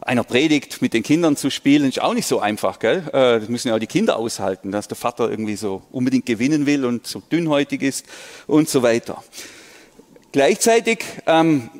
einer 0.00 0.24
Predigt 0.24 0.80
mit 0.82 0.94
den 0.94 1.02
Kindern 1.02 1.36
zu 1.36 1.50
spielen, 1.50 1.88
ist 1.88 2.00
auch 2.00 2.14
nicht 2.14 2.26
so 2.26 2.40
einfach. 2.40 2.78
Gell? 2.78 3.04
Äh, 3.08 3.40
das 3.40 3.48
müssen 3.48 3.68
ja 3.68 3.74
auch 3.74 3.78
die 3.80 3.86
Kinder 3.86 4.16
aushalten, 4.16 4.72
dass 4.72 4.88
der 4.88 4.96
Vater 4.96 5.30
irgendwie 5.30 5.56
so 5.56 5.82
unbedingt 5.90 6.26
gewinnen 6.26 6.66
will 6.66 6.84
und 6.84 7.06
so 7.06 7.20
dünnhäutig 7.20 7.82
ist 7.82 8.06
und 8.46 8.68
so 8.68 8.82
weiter. 8.82 9.22
Gleichzeitig 10.32 11.04
ähm, 11.26 11.70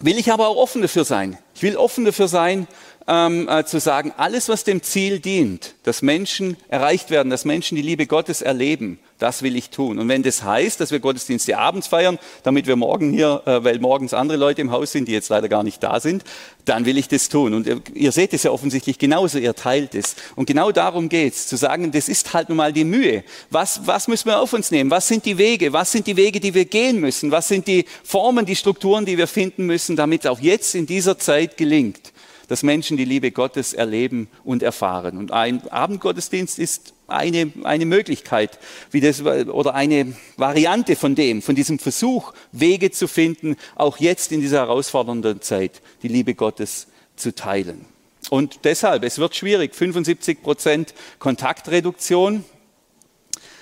will 0.00 0.18
ich 0.18 0.32
aber 0.32 0.48
auch 0.48 0.56
offen 0.56 0.82
dafür 0.82 1.04
sein. 1.04 1.38
Ich 1.54 1.62
will 1.62 1.76
offen 1.76 2.04
dafür 2.04 2.28
sein, 2.28 2.66
ähm, 3.10 3.48
äh, 3.48 3.64
zu 3.64 3.80
sagen, 3.80 4.12
alles, 4.16 4.48
was 4.48 4.62
dem 4.62 4.82
Ziel 4.84 5.18
dient, 5.18 5.74
dass 5.82 6.00
Menschen 6.00 6.56
erreicht 6.68 7.10
werden, 7.10 7.28
dass 7.28 7.44
Menschen 7.44 7.74
die 7.74 7.82
Liebe 7.82 8.06
Gottes 8.06 8.40
erleben, 8.40 9.00
das 9.18 9.42
will 9.42 9.56
ich 9.56 9.70
tun. 9.70 9.98
Und 9.98 10.08
wenn 10.08 10.22
das 10.22 10.44
heißt, 10.44 10.80
dass 10.80 10.92
wir 10.92 11.00
Gottesdienste 11.00 11.58
abends 11.58 11.88
feiern, 11.88 12.18
damit 12.44 12.68
wir 12.68 12.76
morgen 12.76 13.12
hier, 13.12 13.42
äh, 13.46 13.64
weil 13.64 13.80
morgens 13.80 14.14
andere 14.14 14.38
Leute 14.38 14.60
im 14.60 14.70
Haus 14.70 14.92
sind, 14.92 15.08
die 15.08 15.12
jetzt 15.12 15.28
leider 15.28 15.48
gar 15.48 15.64
nicht 15.64 15.82
da 15.82 15.98
sind, 15.98 16.22
dann 16.64 16.86
will 16.86 16.96
ich 16.96 17.08
das 17.08 17.28
tun. 17.28 17.52
Und 17.52 17.66
ihr, 17.66 17.80
ihr 17.94 18.12
seht 18.12 18.32
es 18.32 18.44
ja 18.44 18.52
offensichtlich 18.52 18.96
genauso, 18.96 19.38
ihr 19.38 19.56
teilt 19.56 19.96
es. 19.96 20.14
Und 20.36 20.46
genau 20.46 20.70
darum 20.70 21.08
geht's, 21.08 21.48
zu 21.48 21.56
sagen, 21.56 21.90
das 21.90 22.08
ist 22.08 22.32
halt 22.32 22.48
nun 22.48 22.58
mal 22.58 22.72
die 22.72 22.84
Mühe. 22.84 23.24
Was, 23.50 23.80
was 23.86 24.06
müssen 24.06 24.28
wir 24.28 24.38
auf 24.38 24.52
uns 24.52 24.70
nehmen? 24.70 24.90
Was 24.92 25.08
sind 25.08 25.24
die 25.24 25.36
Wege? 25.36 25.72
Was 25.72 25.90
sind 25.90 26.06
die 26.06 26.16
Wege, 26.16 26.38
die 26.38 26.54
wir 26.54 26.64
gehen 26.64 27.00
müssen? 27.00 27.32
Was 27.32 27.48
sind 27.48 27.66
die 27.66 27.86
Formen, 28.04 28.46
die 28.46 28.54
Strukturen, 28.54 29.04
die 29.04 29.18
wir 29.18 29.26
finden 29.26 29.66
müssen, 29.66 29.96
damit 29.96 30.28
auch 30.28 30.38
jetzt 30.38 30.76
in 30.76 30.86
dieser 30.86 31.18
Zeit 31.18 31.56
gelingt? 31.56 32.09
Dass 32.50 32.64
Menschen 32.64 32.96
die 32.96 33.04
Liebe 33.04 33.30
Gottes 33.30 33.74
erleben 33.74 34.28
und 34.42 34.64
erfahren. 34.64 35.18
Und 35.18 35.30
ein 35.30 35.68
Abendgottesdienst 35.68 36.58
ist 36.58 36.94
eine, 37.06 37.52
eine 37.62 37.86
Möglichkeit 37.86 38.58
wie 38.90 39.00
das, 39.00 39.22
oder 39.22 39.76
eine 39.76 40.16
Variante 40.36 40.96
von 40.96 41.14
dem, 41.14 41.42
von 41.42 41.54
diesem 41.54 41.78
Versuch, 41.78 42.32
Wege 42.50 42.90
zu 42.90 43.06
finden, 43.06 43.54
auch 43.76 43.98
jetzt 43.98 44.32
in 44.32 44.40
dieser 44.40 44.58
herausfordernden 44.58 45.40
Zeit 45.42 45.80
die 46.02 46.08
Liebe 46.08 46.34
Gottes 46.34 46.88
zu 47.14 47.32
teilen. 47.32 47.84
Und 48.30 48.64
deshalb, 48.64 49.04
es 49.04 49.20
wird 49.20 49.36
schwierig, 49.36 49.76
75 49.76 50.42
Prozent 50.42 50.92
Kontaktreduktion, 51.20 52.44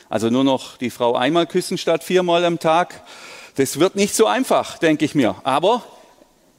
also 0.09 0.31
nur 0.31 0.45
noch 0.45 0.79
die 0.79 0.89
Frau 0.89 1.15
einmal 1.15 1.47
küssen 1.47 1.77
statt 1.77 2.05
viermal 2.05 2.43
am 2.47 2.59
Tag. 2.59 3.05
Das 3.57 3.79
wird 3.79 3.97
nicht 3.97 4.15
so 4.15 4.25
einfach, 4.25 4.79
denke 4.79 5.05
ich 5.05 5.15
mir. 5.15 5.37
Aber 5.45 5.85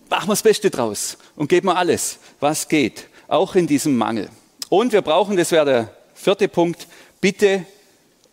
machen 0.10 0.28
wir 0.28 0.34
das 0.34 0.43
Beste 0.43 0.69
draus 0.69 1.17
und 1.36 1.50
geben 1.50 1.67
wir 1.67 1.78
alles, 1.78 2.19
was 2.39 2.67
geht, 2.67 3.08
auch 3.28 3.56
in 3.56 3.67
diesem 3.67 3.98
Mangel. 3.98 4.30
Und 4.69 4.93
wir 4.93 5.02
brauchen, 5.02 5.38
das 5.38 5.52
wäre 5.52 5.65
der 5.65 5.98
vierte 6.13 6.48
Punkt, 6.48 6.88
bitte 7.22 7.65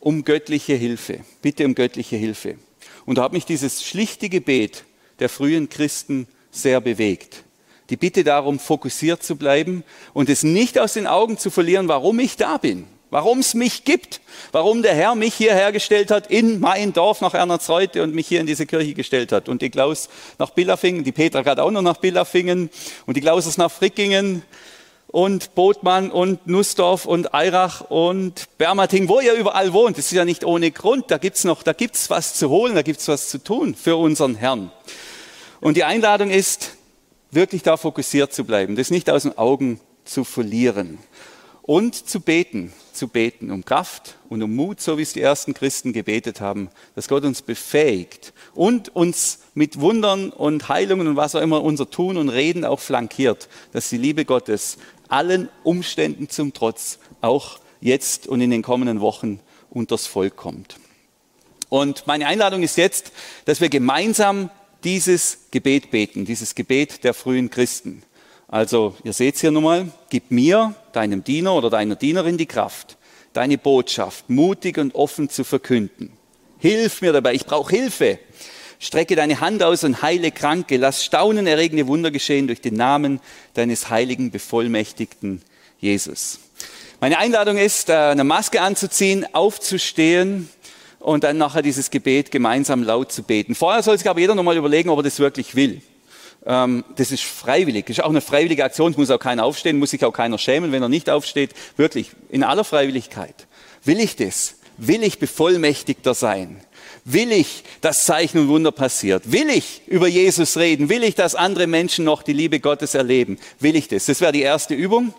um 0.00 0.24
göttliche 0.24 0.74
Hilfe. 0.74 1.20
Bitte 1.42 1.64
um 1.64 1.74
göttliche 1.74 2.16
Hilfe. 2.16 2.56
Und 3.04 3.18
da 3.18 3.22
hat 3.22 3.32
mich 3.32 3.46
dieses 3.46 3.84
schlichte 3.84 4.28
Gebet 4.28 4.84
der 5.18 5.28
frühen 5.28 5.68
Christen 5.68 6.26
sehr 6.50 6.80
bewegt. 6.80 7.44
Die 7.90 7.96
Bitte 7.96 8.24
darum, 8.24 8.58
fokussiert 8.58 9.22
zu 9.22 9.36
bleiben 9.36 9.84
und 10.12 10.28
es 10.28 10.42
nicht 10.42 10.78
aus 10.78 10.94
den 10.94 11.06
Augen 11.06 11.38
zu 11.38 11.50
verlieren, 11.50 11.88
warum 11.88 12.18
ich 12.18 12.36
da 12.36 12.56
bin 12.58 12.86
warum 13.16 13.38
es 13.38 13.54
mich 13.54 13.84
gibt, 13.84 14.20
warum 14.52 14.82
der 14.82 14.94
Herr 14.94 15.14
mich 15.14 15.32
hierher 15.32 15.72
gestellt 15.72 16.10
hat 16.10 16.26
in 16.26 16.60
mein 16.60 16.92
Dorf 16.92 17.22
nach 17.22 17.32
Ernertsreute 17.32 18.02
und 18.02 18.14
mich 18.14 18.26
hier 18.26 18.40
in 18.40 18.46
diese 18.46 18.66
Kirche 18.66 18.92
gestellt 18.92 19.32
hat. 19.32 19.48
Und 19.48 19.62
die 19.62 19.70
Klaus 19.70 20.10
nach 20.38 20.50
Billafingen, 20.50 21.02
die 21.02 21.12
Petra 21.12 21.40
gerade 21.40 21.62
auch 21.62 21.70
noch 21.70 21.80
nach 21.80 21.96
Billafingen 21.96 22.68
und 23.06 23.16
die 23.16 23.22
Klaus 23.22 23.46
ist 23.46 23.56
nach 23.56 23.70
Frickingen 23.70 24.42
und 25.06 25.54
Botmann 25.54 26.10
und 26.10 26.46
Nussdorf 26.46 27.06
und 27.06 27.32
Eirach 27.32 27.80
und 27.88 28.44
Bermating, 28.58 29.08
wo 29.08 29.20
ihr 29.20 29.32
überall 29.32 29.72
wohnt. 29.72 29.96
Das 29.96 30.04
ist 30.04 30.12
ja 30.12 30.26
nicht 30.26 30.44
ohne 30.44 30.70
Grund. 30.70 31.10
Da 31.10 31.16
gibt's 31.16 31.44
noch, 31.44 31.62
da 31.62 31.72
gibt's 31.72 32.10
was 32.10 32.34
zu 32.34 32.50
holen, 32.50 32.74
da 32.74 32.82
gibt's 32.82 33.08
was 33.08 33.30
zu 33.30 33.42
tun 33.42 33.74
für 33.74 33.96
unseren 33.96 34.34
Herrn. 34.34 34.70
Und 35.62 35.78
die 35.78 35.84
Einladung 35.84 36.28
ist, 36.28 36.72
wirklich 37.30 37.62
da 37.62 37.78
fokussiert 37.78 38.34
zu 38.34 38.44
bleiben, 38.44 38.76
das 38.76 38.90
nicht 38.90 39.08
aus 39.08 39.22
den 39.22 39.38
Augen 39.38 39.80
zu 40.04 40.22
verlieren 40.22 40.98
und 41.66 42.08
zu 42.08 42.20
beten, 42.20 42.72
zu 42.92 43.08
beten, 43.08 43.50
um 43.50 43.64
Kraft 43.64 44.16
und 44.28 44.42
um 44.42 44.54
Mut, 44.54 44.80
so 44.80 44.98
wie 44.98 45.02
es 45.02 45.12
die 45.12 45.20
ersten 45.20 45.52
Christen 45.52 45.92
gebetet 45.92 46.40
haben, 46.40 46.70
dass 46.94 47.08
Gott 47.08 47.24
uns 47.24 47.42
befähigt 47.42 48.32
und 48.54 48.94
uns 48.94 49.40
mit 49.54 49.80
Wundern 49.80 50.30
und 50.30 50.68
Heilungen 50.68 51.08
und 51.08 51.16
was 51.16 51.34
auch 51.34 51.42
immer 51.42 51.62
unser 51.62 51.90
Tun 51.90 52.16
und 52.16 52.28
Reden 52.28 52.64
auch 52.64 52.80
flankiert, 52.80 53.48
dass 53.72 53.90
die 53.90 53.98
Liebe 53.98 54.24
Gottes 54.24 54.78
allen 55.08 55.48
Umständen 55.64 56.28
zum 56.28 56.52
Trotz 56.52 56.98
auch 57.20 57.58
jetzt 57.80 58.26
und 58.26 58.40
in 58.40 58.50
den 58.50 58.62
kommenden 58.62 59.00
Wochen 59.00 59.40
unters 59.70 60.06
Volk 60.06 60.36
kommt. 60.36 60.76
Und 61.68 62.06
meine 62.06 62.28
Einladung 62.28 62.62
ist 62.62 62.76
jetzt, 62.76 63.12
dass 63.44 63.60
wir 63.60 63.68
gemeinsam 63.68 64.50
dieses 64.84 65.38
Gebet 65.50 65.90
beten, 65.90 66.24
dieses 66.24 66.54
Gebet 66.54 67.02
der 67.02 67.12
frühen 67.12 67.50
Christen. 67.50 68.04
Also, 68.48 68.94
ihr 69.02 69.12
seht 69.12 69.34
es 69.34 69.40
hier 69.40 69.50
nochmal, 69.50 69.88
gib 70.08 70.30
mir, 70.30 70.74
deinem 70.92 71.24
Diener 71.24 71.54
oder 71.54 71.68
deiner 71.68 71.96
Dienerin 71.96 72.38
die 72.38 72.46
Kraft, 72.46 72.96
deine 73.32 73.58
Botschaft 73.58 74.30
mutig 74.30 74.78
und 74.78 74.94
offen 74.94 75.28
zu 75.28 75.42
verkünden. 75.42 76.12
Hilf 76.58 77.02
mir 77.02 77.12
dabei, 77.12 77.34
ich 77.34 77.44
brauche 77.44 77.74
Hilfe. 77.74 78.18
Strecke 78.78 79.16
deine 79.16 79.40
Hand 79.40 79.62
aus 79.62 79.84
und 79.84 80.02
heile 80.02 80.30
Kranke, 80.30 80.76
lass 80.76 81.04
staunenerregende 81.04 81.86
Wunder 81.86 82.10
geschehen 82.10 82.46
durch 82.46 82.60
den 82.60 82.74
Namen 82.74 83.20
deines 83.54 83.90
heiligen 83.90 84.30
Bevollmächtigten 84.30 85.42
Jesus. 85.80 86.38
Meine 87.00 87.18
Einladung 87.18 87.56
ist, 87.56 87.88
äh, 87.88 87.94
eine 87.94 88.24
Maske 88.24 88.60
anzuziehen, 88.60 89.26
aufzustehen 89.34 90.48
und 91.00 91.24
dann 91.24 91.36
nachher 91.36 91.62
dieses 91.62 91.90
Gebet 91.90 92.30
gemeinsam 92.30 92.82
laut 92.82 93.12
zu 93.12 93.22
beten. 93.22 93.54
Vorher 93.54 93.82
soll 93.82 93.98
sich 93.98 94.08
aber 94.08 94.20
jeder 94.20 94.34
nochmal 94.34 94.56
überlegen, 94.56 94.90
ob 94.90 95.00
er 95.00 95.02
das 95.02 95.18
wirklich 95.18 95.54
will. 95.56 95.82
Ähm, 96.46 96.84
das 96.96 97.10
ist 97.10 97.24
freiwillig. 97.24 97.86
Das 97.86 97.98
ist 97.98 98.04
auch 98.04 98.10
eine 98.10 98.20
freiwillige 98.20 98.64
Aktion. 98.64 98.92
Es 98.92 98.96
muss 98.96 99.10
auch 99.10 99.18
keiner 99.18 99.44
aufstehen, 99.44 99.78
muss 99.78 99.90
sich 99.90 100.04
auch 100.04 100.12
keiner 100.12 100.38
schämen, 100.38 100.72
wenn 100.72 100.82
er 100.82 100.88
nicht 100.88 101.10
aufsteht. 101.10 101.50
Wirklich, 101.76 102.10
in 102.30 102.44
aller 102.44 102.64
Freiwilligkeit. 102.64 103.34
Will 103.84 104.00
ich 104.00 104.16
das? 104.16 104.54
Will 104.78 105.02
ich 105.02 105.18
bevollmächtigter 105.18 106.14
sein? 106.14 106.60
Will 107.04 107.32
ich, 107.32 107.62
dass 107.80 108.04
Zeichen 108.04 108.38
und 108.38 108.48
Wunder 108.48 108.72
passiert? 108.72 109.30
Will 109.30 109.48
ich 109.48 109.82
über 109.86 110.08
Jesus 110.08 110.56
reden? 110.56 110.88
Will 110.88 111.04
ich, 111.04 111.14
dass 111.14 111.34
andere 111.34 111.66
Menschen 111.66 112.04
noch 112.04 112.22
die 112.22 112.32
Liebe 112.32 112.60
Gottes 112.60 112.94
erleben? 112.94 113.38
Will 113.60 113.76
ich 113.76 113.88
das? 113.88 114.06
Das 114.06 114.20
wäre 114.20 114.32
die 114.32 114.42
erste 114.42 114.74
Übung, 114.74 115.14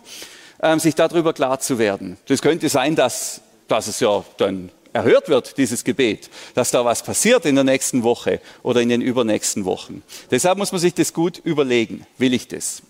ähm, 0.62 0.78
sich 0.80 0.94
darüber 0.94 1.32
klar 1.32 1.60
zu 1.60 1.78
werden. 1.78 2.18
Das 2.26 2.42
könnte 2.42 2.68
sein, 2.68 2.94
dass, 2.94 3.40
dass 3.68 3.86
es 3.86 4.00
ja 4.00 4.24
dann 4.36 4.70
erhört 4.92 5.28
wird, 5.28 5.58
dieses 5.58 5.84
Gebet, 5.84 6.30
dass 6.54 6.70
da 6.70 6.84
was 6.84 7.02
passiert 7.02 7.44
in 7.46 7.54
der 7.54 7.64
nächsten 7.64 8.02
Woche 8.02 8.40
oder 8.62 8.80
in 8.80 8.88
den 8.88 9.00
übernächsten 9.00 9.64
Wochen. 9.64 10.02
Deshalb 10.30 10.58
muss 10.58 10.72
man 10.72 10.80
sich 10.80 10.94
das 10.94 11.12
gut 11.12 11.38
überlegen. 11.38 12.06
Will 12.18 12.34
ich 12.34 12.48
das? 12.48 12.82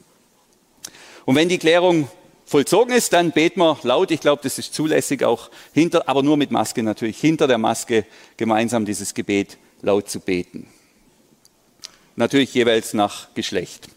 Und 1.24 1.34
wenn 1.34 1.48
die 1.48 1.58
Klärung 1.58 2.08
vollzogen 2.46 2.94
ist, 2.94 3.12
dann 3.12 3.32
beten 3.32 3.61
wir 3.61 3.78
laut. 3.82 4.11
Ich 4.11 4.20
glaube, 4.20 4.42
das 4.42 4.58
ist 4.58 4.72
zulässig 4.74 5.22
auch 5.22 5.50
hinter, 5.74 6.08
aber 6.08 6.22
nur 6.22 6.37
mit 6.37 6.50
Maske 6.50 6.82
natürlich, 6.82 7.18
hinter 7.18 7.46
der 7.46 7.58
Maske 7.58 8.06
gemeinsam 8.37 8.87
dieses 8.87 9.12
Gebet 9.12 9.58
laut 9.82 10.08
zu 10.08 10.20
beten. 10.20 10.66
Natürlich 12.16 12.54
jeweils 12.54 12.94
nach 12.94 13.32
Geschlecht. 13.34 13.88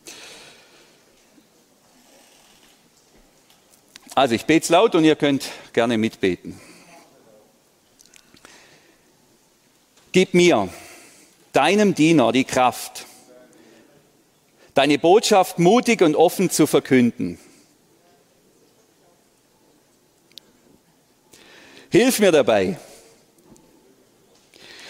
Also 4.14 4.36
ich 4.36 4.46
bete 4.46 4.64
es 4.64 4.70
laut 4.70 4.94
und 4.94 5.06
ihr 5.06 5.16
könnt 5.16 5.46
gerne 5.72 5.98
mitbeten. 5.98 6.60
Gib 10.14 10.34
mir, 10.34 10.68
deinem 11.54 11.96
Diener, 11.96 12.34
die 12.34 12.44
Kraft, 12.44 13.06
deine 14.74 15.00
Botschaft 15.00 15.58
mutig 15.58 16.02
und 16.02 16.16
offen 16.16 16.50
zu 16.50 16.68
verkünden. 16.68 17.40
Hilf 21.90 22.20
mir 22.20 22.34
dabei. 22.34 22.78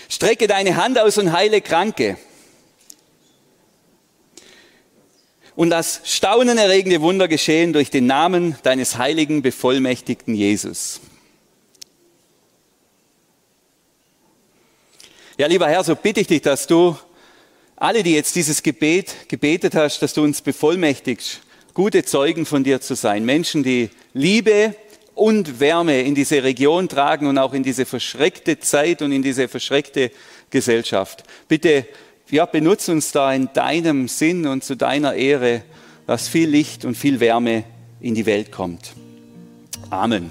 Strecke 0.10 0.48
deine 0.48 0.76
Hand 0.76 0.98
aus 0.98 1.18
und 1.20 1.32
heile 1.32 1.62
Kranke. 1.62 2.18
Und 5.56 5.70
lass 5.70 6.02
staunenerregende 6.04 7.02
Wunder 7.02 7.28
geschehen 7.28 7.74
durch 7.74 7.92
den 7.92 8.08
Namen 8.08 8.56
deines 8.64 8.98
heiligen, 8.98 9.44
bevollmächtigten 9.44 10.34
Jesus. 10.34 11.02
Ja, 15.42 15.48
lieber 15.48 15.68
Herr, 15.68 15.84
so 15.84 15.96
bitte 15.96 16.20
ich 16.20 16.28
dich, 16.28 16.44
dass 16.44 16.68
du 16.68 16.96
alle, 17.76 18.04
die 18.04 18.14
jetzt 18.14 18.36
dieses 18.36 18.62
Gebet 18.62 19.28
gebetet 19.28 19.74
hast, 19.74 20.00
dass 20.04 20.14
du 20.14 20.22
uns 20.22 20.40
bevollmächtigst, 20.40 21.42
gute 21.74 22.06
Zeugen 22.06 22.46
von 22.46 22.64
dir 22.64 22.80
zu 22.80 22.94
sein. 22.94 23.26
Menschen, 23.26 23.64
die 23.64 23.90
Liebe 24.14 24.76
und 25.16 25.60
Wärme 25.60 26.02
in 26.02 26.14
diese 26.14 26.44
Region 26.44 26.88
tragen 26.88 27.26
und 27.26 27.40
auch 27.40 27.56
in 27.56 27.64
diese 27.64 27.88
verschreckte 27.88 28.60
Zeit 28.60 29.02
und 29.02 29.12
in 29.12 29.24
diese 29.24 29.48
verschreckte 29.48 30.12
Gesellschaft. 30.52 31.24
Bitte, 31.48 31.88
ja, 32.30 32.46
benutze 32.46 32.92
uns 32.92 33.12
da 33.12 33.34
in 33.34 33.50
deinem 33.52 34.10
Sinn 34.10 34.46
und 34.46 34.64
zu 34.64 34.76
deiner 34.76 35.16
Ehre, 35.16 35.64
dass 36.06 36.28
viel 36.28 36.50
Licht 36.50 36.86
und 36.86 36.96
viel 36.96 37.20
Wärme 37.20 37.64
in 38.00 38.14
die 38.14 38.28
Welt 38.28 38.52
kommt. 38.52 38.94
Amen. 39.90 40.30